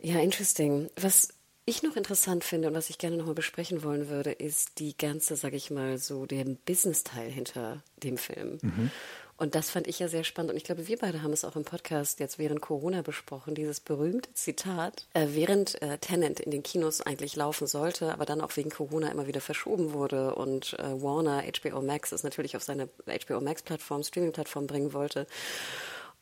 Ja, 0.00 0.20
interesting. 0.20 0.90
Was 0.96 1.28
ich 1.64 1.82
noch 1.82 1.96
interessant 1.96 2.44
finde 2.44 2.68
und 2.68 2.74
was 2.74 2.88
ich 2.88 2.98
gerne 2.98 3.16
nochmal 3.16 3.34
besprechen 3.34 3.82
wollen 3.82 4.08
würde, 4.08 4.32
ist 4.32 4.78
die 4.78 4.96
ganze, 4.96 5.36
sag 5.36 5.52
ich 5.52 5.70
mal, 5.70 5.98
so 5.98 6.24
den 6.24 6.56
Business-Teil 6.56 7.30
hinter 7.30 7.82
dem 8.02 8.16
Film. 8.16 8.58
Mhm. 8.62 8.90
Und 9.36 9.54
das 9.54 9.70
fand 9.70 9.86
ich 9.86 10.00
ja 10.00 10.08
sehr 10.08 10.24
spannend. 10.24 10.50
Und 10.50 10.56
ich 10.56 10.64
glaube, 10.64 10.88
wir 10.88 10.98
beide 10.98 11.22
haben 11.22 11.32
es 11.32 11.44
auch 11.44 11.54
im 11.54 11.64
Podcast 11.64 12.18
jetzt 12.18 12.40
während 12.40 12.60
Corona 12.60 13.02
besprochen, 13.02 13.54
dieses 13.54 13.78
berühmte 13.78 14.34
Zitat, 14.34 15.06
äh, 15.14 15.28
während 15.30 15.80
äh, 15.80 15.98
Tenant 15.98 16.40
in 16.40 16.50
den 16.50 16.64
Kinos 16.64 17.02
eigentlich 17.02 17.36
laufen 17.36 17.68
sollte, 17.68 18.12
aber 18.12 18.24
dann 18.24 18.40
auch 18.40 18.56
wegen 18.56 18.70
Corona 18.70 19.10
immer 19.10 19.28
wieder 19.28 19.40
verschoben 19.40 19.92
wurde 19.92 20.34
und 20.34 20.76
äh, 20.80 21.02
Warner 21.02 21.44
HBO 21.44 21.82
Max 21.82 22.10
es 22.10 22.24
natürlich 22.24 22.56
auf 22.56 22.64
seine 22.64 22.88
HBO 23.06 23.40
Max 23.40 23.62
Plattform, 23.62 24.02
Streaming-Plattform 24.02 24.66
bringen 24.66 24.92
wollte. 24.92 25.28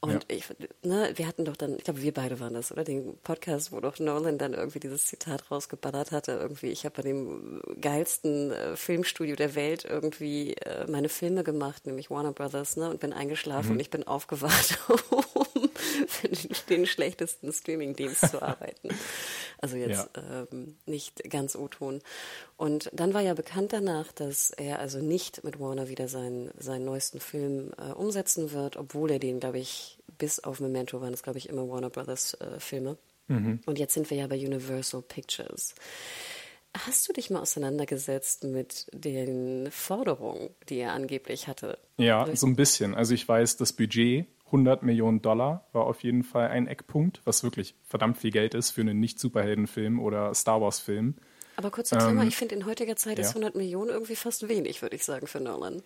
Und 0.00 0.26
ja. 0.30 0.37
ich, 0.37 0.44
ne, 0.82 1.11
wir 1.14 1.26
hatten 1.26 1.44
doch 1.44 1.56
dann, 1.56 1.76
ich 1.76 1.85
glaube, 1.85 2.02
wir 2.02 2.12
beide 2.12 2.38
waren 2.38 2.54
das, 2.54 2.70
oder? 2.70 2.85
Den 2.85 3.16
Podcast, 3.22 3.72
wo 3.72 3.80
doch 3.80 3.98
Nolan 3.98 4.37
dann 4.38 4.52
irgendwie 4.52 4.78
dieses 4.78 5.06
Zitat 5.06 5.50
rausgeballert 5.50 6.12
hatte, 6.12 6.32
irgendwie, 6.32 6.68
ich 6.68 6.85
habe 6.85 6.96
bei 6.96 7.02
dem 7.02 7.61
geilsten 7.80 8.52
äh, 8.52 8.76
Filmstudio 8.76 9.37
der 9.37 9.54
Welt 9.54 9.85
irgendwie 9.85 10.54
äh, 10.54 10.87
meine 10.90 11.09
Filme 11.09 11.44
gemacht, 11.44 11.87
nämlich 11.87 12.11
Warner 12.11 12.32
Brothers, 12.32 12.76
ne, 12.76 12.90
und 12.90 13.00
bin 13.00 13.12
eingeschlafen 13.12 13.68
mhm. 13.68 13.72
und 13.72 13.80
ich 13.80 13.90
bin 13.90 14.06
aufgewacht, 14.06 14.78
um 15.54 15.65
für 16.06 16.28
den 16.68 16.86
schlechtesten 16.86 17.52
Streamingdienst 17.52 18.30
zu 18.30 18.42
arbeiten. 18.42 18.88
Also 19.58 19.76
jetzt 19.76 20.10
ja. 20.16 20.46
ähm, 20.52 20.76
nicht 20.86 21.30
ganz 21.30 21.56
O-Ton. 21.56 22.02
Und 22.56 22.90
dann 22.92 23.14
war 23.14 23.22
ja 23.22 23.34
bekannt 23.34 23.72
danach, 23.72 24.12
dass 24.12 24.50
er 24.50 24.78
also 24.78 24.98
nicht 24.98 25.44
mit 25.44 25.60
Warner 25.60 25.88
wieder 25.88 26.08
seinen, 26.08 26.50
seinen 26.58 26.84
neuesten 26.84 27.20
Film 27.20 27.72
äh, 27.78 27.92
umsetzen 27.92 28.52
wird, 28.52 28.76
obwohl 28.76 29.10
er 29.10 29.18
den, 29.18 29.40
glaube 29.40 29.58
ich, 29.58 29.98
bis 30.18 30.40
auf 30.40 30.60
Memento 30.60 31.00
waren 31.00 31.14
es, 31.14 31.22
glaube 31.22 31.38
ich, 31.38 31.48
immer 31.48 31.68
Warner 31.68 31.90
Brothers 31.90 32.34
äh, 32.34 32.58
Filme. 32.60 32.96
Mhm. 33.28 33.60
Und 33.66 33.78
jetzt 33.78 33.94
sind 33.94 34.10
wir 34.10 34.16
ja 34.16 34.26
bei 34.26 34.36
Universal 34.36 35.02
Pictures. 35.02 35.74
Hast 36.84 37.08
du 37.08 37.12
dich 37.12 37.30
mal 37.30 37.40
auseinandergesetzt 37.40 38.44
mit 38.44 38.86
den 38.92 39.70
Forderungen, 39.70 40.50
die 40.68 40.78
er 40.78 40.92
angeblich 40.92 41.48
hatte? 41.48 41.78
Ja, 41.96 42.28
so 42.36 42.46
ein 42.46 42.56
bisschen. 42.56 42.94
Also 42.94 43.14
ich 43.14 43.26
weiß, 43.26 43.56
das 43.56 43.72
Budget 43.72 44.26
100 44.46 44.82
Millionen 44.82 45.22
Dollar 45.22 45.66
war 45.72 45.85
auf 45.85 46.02
jeden 46.02 46.22
Fall 46.22 46.48
ein 46.48 46.66
Eckpunkt, 46.66 47.20
was 47.24 47.42
wirklich 47.42 47.74
verdammt 47.82 48.18
viel 48.18 48.30
Geld 48.30 48.54
ist 48.54 48.70
für 48.70 48.80
einen 48.80 49.00
Nicht-Superhelden-Film 49.00 49.98
oder 49.98 50.32
Star 50.35 50.61
Wars-Film. 50.61 51.16
Aber 51.56 51.70
kurze 51.70 51.96
Klammer, 51.96 52.22
ähm, 52.22 52.28
ich 52.28 52.37
finde, 52.37 52.54
in 52.54 52.66
heutiger 52.66 52.96
Zeit 52.96 53.18
ja. 53.18 53.24
ist 53.24 53.30
100 53.30 53.56
Millionen 53.56 53.90
irgendwie 53.90 54.16
fast 54.16 54.48
wenig, 54.48 54.82
würde 54.82 54.96
ich 54.96 55.04
sagen, 55.04 55.26
für 55.26 55.40
Nolan. 55.40 55.82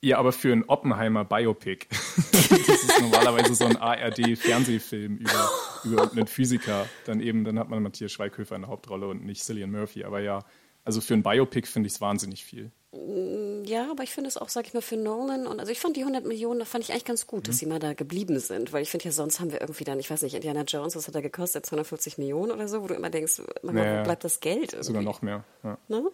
Ja, 0.00 0.18
aber 0.18 0.32
für 0.32 0.52
ein 0.52 0.64
Oppenheimer 0.68 1.24
Biopic. 1.24 1.86
das 2.32 2.50
ist 2.50 3.00
normalerweise 3.00 3.54
so 3.54 3.66
ein 3.66 3.76
ARD-Fernsehfilm 3.76 5.18
über, 5.18 5.50
über 5.84 6.10
einen 6.10 6.26
Physiker. 6.26 6.88
Dann 7.04 7.20
eben, 7.20 7.44
dann 7.44 7.58
hat 7.58 7.68
man 7.68 7.82
Matthias 7.82 8.10
Schweighöfer 8.10 8.56
in 8.56 8.62
der 8.62 8.70
Hauptrolle 8.70 9.06
und 9.06 9.24
nicht 9.24 9.44
Cillian 9.44 9.70
Murphy. 9.70 10.02
Aber 10.04 10.20
ja, 10.20 10.44
also 10.84 11.00
für 11.00 11.14
ein 11.14 11.22
Biopic 11.22 11.68
finde 11.68 11.88
ich 11.88 11.94
es 11.94 12.00
wahnsinnig 12.00 12.44
viel. 12.44 12.72
Mm, 12.92 13.64
ja, 13.64 13.90
aber 13.90 14.02
ich 14.02 14.10
finde 14.10 14.28
es 14.28 14.36
auch, 14.36 14.50
sag 14.50 14.66
ich 14.66 14.74
mal, 14.74 14.82
für 14.82 14.98
Nolan 14.98 15.46
und 15.46 15.60
also 15.60 15.72
ich 15.72 15.80
fand 15.80 15.96
die 15.96 16.00
100 16.00 16.26
Millionen, 16.26 16.58
da 16.58 16.66
fand 16.66 16.84
ich 16.84 16.92
eigentlich 16.92 17.06
ganz 17.06 17.26
gut, 17.26 17.44
mhm. 17.44 17.46
dass 17.46 17.58
sie 17.58 17.64
mal 17.64 17.78
da 17.78 17.94
geblieben 17.94 18.38
sind, 18.38 18.74
weil 18.74 18.82
ich 18.82 18.90
finde 18.90 19.06
ja, 19.06 19.12
sonst 19.12 19.40
haben 19.40 19.50
wir 19.50 19.62
irgendwie 19.62 19.84
dann, 19.84 19.98
ich 19.98 20.10
weiß 20.10 20.20
nicht, 20.20 20.34
Indiana 20.34 20.62
Jones, 20.62 20.94
was 20.94 21.08
hat 21.08 21.14
er 21.14 21.22
gekostet, 21.22 21.64
250 21.64 22.18
Millionen 22.18 22.52
oder 22.52 22.68
so, 22.68 22.82
wo 22.82 22.88
du 22.88 22.94
immer 22.94 23.08
denkst, 23.08 23.40
manchmal, 23.62 23.86
naja, 23.86 24.02
bleibt 24.02 24.24
das 24.24 24.40
Geld 24.40 24.74
irgendwie? 24.74 24.84
Sogar 24.84 25.02
noch 25.02 25.22
mehr, 25.22 25.44
ja. 25.64 25.78
Ne? 25.88 26.10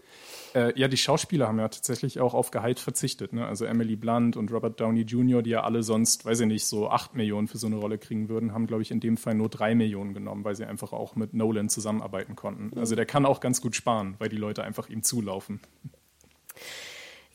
Äh, 0.55 0.79
ja, 0.79 0.87
die 0.87 0.97
Schauspieler 0.97 1.49
haben 1.49 1.59
ja 1.59 1.69
tatsächlich 1.69 2.21
auch 2.21 2.35
auf 2.35 2.53
Gehalt 2.53 2.79
verzichtet, 2.79 3.33
ne? 3.33 3.45
also 3.45 3.65
Emily 3.65 3.97
Blunt 3.97 4.37
und 4.37 4.53
Robert 4.53 4.79
Downey 4.79 5.03
Jr., 5.03 5.43
die 5.43 5.51
ja 5.51 5.65
alle 5.65 5.83
sonst, 5.83 6.27
weiß 6.27 6.41
ich 6.41 6.47
nicht, 6.47 6.65
so 6.65 6.89
8 6.91 7.17
Millionen 7.17 7.49
für 7.49 7.59
so 7.59 7.67
eine 7.67 7.77
Rolle 7.77 7.99
kriegen 7.99 8.29
würden, 8.29 8.53
haben, 8.53 8.69
glaube 8.69 8.83
ich, 8.83 8.93
in 8.93 9.01
dem 9.01 9.17
Fall 9.17 9.35
nur 9.35 9.49
3 9.49 9.75
Millionen 9.75 10.15
genommen, 10.15 10.45
weil 10.45 10.55
sie 10.55 10.65
einfach 10.65 10.93
auch 10.93 11.17
mit 11.17 11.35
Nolan 11.35 11.69
zusammenarbeiten 11.69 12.37
konnten. 12.37 12.71
Mhm. 12.73 12.79
Also 12.79 12.95
der 12.95 13.05
kann 13.05 13.27
auch 13.27 13.41
ganz 13.41 13.61
gut 13.61 13.75
sparen, 13.75 14.15
weil 14.19 14.29
die 14.29 14.37
Leute 14.37 14.63
einfach 14.63 14.89
ihm 14.89 15.03
zulaufen. 15.03 15.61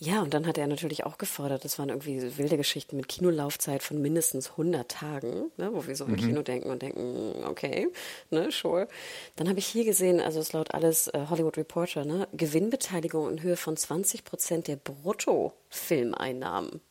Ja, 0.05 0.21
und 0.21 0.33
dann 0.33 0.45
hat 0.45 0.57
er 0.57 0.67
natürlich 0.67 1.05
auch 1.05 1.17
gefordert, 1.17 1.63
das 1.63 1.79
waren 1.79 1.87
irgendwie 1.87 2.37
wilde 2.37 2.57
Geschichten 2.57 2.97
mit 2.97 3.07
Kinolaufzeit 3.07 3.81
von 3.81 4.01
mindestens 4.01 4.51
100 4.51 4.91
Tagen, 4.91 5.49
ne, 5.55 5.73
wo 5.73 5.87
wir 5.87 5.95
so 5.95 6.05
mhm. 6.05 6.15
im 6.15 6.19
Kino 6.19 6.41
denken 6.41 6.71
und 6.71 6.81
denken, 6.81 7.45
okay, 7.45 7.87
ne, 8.29 8.51
sure. 8.51 8.89
Dann 9.37 9.47
habe 9.47 9.59
ich 9.59 9.65
hier 9.65 9.85
gesehen, 9.85 10.19
also 10.19 10.41
es 10.41 10.51
laut 10.51 10.73
alles 10.73 11.07
äh, 11.07 11.27
Hollywood 11.29 11.55
Reporter, 11.55 12.03
ne, 12.03 12.27
Gewinnbeteiligung 12.33 13.31
in 13.31 13.41
Höhe 13.41 13.55
von 13.55 13.77
20 13.77 14.25
Prozent 14.25 14.67
der 14.67 14.75
Bruttofilmeinnahmen. 14.75 16.81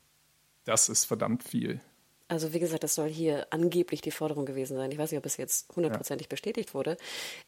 Das 0.65 0.89
ist 0.89 1.05
verdammt 1.05 1.43
viel. 1.43 1.81
Also 2.29 2.55
wie 2.55 2.61
gesagt, 2.61 2.83
das 2.83 2.95
soll 2.95 3.11
hier 3.11 3.47
angeblich 3.51 4.01
die 4.01 4.11
Forderung 4.11 4.47
gewesen 4.47 4.79
sein. 4.79 4.91
Ich 4.91 4.97
weiß 4.97 5.11
nicht, 5.11 5.19
ob 5.19 5.27
es 5.27 5.37
jetzt 5.37 5.69
hundertprozentig 5.77 6.29
ja. 6.29 6.31
bestätigt 6.31 6.73
wurde. 6.73 6.97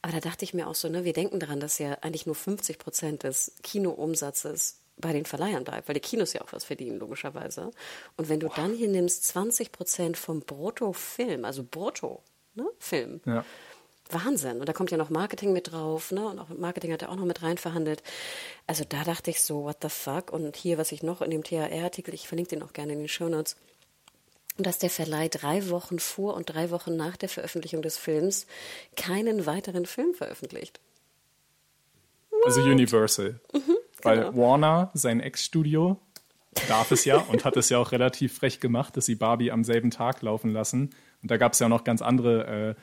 Aber 0.03 0.12
da 0.12 0.20
dachte 0.20 0.44
ich 0.44 0.53
mir 0.53 0.68
auch 0.68 0.74
so, 0.74 0.90
ne, 0.90 1.05
wir 1.05 1.14
denken 1.14 1.40
daran, 1.40 1.59
dass 1.59 1.79
ja 1.79 1.96
eigentlich 2.03 2.27
nur 2.27 2.35
50 2.35 2.79
Prozent 2.79 3.22
des 3.22 3.55
Kinoumsatzes 3.62 4.83
bei 4.96 5.12
den 5.12 5.24
Verleihern 5.24 5.64
bleibt, 5.64 5.88
weil 5.88 5.94
die 5.94 6.00
Kinos 6.00 6.33
ja 6.33 6.42
auch 6.42 6.52
was 6.52 6.64
verdienen, 6.64 6.98
logischerweise. 6.98 7.70
Und 8.16 8.28
wenn 8.28 8.40
du 8.40 8.48
wow. 8.48 8.54
dann 8.54 8.74
hier 8.74 8.88
nimmst 8.88 9.26
20 9.26 9.72
Prozent 9.72 10.16
vom 10.16 10.40
Bruttofilm, 10.40 11.44
also 11.44 11.64
Brutto, 11.64 12.22
ne, 12.54 12.66
Film. 12.78 13.20
Ja. 13.26 13.44
Wahnsinn. 14.11 14.61
Und 14.61 14.68
da 14.68 14.72
kommt 14.72 14.90
ja 14.90 14.98
noch 14.98 15.11
Marketing 15.11 15.52
mit 15.52 15.72
drauf, 15.72 16.12
ne? 16.12 16.26
Und 16.28 16.38
auch 16.38 16.50
Marketing 16.50 16.92
hat 16.92 17.02
er 17.02 17.11
auch 17.11 17.16
noch 17.16 17.24
mit 17.24 17.42
rein 17.42 17.57
verhandelt. 17.57 18.02
Also 18.66 18.85
da 18.87 19.02
dachte 19.02 19.30
ich 19.30 19.42
so, 19.42 19.64
what 19.64 19.78
the 19.83 19.88
fuck? 19.88 20.30
Und 20.33 20.57
hier, 20.57 20.76
was 20.76 20.92
ich 20.92 21.02
noch 21.02 21.22
in 21.22 21.30
dem 21.30 21.42
THR-Artikel, 21.42 22.12
ich 22.12 22.28
verlinke 22.28 22.50
den 22.50 22.62
auch 22.62 22.74
gerne 22.74 22.92
in 22.92 22.98
den 22.98 23.09
Show 23.09 23.28
Notes, 23.28 23.57
dass 24.59 24.78
der 24.78 24.90
Verleih 24.90 25.28
drei 25.28 25.70
Wochen 25.70 25.98
vor 25.98 26.35
und 26.35 26.46
drei 26.46 26.70
Wochen 26.70 26.96
nach 26.96 27.16
der 27.16 27.28
Veröffentlichung 27.28 27.83
des 27.83 27.96
Films 27.96 28.46
keinen 28.96 29.46
weiteren 29.46 29.87
Film 29.87 30.14
veröffentlicht. 30.14 30.80
Also 32.44 32.61
Universal. 32.61 33.40
Mhm. 33.52 33.76
Weil 34.04 34.24
genau. 34.24 34.36
Warner, 34.36 34.90
sein 34.94 35.20
Ex-Studio, 35.20 36.00
darf 36.68 36.90
es 36.90 37.04
ja 37.04 37.18
und 37.18 37.44
hat 37.44 37.56
es 37.56 37.68
ja 37.68 37.78
auch 37.78 37.92
relativ 37.92 38.36
frech 38.36 38.60
gemacht, 38.60 38.96
dass 38.96 39.06
sie 39.06 39.14
Barbie 39.14 39.50
am 39.50 39.64
selben 39.64 39.90
Tag 39.90 40.22
laufen 40.22 40.52
lassen. 40.52 40.90
Und 41.22 41.30
da 41.30 41.36
gab 41.36 41.52
es 41.52 41.58
ja 41.58 41.68
noch 41.68 41.84
ganz 41.84 42.02
andere 42.02 42.46
äh, 42.46 42.74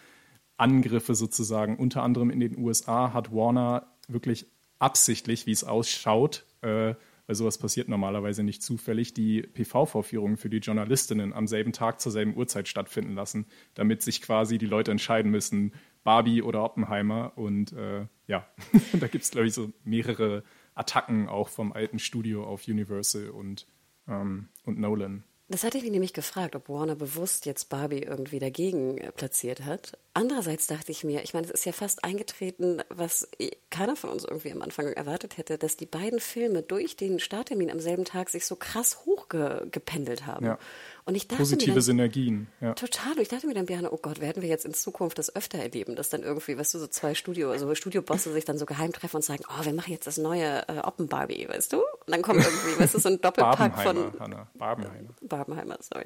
Angriffe 0.58 1.16
sozusagen. 1.16 1.78
Unter 1.78 2.04
anderem 2.04 2.30
in 2.30 2.40
den 2.40 2.58
USA 2.58 3.14
hat 3.14 3.32
Warner 3.32 3.88
wirklich 4.08 4.46
absichtlich, 4.80 5.46
wie 5.46 5.52
es 5.52 5.64
ausschaut, 5.64 6.46
äh, 6.62 6.96
weil 7.28 7.36
sowas 7.36 7.58
passiert 7.58 7.88
normalerweise 7.88 8.44
nicht 8.44 8.62
zufällig, 8.62 9.14
die 9.14 9.42
PV-Vorführungen 9.42 10.38
für 10.38 10.50
die 10.50 10.58
Journalistinnen 10.58 11.34
am 11.34 11.48
selben 11.48 11.72
Tag 11.72 12.02
zur 12.02 12.12
selben 12.12 12.36
Uhrzeit 12.36 12.68
stattfinden 12.68 13.14
lassen, 13.14 13.46
damit 13.74 14.02
sich 14.02 14.22
quasi 14.22 14.58
die 14.58 14.66
Leute 14.66 14.92
entscheiden 14.92 15.32
müssen, 15.32 15.74
Barbie 16.04 16.42
oder 16.42 16.64
Oppenheimer. 16.64 17.34
Und 17.36 17.74
äh, 17.74 18.06
ja, 18.28 18.48
da 19.00 19.08
gibt 19.08 19.24
es, 19.24 19.32
glaube 19.32 19.48
ich, 19.48 19.54
so 19.54 19.72
mehrere 19.84 20.44
Attacken 20.76 21.28
auch 21.28 21.50
vom 21.50 21.74
alten 21.74 22.00
Studio 22.00 22.46
auf 22.46 22.68
Universal 22.68 23.30
und, 23.30 23.68
ähm, 24.08 24.50
und 24.66 24.80
Nolan. 24.80 25.24
Das 25.52 25.66
hatte 25.66 25.78
ich 25.78 25.84
mich 25.84 25.92
nämlich 25.92 26.14
gefragt, 26.14 26.56
ob 26.56 26.70
Warner 26.70 26.96
bewusst 26.96 27.46
jetzt 27.46 27.68
Barbie 27.68 28.04
irgendwie 28.04 28.40
dagegen 28.40 28.98
äh, 28.98 29.12
platziert 29.12 29.66
hat. 29.66 29.98
Andererseits 30.14 30.66
dachte 30.66 30.94
ich 30.94 31.04
mir, 31.04 31.24
ich 31.24 31.34
meine, 31.34 31.46
es 31.46 31.52
ist 31.52 31.66
ja 31.66 31.74
fast 31.74 32.06
eingetreten, 32.06 32.82
was 32.88 33.28
keiner 33.70 33.98
von 33.98 34.12
uns 34.12 34.24
irgendwie 34.24 34.54
am 34.54 34.62
Anfang 34.62 34.88
erwartet 34.88 35.38
hätte, 35.38 35.58
dass 35.58 35.76
die 35.76 35.86
beiden 35.86 36.22
Filme 36.22 36.62
durch 36.62 36.96
den 36.96 37.20
Starttermin 37.20 37.70
am 37.70 37.82
selben 37.82 38.06
Tag 38.06 38.30
sich 38.30 38.46
so 38.46 38.56
krass 38.56 39.06
hochgependelt 39.06 40.26
haben. 40.26 40.46
Ja. 40.46 40.60
Und 41.06 41.16
ich 41.16 41.28
dachte 41.28 41.42
Positive 41.42 41.72
mir 41.72 41.76
dann, 41.76 41.82
Synergien. 41.82 42.48
Ja. 42.60 42.74
Total. 42.74 43.14
Und 43.14 43.22
ich 43.22 43.28
dachte 43.28 43.48
mir 43.48 43.54
dann, 43.54 43.66
Björn, 43.66 43.88
oh 43.88 43.98
Gott, 44.02 44.22
werden 44.22 44.42
wir 44.42 44.50
jetzt 44.50 44.66
in 44.66 44.74
Zukunft 44.74 45.18
das 45.18 45.36
öfter 45.36 45.58
erleben, 45.58 45.96
dass 45.96 46.10
dann 46.10 46.24
irgendwie, 46.24 46.58
weißt 46.58 46.74
du, 46.74 46.80
so 46.80 46.88
zwei 46.88 47.16
Studio, 47.16 47.52
also 47.52 47.74
Studiobosse 47.74 48.32
sich 48.32 48.46
dann 48.46 48.58
so 48.58 48.66
geheim 48.66 48.92
treffen 48.92 49.18
und 49.18 49.24
sagen, 49.24 49.44
oh, 49.50 49.66
wir 49.66 49.74
machen 49.74 49.92
jetzt 49.92 50.08
das 50.08 50.18
neue 50.18 50.68
äh, 50.68 50.80
Oppen-Barbie, 50.80 51.48
weißt 51.50 51.74
du? 51.74 51.78
Und 51.78 52.08
dann 52.08 52.22
kommt 52.22 52.44
irgendwie, 52.44 52.80
weißt 52.80 52.96
du, 52.96 53.00
so 53.00 53.10
ein 53.10 53.20
Doppelpack 53.20 53.80
von... 53.80 54.20
Hanna. 54.20 54.48
Barbenheimer. 54.54 55.10
Barbenheimer, 55.22 55.78
sorry. 55.82 56.06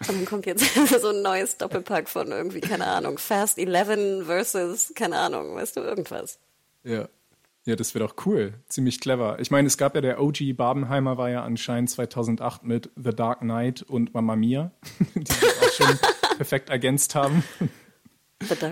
Und 0.00 0.08
dann 0.08 0.24
kommt 0.26 0.46
jetzt 0.46 0.64
so 1.00 1.08
ein 1.08 1.22
neues 1.22 1.56
Doppelpack 1.56 2.08
von 2.08 2.30
irgendwie, 2.30 2.60
keine 2.60 2.86
Ahnung, 2.86 3.18
Fast 3.18 3.58
11 3.58 4.26
versus, 4.26 4.92
keine 4.94 5.18
Ahnung, 5.18 5.54
weißt 5.54 5.76
du, 5.76 5.80
irgendwas. 5.80 6.38
Ja. 6.82 7.08
Ja, 7.66 7.76
das 7.76 7.94
wäre 7.94 8.06
doch 8.06 8.26
cool. 8.26 8.54
Ziemlich 8.68 9.00
clever. 9.00 9.38
Ich 9.40 9.50
meine, 9.50 9.66
es 9.66 9.78
gab 9.78 9.94
ja 9.94 10.02
der 10.02 10.20
OG 10.20 10.54
Barbenheimer 10.54 11.16
war 11.16 11.30
ja 11.30 11.42
anscheinend 11.42 11.88
2008 11.88 12.62
mit 12.62 12.90
The 12.96 13.10
Dark 13.10 13.40
Knight 13.40 13.82
und 13.82 14.12
Mamma 14.12 14.36
Mia, 14.36 14.70
die 15.14 15.32
sich 15.32 15.44
auch 15.62 15.72
schon 15.72 15.98
perfekt 16.36 16.68
ergänzt 16.68 17.14
haben. 17.14 17.42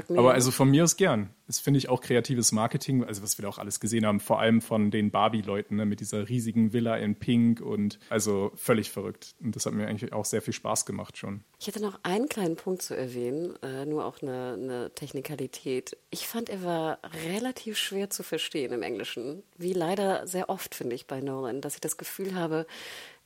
Aber 0.09 0.33
also 0.35 0.51
von 0.51 0.71
mir 0.71 0.85
aus 0.85 0.97
gern. 0.97 1.31
Das 1.47 1.59
finde 1.59 1.79
ich 1.79 1.89
auch 1.89 2.01
kreatives 2.01 2.53
Marketing, 2.53 3.05
also 3.05 3.23
was 3.23 3.37
wir 3.39 3.43
da 3.43 3.49
auch 3.49 3.59
alles 3.59 3.79
gesehen 3.79 4.07
haben, 4.07 4.21
vor 4.21 4.41
allem 4.41 4.63
von 4.63 4.91
den 4.91 5.11
Barbie-Leuten 5.11 5.77
ne, 5.77 5.85
mit 5.85 6.01
dieser 6.01 6.29
riesigen 6.29 6.73
Villa 6.73 6.97
in 6.97 7.17
Pink 7.17 7.61
und 7.61 7.99
also 8.09 8.53
völlig 8.55 8.91
verrückt. 8.91 9.35
Und 9.41 9.55
das 9.55 9.67
hat 9.67 9.75
mir 9.75 9.87
eigentlich 9.87 10.13
auch 10.13 10.25
sehr 10.25 10.41
viel 10.41 10.55
Spaß 10.55 10.87
gemacht 10.87 11.19
schon. 11.19 11.45
Ich 11.61 11.67
hätte 11.67 11.83
noch 11.83 12.01
einen 12.05 12.29
kleinen 12.29 12.57
Punkt 12.57 12.83
zu 12.83 12.97
erwähnen, 12.97 13.57
äh, 13.63 13.85
nur 13.85 14.05
auch 14.07 14.23
eine, 14.23 14.55
eine 14.55 14.95
Technikalität. 14.95 15.97
Ich 16.11 16.27
fand, 16.27 16.49
er 16.49 16.63
war 16.63 16.99
relativ 17.27 17.77
schwer 17.77 18.09
zu 18.09 18.23
verstehen 18.23 18.73
im 18.73 18.83
Englischen. 18.83 19.43
Wie 19.59 19.75
leider 19.75 20.27
sehr 20.27 20.49
oft, 20.49 20.75
finde 20.75 20.95
ich, 20.95 21.07
bei 21.07 21.21
Nolan, 21.21 21.61
dass 21.61 21.75
ich 21.75 21.81
das 21.81 21.97
Gefühl 21.97 22.35
habe, 22.35 22.67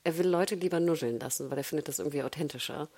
er 0.07 0.17
will 0.19 0.29
Leute 0.29 0.55
lieber 0.55 0.81
nuscheln 0.81 1.19
lassen, 1.21 1.51
weil 1.51 1.59
er 1.59 1.65
findet 1.65 1.89
das 1.89 1.99
irgendwie 1.99 2.23
authentischer. 2.23 2.89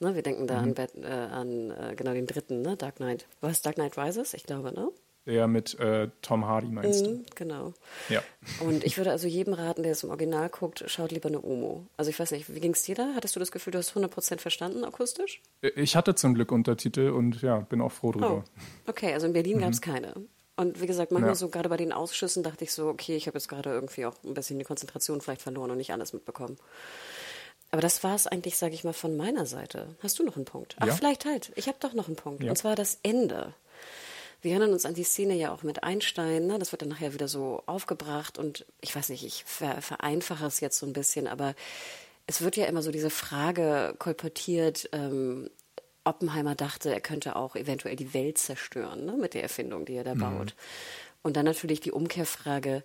Ne, 0.00 0.14
wir 0.14 0.22
denken 0.22 0.46
da 0.46 0.54
Mhm. 0.60 0.62
an, 0.68 0.74
Bat, 0.74 0.90
äh, 0.96 1.06
an 1.06 1.70
äh, 1.70 1.94
genau 1.94 2.12
den 2.12 2.26
dritten, 2.26 2.62
ne? 2.62 2.76
Dark 2.76 2.96
Knight. 2.96 3.26
War 3.40 3.50
es 3.50 3.62
Dark 3.62 3.76
Knight 3.76 3.96
Rises? 3.98 4.34
Ich 4.34 4.44
glaube, 4.44 4.72
ne? 4.72 4.88
Der 5.26 5.46
mit 5.48 5.78
äh, 5.80 6.08
Tom 6.20 6.46
Hardy 6.46 6.66
meinst 6.66 7.06
Mhm, 7.06 7.24
genau. 7.34 7.72
du? 8.08 8.14
Ja. 8.14 8.22
Und 8.60 8.84
ich 8.84 8.96
würde 8.98 9.10
also 9.10 9.26
jedem 9.26 9.54
raten, 9.54 9.82
der 9.82 9.92
es 9.92 10.02
im 10.02 10.10
Original 10.10 10.50
guckt, 10.50 10.84
schaut 10.86 11.12
lieber 11.12 11.28
eine 11.30 11.42
Omo. 11.42 11.86
Also 11.96 12.10
ich 12.10 12.18
weiß 12.20 12.30
nicht, 12.32 12.54
wie 12.54 12.60
ging 12.60 12.72
es 12.72 12.82
dir 12.82 12.94
da? 12.94 13.12
Hattest 13.14 13.34
du 13.34 13.40
das 13.40 13.50
Gefühl, 13.50 13.70
du 13.72 13.78
hast 13.78 13.96
100% 13.96 14.38
verstanden 14.40 14.84
akustisch? 14.84 15.40
Ich 15.76 15.96
hatte 15.96 16.14
zum 16.14 16.34
Glück 16.34 16.52
Untertitel 16.52 17.08
und 17.10 17.40
ja, 17.40 17.60
bin 17.60 17.80
auch 17.80 17.92
froh 17.92 18.08
Oh, 18.08 18.12
drüber. 18.12 18.44
okay, 18.86 19.14
also 19.14 19.26
in 19.26 19.32
Berlin 19.32 19.58
gab 19.60 19.70
es 19.72 19.80
keine. 19.80 20.12
Und 20.56 20.80
wie 20.80 20.86
gesagt, 20.86 21.10
manchmal 21.10 21.32
Ja. 21.32 21.34
so 21.36 21.48
gerade 21.48 21.68
bei 21.68 21.76
den 21.76 21.92
Ausschüssen 21.92 22.42
dachte 22.42 22.64
ich 22.64 22.72
so, 22.72 22.86
okay, 22.88 23.16
ich 23.16 23.26
habe 23.26 23.36
jetzt 23.38 23.48
gerade 23.48 23.70
irgendwie 23.70 24.06
auch 24.06 24.14
ein 24.24 24.34
bisschen 24.34 24.58
die 24.58 24.64
Konzentration 24.64 25.20
vielleicht 25.20 25.42
verloren 25.42 25.70
und 25.72 25.78
nicht 25.78 25.92
alles 25.92 26.12
mitbekommen. 26.12 26.58
Aber 27.72 27.80
das 27.80 28.04
war 28.04 28.14
es 28.14 28.28
eigentlich, 28.28 28.56
sage 28.56 28.74
ich 28.74 28.84
mal, 28.84 28.92
von 28.92 29.16
meiner 29.16 29.46
Seite. 29.46 29.96
Hast 30.00 30.18
du 30.18 30.22
noch 30.24 30.36
einen 30.36 30.44
Punkt? 30.44 30.76
Ach, 30.78 30.86
Ja. 30.86 30.94
vielleicht 30.94 31.24
halt. 31.24 31.50
Ich 31.56 31.66
habe 31.66 31.78
doch 31.80 31.92
noch 31.92 32.06
einen 32.06 32.14
Punkt. 32.16 32.44
Ja. 32.44 32.50
Und 32.50 32.56
zwar 32.56 32.76
das 32.76 32.98
Ende. 33.02 33.52
Wir 34.42 34.52
erinnern 34.52 34.72
uns 34.72 34.84
an 34.86 34.94
die 34.94 35.02
Szene 35.04 35.34
ja 35.34 35.52
auch 35.52 35.62
mit 35.64 35.82
Einstein. 35.82 36.46
Ne? 36.46 36.58
Das 36.60 36.70
wird 36.70 36.82
dann 36.82 36.90
nachher 36.90 37.14
wieder 37.14 37.26
so 37.26 37.62
aufgebracht. 37.66 38.38
Und 38.38 38.64
ich 38.80 38.94
weiß 38.94 39.08
nicht, 39.08 39.24
ich 39.24 39.42
ver 39.44 39.82
vereinfache 39.82 40.46
es 40.46 40.60
jetzt 40.60 40.78
so 40.78 40.86
ein 40.86 40.92
bisschen, 40.92 41.26
aber 41.26 41.54
es 42.28 42.42
wird 42.42 42.56
ja 42.56 42.66
immer 42.66 42.82
so 42.82 42.92
diese 42.92 43.10
Frage 43.10 43.94
kolportiert, 43.98 44.88
ähm, 44.92 45.50
Oppenheimer 46.04 46.54
dachte, 46.54 46.92
er 46.92 47.00
könnte 47.00 47.36
auch 47.36 47.56
eventuell 47.56 47.96
die 47.96 48.14
Welt 48.14 48.38
zerstören 48.38 49.04
ne? 49.06 49.16
mit 49.18 49.34
der 49.34 49.42
Erfindung, 49.42 49.84
die 49.86 49.94
er 49.94 50.04
da 50.04 50.14
baut. 50.14 50.54
Und 51.22 51.36
dann 51.36 51.46
natürlich 51.46 51.80
die 51.80 51.92
Umkehrfrage, 51.92 52.84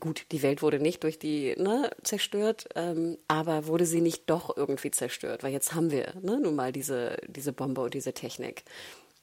gut, 0.00 0.26
die 0.32 0.42
Welt 0.42 0.62
wurde 0.62 0.80
nicht 0.80 1.04
durch 1.04 1.18
die 1.18 1.54
ne, 1.56 1.90
zerstört, 2.02 2.68
ähm, 2.74 3.18
aber 3.28 3.66
wurde 3.66 3.86
sie 3.86 4.00
nicht 4.00 4.28
doch 4.28 4.56
irgendwie 4.56 4.90
zerstört? 4.90 5.42
Weil 5.42 5.52
jetzt 5.52 5.74
haben 5.74 5.90
wir 5.90 6.14
ne, 6.20 6.40
nun 6.40 6.56
mal 6.56 6.72
diese, 6.72 7.16
diese 7.28 7.52
Bombe 7.52 7.82
und 7.82 7.94
diese 7.94 8.12
Technik. 8.12 8.64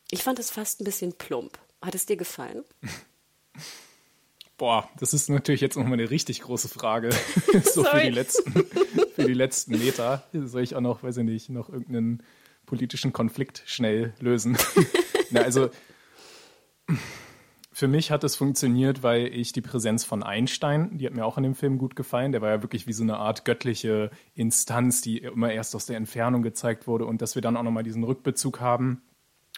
Ich 0.09 0.23
fand 0.23 0.39
es 0.39 0.49
fast 0.49 0.81
ein 0.81 0.85
bisschen 0.85 1.13
plump. 1.13 1.59
Hat 1.81 1.95
es 1.95 2.05
dir 2.05 2.17
gefallen? 2.17 2.63
Boah, 4.57 4.87
das 4.99 5.13
ist 5.13 5.27
natürlich 5.27 5.61
jetzt 5.61 5.75
nochmal 5.75 5.93
eine 5.93 6.11
richtig 6.11 6.41
große 6.41 6.69
Frage. 6.69 7.09
so 7.63 7.83
für 7.83 7.99
die 7.99 8.11
letzten, 8.11 8.53
für 9.15 9.25
die 9.25 9.33
letzten 9.33 9.77
Meter. 9.77 10.23
Soll 10.33 10.61
ich 10.61 10.75
auch 10.75 10.81
noch, 10.81 11.01
weiß 11.01 11.17
ich 11.17 11.23
nicht, 11.23 11.49
noch 11.49 11.69
irgendeinen 11.69 12.21
politischen 12.71 13.11
Konflikt 13.11 13.63
schnell 13.65 14.13
lösen? 14.21 14.57
Na, 15.31 15.41
also 15.41 15.69
für 17.73 17.89
mich 17.89 18.11
hat 18.11 18.23
es 18.23 18.37
funktioniert, 18.37 19.03
weil 19.03 19.27
ich 19.27 19.51
die 19.51 19.59
Präsenz 19.59 20.05
von 20.05 20.23
Einstein, 20.23 20.97
die 20.97 21.05
hat 21.05 21.13
mir 21.13 21.25
auch 21.25 21.35
in 21.35 21.43
dem 21.43 21.53
Film 21.53 21.77
gut 21.77 21.97
gefallen. 21.97 22.31
Der 22.31 22.41
war 22.41 22.49
ja 22.49 22.61
wirklich 22.63 22.87
wie 22.87 22.93
so 22.93 23.03
eine 23.03 23.17
Art 23.17 23.43
göttliche 23.43 24.09
Instanz, 24.35 25.01
die 25.01 25.17
immer 25.17 25.51
erst 25.51 25.75
aus 25.75 25.85
der 25.85 25.97
Entfernung 25.97 26.43
gezeigt 26.43 26.87
wurde 26.87 27.05
und 27.05 27.21
dass 27.21 27.35
wir 27.35 27.41
dann 27.41 27.57
auch 27.57 27.63
nochmal 27.63 27.83
diesen 27.83 28.05
Rückbezug 28.05 28.61
haben, 28.61 29.01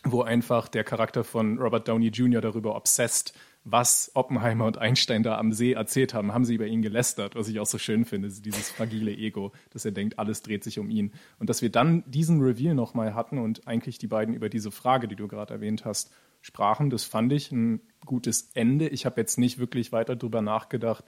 wo 0.03 0.23
einfach 0.23 0.69
der 0.69 0.83
Charakter 0.83 1.23
von 1.23 1.59
Robert 1.59 1.87
Downey 1.87 2.07
Jr. 2.07 2.41
darüber 2.41 2.75
obsessed, 2.75 3.33
was 3.65 4.11
Oppenheimer 4.13 4.65
und 4.65 4.77
Einstein 4.77 5.23
da 5.23 5.37
am 5.37 5.53
See 5.53 5.73
erzählt 5.73 6.13
haben, 6.13 6.33
haben 6.33 6.43
sie 6.43 6.55
über 6.55 6.67
ihn 6.67 6.81
gelästert, 6.81 7.35
was 7.35 7.47
ich 7.47 7.59
auch 7.59 7.65
so 7.65 7.77
schön 7.77 8.03
finde, 8.03 8.29
dieses 8.29 8.69
fragile 8.69 9.11
Ego, 9.11 9.53
dass 9.71 9.85
er 9.85 9.91
denkt, 9.91 10.19
alles 10.19 10.41
dreht 10.41 10.63
sich 10.63 10.79
um 10.79 10.89
ihn. 10.89 11.13
Und 11.39 11.49
dass 11.49 11.61
wir 11.61 11.69
dann 11.69 12.03
diesen 12.05 12.41
Reveal 12.41 12.75
nochmal 12.75 13.15
hatten 13.15 13.37
und 13.37 13.67
eigentlich 13.67 13.97
die 13.97 14.07
beiden 14.07 14.33
über 14.33 14.49
diese 14.49 14.71
Frage, 14.71 15.07
die 15.07 15.15
du 15.15 15.27
gerade 15.27 15.53
erwähnt 15.53 15.85
hast, 15.85 16.11
sprachen, 16.41 16.89
das 16.89 17.05
fand 17.05 17.31
ich 17.31 17.51
ein 17.51 17.81
gutes 18.05 18.51
Ende. 18.53 18.89
Ich 18.89 19.05
habe 19.05 19.21
jetzt 19.21 19.37
nicht 19.37 19.59
wirklich 19.59 19.93
weiter 19.93 20.17
drüber 20.17 20.41
nachgedacht, 20.41 21.05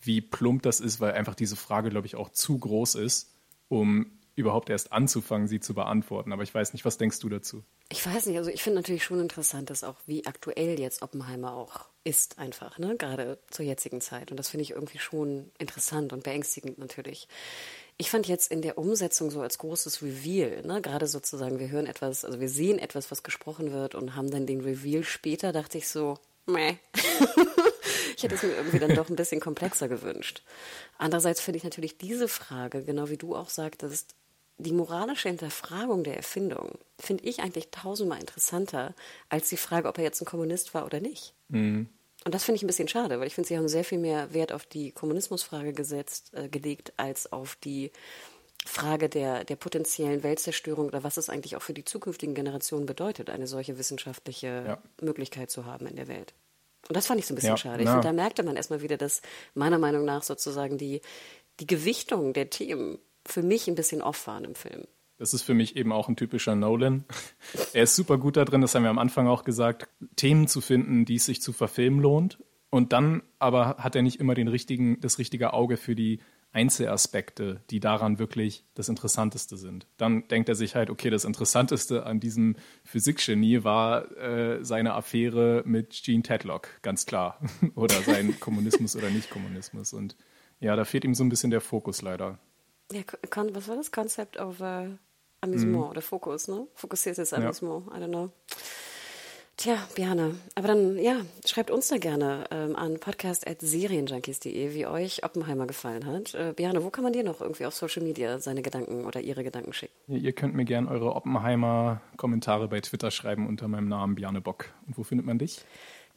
wie 0.00 0.20
plump 0.20 0.62
das 0.62 0.80
ist, 0.80 1.00
weil 1.00 1.12
einfach 1.12 1.34
diese 1.34 1.56
Frage, 1.56 1.88
glaube 1.88 2.06
ich, 2.06 2.16
auch 2.16 2.28
zu 2.28 2.58
groß 2.58 2.96
ist, 2.96 3.34
um 3.68 4.17
überhaupt 4.38 4.70
erst 4.70 4.92
anzufangen, 4.92 5.48
sie 5.48 5.60
zu 5.60 5.74
beantworten. 5.74 6.32
Aber 6.32 6.42
ich 6.42 6.54
weiß 6.54 6.72
nicht, 6.72 6.84
was 6.84 6.96
denkst 6.96 7.18
du 7.20 7.28
dazu? 7.28 7.64
Ich 7.90 8.06
weiß 8.06 8.26
nicht, 8.26 8.38
also 8.38 8.50
ich 8.50 8.62
finde 8.62 8.78
natürlich 8.78 9.04
schon 9.04 9.20
interessant, 9.20 9.70
dass 9.70 9.84
auch 9.84 9.96
wie 10.06 10.26
aktuell 10.26 10.78
jetzt 10.78 11.02
Oppenheimer 11.02 11.54
auch 11.54 11.86
ist 12.04 12.38
einfach, 12.38 12.78
ne, 12.78 12.96
gerade 12.96 13.38
zur 13.50 13.66
jetzigen 13.66 14.00
Zeit. 14.00 14.30
Und 14.30 14.38
das 14.38 14.48
finde 14.48 14.62
ich 14.62 14.70
irgendwie 14.70 14.98
schon 14.98 15.50
interessant 15.58 16.12
und 16.12 16.22
beängstigend 16.22 16.78
natürlich. 16.78 17.28
Ich 17.98 18.10
fand 18.10 18.28
jetzt 18.28 18.50
in 18.50 18.62
der 18.62 18.78
Umsetzung 18.78 19.30
so 19.30 19.40
als 19.42 19.58
großes 19.58 20.02
Reveal, 20.02 20.62
ne, 20.62 20.80
gerade 20.80 21.06
sozusagen, 21.06 21.58
wir 21.58 21.70
hören 21.70 21.86
etwas, 21.86 22.24
also 22.24 22.40
wir 22.40 22.48
sehen 22.48 22.78
etwas, 22.78 23.10
was 23.10 23.22
gesprochen 23.22 23.72
wird 23.72 23.94
und 23.94 24.14
haben 24.14 24.30
dann 24.30 24.46
den 24.46 24.60
Reveal 24.60 25.02
später, 25.02 25.52
dachte 25.52 25.78
ich 25.78 25.88
so, 25.88 26.18
meh. 26.46 26.76
ich 28.16 28.22
hätte 28.22 28.34
es 28.34 28.42
mir 28.42 28.56
irgendwie 28.56 28.78
dann 28.78 28.94
doch 28.94 29.08
ein 29.08 29.16
bisschen 29.16 29.40
komplexer 29.40 29.88
gewünscht. 29.88 30.42
Andererseits 30.96 31.40
finde 31.40 31.58
ich 31.58 31.64
natürlich 31.64 31.98
diese 31.98 32.28
Frage, 32.28 32.82
genau 32.82 33.08
wie 33.10 33.16
du 33.16 33.36
auch 33.36 33.48
sagtest, 33.48 34.14
die 34.58 34.72
moralische 34.72 35.28
Hinterfragung 35.28 36.04
der 36.04 36.16
Erfindung 36.16 36.78
finde 36.98 37.24
ich 37.24 37.40
eigentlich 37.40 37.70
tausendmal 37.70 38.18
interessanter 38.20 38.94
als 39.28 39.48
die 39.48 39.56
Frage, 39.56 39.88
ob 39.88 39.98
er 39.98 40.04
jetzt 40.04 40.20
ein 40.20 40.26
Kommunist 40.26 40.74
war 40.74 40.84
oder 40.84 41.00
nicht. 41.00 41.32
Und 42.24 42.34
das 42.34 42.44
finde 42.44 42.56
ich 42.56 42.62
ein 42.64 42.66
bisschen 42.66 42.88
schade, 42.88 43.20
weil 43.20 43.26
ich 43.28 43.34
finde, 43.34 43.48
sie 43.48 43.56
haben 43.56 43.68
sehr 43.68 43.84
viel 43.84 43.98
mehr 43.98 44.34
Wert 44.34 44.52
auf 44.52 44.66
die 44.66 44.90
Kommunismusfrage 44.90 45.72
gesetzt, 45.72 46.32
äh, 46.34 46.48
gelegt, 46.48 46.92
als 46.96 47.32
auf 47.32 47.56
die 47.56 47.92
Frage 48.66 49.08
der, 49.08 49.44
der 49.44 49.56
potenziellen 49.56 50.22
Weltzerstörung 50.22 50.88
oder 50.88 51.04
was 51.04 51.16
es 51.16 51.30
eigentlich 51.30 51.56
auch 51.56 51.62
für 51.62 51.72
die 51.72 51.84
zukünftigen 51.84 52.34
Generationen 52.34 52.84
bedeutet, 52.86 53.30
eine 53.30 53.46
solche 53.46 53.78
wissenschaftliche 53.78 54.64
Ja. 54.66 54.82
Möglichkeit 55.00 55.50
zu 55.50 55.64
haben 55.64 55.86
in 55.86 55.96
der 55.96 56.08
Welt. 56.08 56.34
Und 56.88 56.96
das 56.96 57.06
fand 57.06 57.20
ich 57.20 57.26
so 57.26 57.32
ein 57.32 57.36
bisschen 57.36 57.50
Ja, 57.50 57.56
schade. 57.56 57.82
Ich 57.82 57.88
finde, 57.88 58.06
da 58.06 58.12
merkte 58.12 58.42
man 58.42 58.56
erstmal 58.56 58.82
wieder, 58.82 58.96
dass 58.96 59.22
meiner 59.54 59.78
Meinung 59.78 60.04
nach 60.04 60.22
sozusagen 60.22 60.76
die, 60.76 61.00
die 61.60 61.66
Gewichtung 61.66 62.32
der 62.32 62.50
Themen 62.50 62.98
für 63.28 63.42
mich 63.42 63.68
ein 63.68 63.74
bisschen 63.74 64.02
off 64.02 64.26
waren 64.26 64.44
im 64.44 64.54
Film. 64.54 64.84
Das 65.18 65.34
ist 65.34 65.42
für 65.42 65.54
mich 65.54 65.76
eben 65.76 65.92
auch 65.92 66.08
ein 66.08 66.16
typischer 66.16 66.54
Nolan. 66.54 67.04
Er 67.72 67.82
ist 67.82 67.96
super 67.96 68.18
gut 68.18 68.36
da 68.36 68.44
drin, 68.44 68.60
das 68.60 68.74
haben 68.74 68.84
wir 68.84 68.90
am 68.90 68.98
Anfang 68.98 69.26
auch 69.26 69.42
gesagt, 69.42 69.88
Themen 70.16 70.46
zu 70.46 70.60
finden, 70.60 71.04
die 71.04 71.16
es 71.16 71.26
sich 71.26 71.42
zu 71.42 71.52
verfilmen 71.52 72.00
lohnt. 72.00 72.38
Und 72.70 72.92
dann 72.92 73.22
aber 73.38 73.78
hat 73.78 73.96
er 73.96 74.02
nicht 74.02 74.20
immer 74.20 74.34
den 74.34 74.48
richtigen, 74.48 75.00
das 75.00 75.18
richtige 75.18 75.52
Auge 75.54 75.76
für 75.76 75.94
die 75.94 76.20
Einzelaspekte, 76.52 77.60
die 77.70 77.80
daran 77.80 78.18
wirklich 78.18 78.64
das 78.74 78.88
Interessanteste 78.88 79.56
sind. 79.56 79.86
Dann 79.96 80.28
denkt 80.28 80.48
er 80.48 80.54
sich 80.54 80.74
halt, 80.74 80.88
okay, 80.88 81.10
das 81.10 81.24
Interessanteste 81.24 82.06
an 82.06 82.20
diesem 82.20 82.56
Physikgenie 82.84 83.64
war 83.64 84.10
äh, 84.16 84.64
seine 84.64 84.94
Affäre 84.94 85.62
mit 85.66 86.02
Gene 86.04 86.22
Tedlock, 86.22 86.68
ganz 86.82 87.06
klar. 87.06 87.40
oder 87.74 88.00
sein 88.02 88.38
Kommunismus 88.40 88.96
oder 88.96 89.10
Nicht-Kommunismus. 89.10 89.92
Und 89.92 90.16
ja, 90.60 90.74
da 90.74 90.84
fehlt 90.84 91.04
ihm 91.04 91.14
so 91.14 91.24
ein 91.24 91.28
bisschen 91.28 91.50
der 91.50 91.60
Fokus 91.60 92.02
leider. 92.02 92.38
Ja, 92.92 93.02
kon, 93.30 93.54
was 93.54 93.68
war 93.68 93.76
das? 93.76 93.92
Concept 93.92 94.38
of 94.38 94.60
äh, 94.60 94.88
Amusement 95.40 95.90
oder 95.90 96.02
Fokus, 96.02 96.48
ne? 96.48 96.66
Fokussiertes 96.74 97.32
Amusement, 97.32 97.86
I 97.88 98.00
don't 98.00 98.08
know. 98.08 98.30
Tja, 99.58 99.76
Biane, 99.96 100.36
aber 100.54 100.68
dann, 100.68 100.96
ja, 100.98 101.16
schreibt 101.44 101.72
uns 101.72 101.88
da 101.88 101.98
gerne 101.98 102.44
ähm, 102.52 102.76
an 102.76 103.00
podcast.serienjunkies.de, 103.00 104.72
wie 104.72 104.86
euch 104.86 105.24
Oppenheimer 105.24 105.66
gefallen 105.66 106.06
hat. 106.06 106.32
Äh, 106.36 106.52
Biane, 106.54 106.84
wo 106.84 106.90
kann 106.90 107.02
man 107.02 107.12
dir 107.12 107.24
noch 107.24 107.40
irgendwie 107.40 107.66
auf 107.66 107.74
Social 107.74 108.04
Media 108.04 108.38
seine 108.38 108.62
Gedanken 108.62 109.04
oder 109.04 109.20
ihre 109.20 109.42
Gedanken 109.42 109.72
schicken? 109.72 109.92
Ja, 110.06 110.16
ihr 110.16 110.32
könnt 110.32 110.54
mir 110.54 110.64
gerne 110.64 110.88
eure 110.88 111.12
Oppenheimer-Kommentare 111.12 112.68
bei 112.68 112.80
Twitter 112.80 113.10
schreiben 113.10 113.48
unter 113.48 113.66
meinem 113.66 113.88
Namen 113.88 114.14
Biane 114.14 114.40
Bock. 114.40 114.66
Und 114.86 114.96
wo 114.96 115.02
findet 115.02 115.26
man 115.26 115.38
dich? 115.38 115.64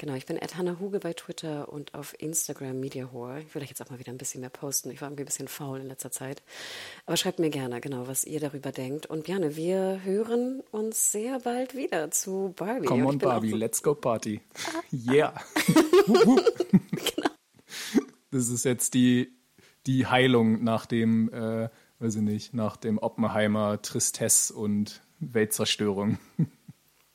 Genau, 0.01 0.15
ich 0.15 0.25
bin 0.25 0.39
Hannah 0.39 0.79
Huge 0.79 0.99
bei 0.99 1.13
Twitter 1.13 1.71
und 1.71 1.93
auf 1.93 2.19
Instagram 2.19 2.79
MediaHore. 2.79 3.41
Ich 3.41 3.53
würde 3.53 3.67
jetzt 3.67 3.83
auch 3.83 3.91
mal 3.91 3.99
wieder 3.99 4.11
ein 4.11 4.17
bisschen 4.17 4.41
mehr 4.41 4.49
posten. 4.49 4.89
Ich 4.89 4.99
war 4.99 5.09
irgendwie 5.09 5.21
ein 5.21 5.25
bisschen 5.27 5.47
faul 5.47 5.79
in 5.79 5.85
letzter 5.85 6.09
Zeit. 6.09 6.41
Aber 7.05 7.17
schreibt 7.17 7.37
mir 7.37 7.51
gerne, 7.51 7.79
genau, 7.81 8.07
was 8.07 8.23
ihr 8.23 8.39
darüber 8.39 8.71
denkt. 8.71 9.05
Und 9.05 9.25
Björn, 9.25 9.55
wir 9.55 10.01
hören 10.03 10.63
uns 10.71 11.11
sehr 11.11 11.41
bald 11.41 11.75
wieder 11.75 12.09
zu 12.09 12.51
Barbie. 12.55 12.87
Come 12.87 13.05
on, 13.05 13.19
Barbie, 13.19 13.51
so 13.51 13.57
let's 13.57 13.83
go 13.83 13.93
Party. 13.93 14.41
Ah. 14.73 14.81
Yeah. 14.91 15.35
genau. 16.07 17.29
Das 18.31 18.49
ist 18.49 18.65
jetzt 18.65 18.95
die, 18.95 19.31
die 19.85 20.07
Heilung 20.07 20.63
nach 20.63 20.87
dem, 20.87 21.31
äh, 21.31 21.69
weiß 21.99 22.15
ich 22.15 22.23
nicht, 22.23 22.53
nach 22.55 22.75
dem 22.75 22.97
Oppenheimer 22.97 23.79
Tristesse 23.83 24.51
und 24.55 25.03
Weltzerstörung. 25.19 26.17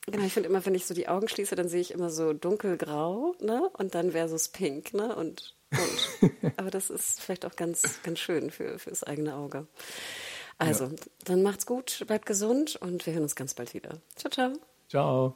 Genau, 0.09 0.25
ich 0.25 0.33
finde 0.33 0.47
immer, 0.47 0.65
wenn 0.65 0.75
ich 0.75 0.85
so 0.85 0.93
die 0.93 1.09
Augen 1.09 1.27
schließe, 1.27 1.55
dann 1.55 1.67
sehe 1.67 1.81
ich 1.81 1.91
immer 1.91 2.09
so 2.09 2.31
dunkelgrau, 2.31 3.35
ne? 3.41 3.69
Und 3.77 3.93
dann 3.93 4.11
versus 4.11 4.47
pink, 4.47 4.93
ne? 4.93 5.13
Und, 5.15 5.55
und. 5.71 6.31
Aber 6.57 6.71
das 6.71 6.89
ist 6.89 7.19
vielleicht 7.21 7.45
auch 7.45 7.57
ganz, 7.57 8.01
ganz 8.03 8.19
schön 8.19 8.49
für, 8.49 8.79
fürs 8.79 9.03
eigene 9.03 9.35
Auge. 9.35 9.67
Also, 10.59 10.85
ja. 10.85 10.91
dann 11.25 11.43
macht's 11.43 11.65
gut, 11.65 12.03
bleibt 12.07 12.25
gesund 12.25 12.77
und 12.77 13.05
wir 13.05 13.13
hören 13.13 13.23
uns 13.23 13.35
ganz 13.35 13.53
bald 13.53 13.73
wieder. 13.73 14.01
Ciao, 14.15 14.31
ciao. 14.31 14.53
Ciao. 14.87 15.35